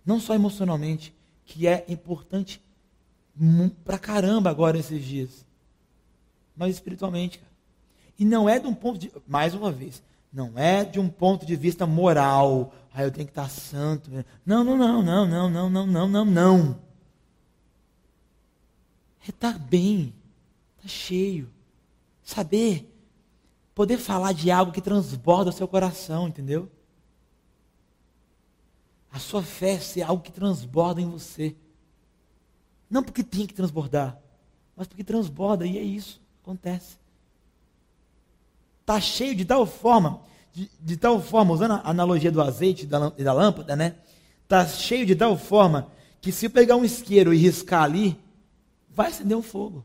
Não 0.05 0.19
só 0.19 0.35
emocionalmente, 0.35 1.15
que 1.45 1.67
é 1.67 1.85
importante 1.87 2.61
pra 3.85 3.99
caramba 3.99 4.49
agora 4.49 4.79
esses 4.79 5.05
dias. 5.05 5.45
Mas 6.57 6.75
espiritualmente, 6.75 7.39
cara. 7.39 7.53
E 8.19 8.25
não 8.25 8.49
é 8.49 8.59
de 8.59 8.67
um 8.67 8.75
ponto 8.75 8.99
de. 8.99 9.13
Mais 9.27 9.55
uma 9.55 9.71
vez, 9.71 10.03
não 10.33 10.59
é 10.59 10.85
de 10.85 10.99
um 10.99 11.09
ponto 11.09 11.45
de 11.45 11.55
vista 11.55 11.87
moral. 11.87 12.73
Ah, 12.95 13.03
eu 13.03 13.11
tenho 13.11 13.27
que 13.27 13.33
estar 13.33 13.49
santo. 13.49 14.11
Não, 14.45 14.63
não, 14.63 14.77
não, 14.77 15.03
não, 15.03 15.27
não, 15.27 15.51
não, 15.51 15.71
não, 15.71 15.87
não, 15.87 16.09
não, 16.09 16.25
não. 16.25 16.81
É 19.27 19.31
estar 19.31 19.59
bem, 19.59 20.15
estar 20.77 20.89
cheio. 20.89 21.51
Saber, 22.23 22.93
poder 23.75 23.99
falar 23.99 24.33
de 24.33 24.51
algo 24.51 24.73
que 24.73 24.81
transborda 24.81 25.51
o 25.51 25.53
seu 25.53 25.67
coração, 25.67 26.29
entendeu? 26.29 26.71
A 29.11 29.19
sua 29.19 29.43
fé 29.43 29.79
ser 29.79 30.03
algo 30.03 30.23
que 30.23 30.33
transborda 30.33 31.01
em 31.01 31.09
você. 31.09 31.57
Não 32.91 33.03
porque 33.03 33.25
tem 33.25 33.47
que 33.47 33.55
transbordar, 33.55 34.21
mas 34.77 34.87
porque 34.87 35.03
transborda 35.03 35.67
e 35.67 35.79
é 35.79 35.83
isso, 35.83 36.21
acontece. 36.43 36.99
Está 38.81 39.01
cheio 39.01 39.35
de 39.35 39.45
tal 39.45 39.65
forma, 39.65 40.23
de, 40.53 40.71
de, 40.81 40.97
tal 40.97 41.21
forma, 41.21 41.55
usando 41.55 41.73
a 41.73 41.91
analogia 41.91 42.31
do 42.31 42.43
azeite 42.43 42.85
e 42.85 43.25
da 43.25 43.33
lâmpada, 43.33 43.75
né? 43.75 43.97
Está 44.43 44.67
cheio 44.67 45.07
de 45.07 45.17
tal 45.17 45.37
forma 45.39 45.91
que 46.21 46.31
se 46.31 46.47
eu 46.47 46.51
pegar 46.51 46.77
um 46.77 46.85
isqueiro 46.85 47.33
e 47.33 47.39
riscar 47.39 47.83
ali, 47.83 48.19
vai 48.91 49.09
acender 49.09 49.37
um 49.37 49.43
fogo. 49.43 49.85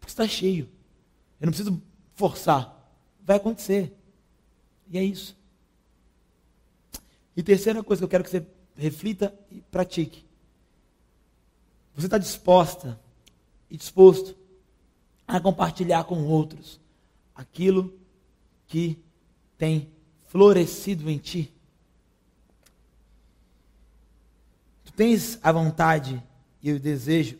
Porque 0.00 0.10
está 0.10 0.26
cheio. 0.26 0.68
Eu 1.40 1.46
não 1.46 1.52
preciso 1.52 1.80
forçar. 2.14 2.78
Vai 3.24 3.36
acontecer. 3.36 3.96
E 4.88 4.98
é 4.98 5.04
isso. 5.04 5.36
E 7.36 7.42
terceira 7.42 7.82
coisa 7.82 8.00
que 8.00 8.04
eu 8.04 8.08
quero 8.08 8.24
que 8.24 8.30
você 8.30 8.44
reflita 8.76 9.32
e 9.50 9.60
pratique. 9.60 10.26
Você 11.94 12.06
está 12.06 12.18
disposta 12.18 12.98
e 13.70 13.76
disposto 13.76 14.36
a 15.26 15.40
compartilhar 15.40 16.04
com 16.04 16.24
outros 16.24 16.80
aquilo 17.34 17.94
que 18.66 18.98
tem 19.62 19.88
florescido 20.26 21.08
em 21.08 21.18
ti? 21.18 21.52
Tu 24.84 24.92
tens 24.92 25.38
a 25.40 25.52
vontade 25.52 26.20
e 26.60 26.72
o 26.72 26.80
desejo, 26.80 27.38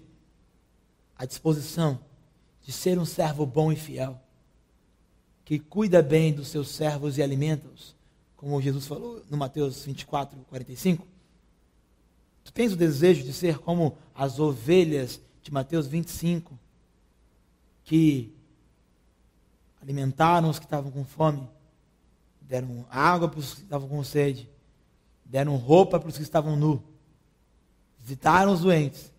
a 1.19 1.25
disposição 1.25 1.99
de 2.63 2.71
ser 2.71 2.97
um 2.97 3.05
servo 3.05 3.45
bom 3.45 3.73
e 3.73 3.77
fiel, 3.77 4.21
que 5.45 5.59
cuida 5.59 6.01
bem 6.01 6.33
dos 6.33 6.47
seus 6.47 6.69
servos 6.69 7.19
e 7.19 7.23
alimenta-os 7.25 8.01
como 8.37 8.63
Jesus 8.63 8.87
falou 8.87 9.21
no 9.29 9.37
Mateus 9.37 9.85
24, 9.85 10.39
45? 10.49 11.05
Tu 12.45 12.53
tens 12.53 12.73
o 12.73 12.77
desejo 12.77 13.25
de 13.25 13.33
ser 13.33 13.59
como 13.59 13.99
as 14.15 14.39
ovelhas 14.39 15.21
de 15.43 15.53
Mateus 15.53 15.89
25, 15.89 16.57
que 17.83 18.33
alimentaram 19.81 20.49
os 20.49 20.61
que 20.61 20.67
estavam 20.67 20.93
com 20.93 21.05
fome, 21.05 21.49
deram 22.53 22.85
água 22.91 23.31
para 23.31 23.41
os 23.41 23.55
que 23.55 23.63
estavam 23.63 23.89
com 23.89 24.05
sede, 24.05 24.47
deram 25.25 25.57
roupa 25.57 25.99
para 25.99 26.11
os 26.11 26.19
que 26.19 26.23
estavam 26.23 26.55
nu, 26.55 26.85
visitaram 27.99 28.53
os 28.53 28.61
doentes, 28.61 29.11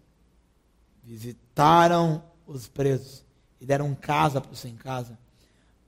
visitaram 1.03 2.23
os 2.45 2.67
presos 2.67 3.25
e 3.59 3.65
deram 3.65 3.95
casa 3.95 4.39
para 4.39 4.51
os 4.51 4.59
sem 4.59 4.75
casa. 4.75 5.17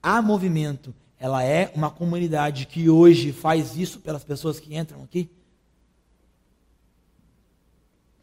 A 0.01 0.23
movimento, 0.23 0.91
ela 1.19 1.43
é 1.43 1.71
uma 1.75 1.91
comunidade 1.91 2.65
que 2.65 2.89
hoje 2.89 3.31
faz 3.31 3.77
isso 3.77 3.99
pelas 3.99 4.23
pessoas 4.23 4.59
que 4.59 4.75
entram 4.75 5.03
aqui. 5.03 5.29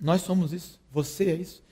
Nós 0.00 0.22
somos 0.22 0.52
isso, 0.52 0.80
você 0.90 1.30
é 1.30 1.34
isso. 1.36 1.62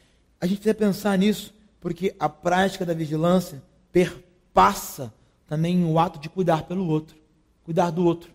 A 0.41 0.47
gente 0.47 0.59
precisa 0.59 0.75
pensar 0.77 1.19
nisso, 1.19 1.53
porque 1.81 2.15
a 2.17 2.29
prática 2.29 2.87
da 2.87 2.95
vigilância 2.95 3.61
perpassa 3.91 5.13
também 5.49 5.85
o 5.85 5.99
ato 5.99 6.21
de 6.21 6.29
cuidar 6.29 6.63
pelo 6.63 6.87
outro, 6.87 7.20
cuidar 7.71 7.91
do 7.91 8.05
outro. 8.05 8.33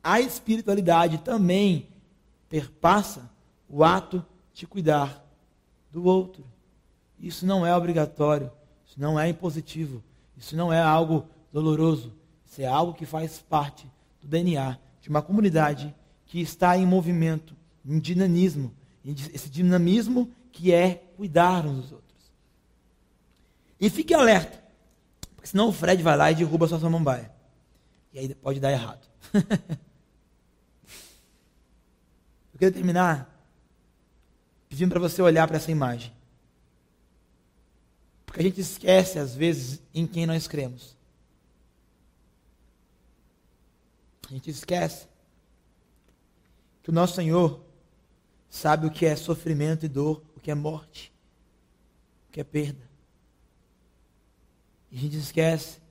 A 0.00 0.20
espiritualidade 0.20 1.18
também 1.18 1.88
perpassa 2.48 3.28
o 3.68 3.82
ato 3.82 4.24
de 4.54 4.68
cuidar 4.68 5.20
do 5.90 6.04
outro. 6.04 6.44
Isso 7.18 7.44
não 7.44 7.66
é 7.66 7.76
obrigatório, 7.76 8.48
isso 8.86 9.00
não 9.00 9.18
é 9.18 9.28
impositivo, 9.28 10.00
isso 10.36 10.54
não 10.54 10.72
é 10.72 10.80
algo 10.80 11.26
doloroso, 11.52 12.12
isso 12.48 12.62
é 12.62 12.66
algo 12.66 12.94
que 12.94 13.04
faz 13.04 13.40
parte 13.40 13.90
do 14.22 14.28
DNA 14.28 14.78
de 15.00 15.08
uma 15.08 15.22
comunidade 15.22 15.92
que 16.24 16.40
está 16.40 16.78
em 16.78 16.86
movimento, 16.86 17.56
em 17.84 17.98
dinamismo, 17.98 18.72
esse 19.04 19.50
dinamismo 19.50 20.30
que 20.52 20.72
é 20.72 20.94
cuidar 21.16 21.66
uns 21.66 21.78
dos 21.78 21.92
outros. 21.92 22.32
E 23.80 23.90
fique 23.90 24.14
alerta, 24.14 24.62
porque 25.34 25.48
senão 25.48 25.70
o 25.70 25.72
Fred 25.72 26.00
vai 26.00 26.16
lá 26.16 26.30
e 26.30 26.36
derruba 26.36 26.66
a 26.66 26.68
sua 26.68 26.78
samambaia. 26.78 27.34
E 28.16 28.18
aí 28.18 28.34
pode 28.34 28.58
dar 28.58 28.72
errado. 28.72 29.06
Eu 32.50 32.58
queria 32.58 32.72
terminar 32.72 33.30
pedindo 34.70 34.88
para 34.88 35.00
você 35.00 35.20
olhar 35.20 35.46
para 35.46 35.58
essa 35.58 35.70
imagem. 35.70 36.10
Porque 38.24 38.40
a 38.40 38.42
gente 38.42 38.58
esquece, 38.58 39.18
às 39.18 39.34
vezes, 39.34 39.82
em 39.92 40.06
quem 40.06 40.24
nós 40.24 40.48
cremos. 40.48 40.96
A 44.26 44.32
gente 44.32 44.48
esquece 44.48 45.06
que 46.82 46.88
o 46.88 46.94
nosso 46.94 47.16
Senhor 47.16 47.62
sabe 48.48 48.86
o 48.86 48.90
que 48.90 49.04
é 49.04 49.14
sofrimento 49.14 49.84
e 49.84 49.90
dor, 49.90 50.22
o 50.34 50.40
que 50.40 50.50
é 50.50 50.54
morte, 50.54 51.12
o 52.30 52.32
que 52.32 52.40
é 52.40 52.44
perda. 52.44 52.88
E 54.90 54.96
a 54.96 55.00
gente 55.02 55.18
esquece 55.18 55.82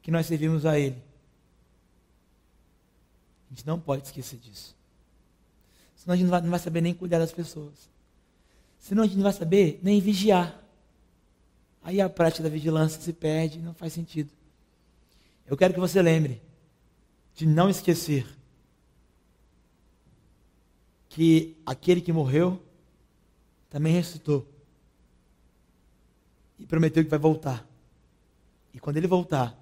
que 0.00 0.10
nós 0.10 0.24
servimos 0.24 0.64
a 0.64 0.78
Ele. 0.78 1.12
A 3.54 3.56
gente 3.56 3.66
não 3.68 3.78
pode 3.78 4.04
esquecer 4.04 4.36
disso. 4.36 4.76
Senão 5.94 6.14
a 6.14 6.16
gente 6.16 6.28
não 6.28 6.50
vai 6.50 6.58
saber 6.58 6.80
nem 6.80 6.92
cuidar 6.92 7.20
das 7.20 7.30
pessoas. 7.30 7.88
Senão 8.80 9.04
a 9.04 9.06
gente 9.06 9.14
não 9.14 9.22
vai 9.22 9.32
saber 9.32 9.78
nem 9.80 10.00
vigiar. 10.00 10.60
Aí 11.80 12.00
a 12.00 12.08
prática 12.10 12.42
da 12.42 12.48
vigilância 12.48 13.00
se 13.00 13.12
perde, 13.12 13.60
não 13.60 13.72
faz 13.72 13.92
sentido. 13.92 14.32
Eu 15.46 15.56
quero 15.56 15.72
que 15.72 15.78
você 15.78 16.02
lembre 16.02 16.42
de 17.36 17.46
não 17.46 17.70
esquecer 17.70 18.26
que 21.08 21.56
aquele 21.64 22.00
que 22.00 22.12
morreu 22.12 22.60
também 23.70 23.92
ressuscitou. 23.92 24.48
E 26.58 26.66
prometeu 26.66 27.04
que 27.04 27.10
vai 27.10 27.20
voltar. 27.20 27.64
E 28.72 28.80
quando 28.80 28.96
ele 28.96 29.06
voltar, 29.06 29.56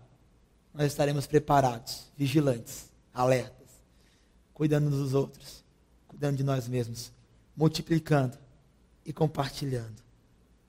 nós 0.73 0.87
estaremos 0.87 1.27
preparados, 1.27 2.11
vigilantes, 2.17 2.91
alertas, 3.13 3.62
cuidando 4.55 4.91
dos 4.91 5.15
outros, 5.15 5.65
cuidando 6.09 6.37
de 6.37 6.45
nós 6.45 6.69
mesmos, 6.69 7.13
multiplicando 7.57 8.39
e 9.05 9.13
compartilhando 9.13 10.03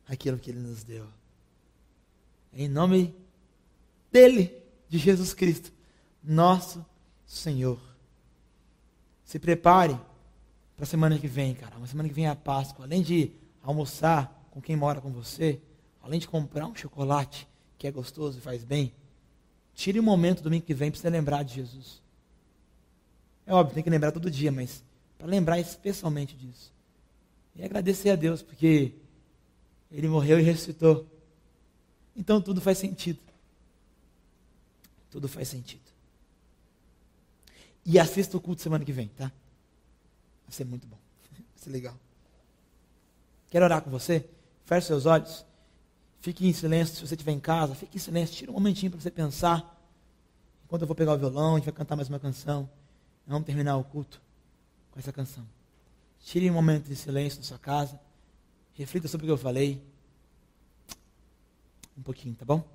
aquilo 0.08 0.38
que 0.38 0.50
ele 0.52 0.60
nos 0.60 0.84
deu. 0.84 1.06
Em 2.52 2.68
nome 2.68 3.16
dele, 4.12 4.64
de 4.88 4.98
Jesus 5.00 5.34
Cristo, 5.34 5.72
nosso 6.24 6.86
Senhor. 7.26 7.80
Se 9.26 9.40
prepare 9.40 10.00
para 10.76 10.84
a 10.84 10.86
semana 10.86 11.18
que 11.18 11.28
vem, 11.28 11.56
cara. 11.56 11.78
Uma 11.78 11.88
semana 11.88 12.08
que 12.08 12.14
vem 12.14 12.28
é 12.28 12.30
a 12.30 12.36
Páscoa. 12.36 12.86
Além 12.86 13.02
de 13.02 13.32
almoçar 13.64 14.48
com 14.52 14.62
quem 14.62 14.76
mora 14.76 15.02
com 15.02 15.12
você, 15.12 15.60
além 16.02 16.20
de 16.20 16.28
comprar 16.28 16.68
um 16.68 16.76
chocolate 16.76 17.48
que 17.78 17.88
é 17.88 17.92
gostoso 17.92 18.38
e 18.38 18.42
faz 18.42 18.64
bem, 18.64 18.94
tire 19.74 20.00
um 20.00 20.04
momento 20.04 20.44
domingo 20.44 20.66
que 20.66 20.74
vem 20.76 20.92
para 20.92 21.00
você 21.00 21.10
lembrar 21.10 21.42
de 21.42 21.56
Jesus. 21.56 22.03
É 23.46 23.54
óbvio, 23.54 23.76
tem 23.76 23.84
que 23.84 23.90
lembrar 23.90 24.12
todo 24.12 24.32
dia, 24.32 24.52
mas 24.52 24.84
para 25.18 25.28
lembrar 25.28 25.60
especialmente 25.60 26.36
disso. 26.36 26.72
E 27.56 27.64
agradecer 27.64 28.10
a 28.10 28.16
Deus, 28.16 28.42
porque 28.42 28.94
Ele 29.92 30.08
morreu 30.08 30.40
e 30.40 30.44
ressuscitou. 30.44 31.08
Então 32.16 32.42
tudo 32.42 32.62
faz 32.62 32.78
sentido. 32.78 33.20
Tudo 35.10 35.28
faz 35.28 35.48
sentido. 35.48 35.84
E 37.86 38.00
assista 38.00 38.38
o 38.38 38.42
culto 38.42 38.62
semana 38.62 38.84
que 38.86 38.92
vem, 38.92 39.10
tá? 39.10 39.32
Vai 40.46 40.52
ser 40.52 40.66
muito 40.66 40.88
bom. 40.88 40.98
Vai 41.32 41.42
ser 41.56 41.70
legal. 41.70 41.96
Quero 43.50 43.66
orar 43.66 43.82
com 43.82 43.92
você? 43.92 44.26
Feche 44.66 44.88
seus 44.88 45.06
olhos. 45.06 45.46
Fique 46.22 46.48
em 46.48 46.54
silêncio. 46.54 46.96
Se 46.96 47.08
você 47.08 47.14
estiver 47.14 47.34
em 47.34 47.40
casa, 47.40 47.76
fique 47.76 47.98
em 47.98 48.00
silêncio. 48.00 48.36
Tira 48.36 48.52
um 48.52 48.56
momentinho 48.56 48.92
para 48.92 49.02
você 49.02 49.12
pensar. 49.12 49.80
Enquanto 50.66 50.82
eu 50.82 50.88
vou 50.88 50.96
pegar 50.96 51.14
o 51.14 51.18
violão, 51.18 51.56
a 51.56 51.58
gente 51.58 51.66
vai 51.66 51.74
cantar 51.74 51.96
mais 51.96 52.10
uma 52.10 52.20
canção. 52.20 52.70
Vamos 53.26 53.46
terminar 53.46 53.78
o 53.78 53.84
culto 53.84 54.22
com 54.92 55.00
essa 55.00 55.12
canção. 55.12 55.48
Tire 56.20 56.50
um 56.50 56.54
momento 56.54 56.88
de 56.88 56.96
silêncio 56.96 57.40
na 57.40 57.46
sua 57.46 57.60
casa. 57.60 58.00
Reflita 58.74 59.08
sobre 59.08 59.26
o 59.26 59.28
que 59.28 59.32
eu 59.32 59.38
falei. 59.38 59.82
Um 61.98 62.02
pouquinho, 62.02 62.36
tá 62.36 62.46
bom? 62.46 62.73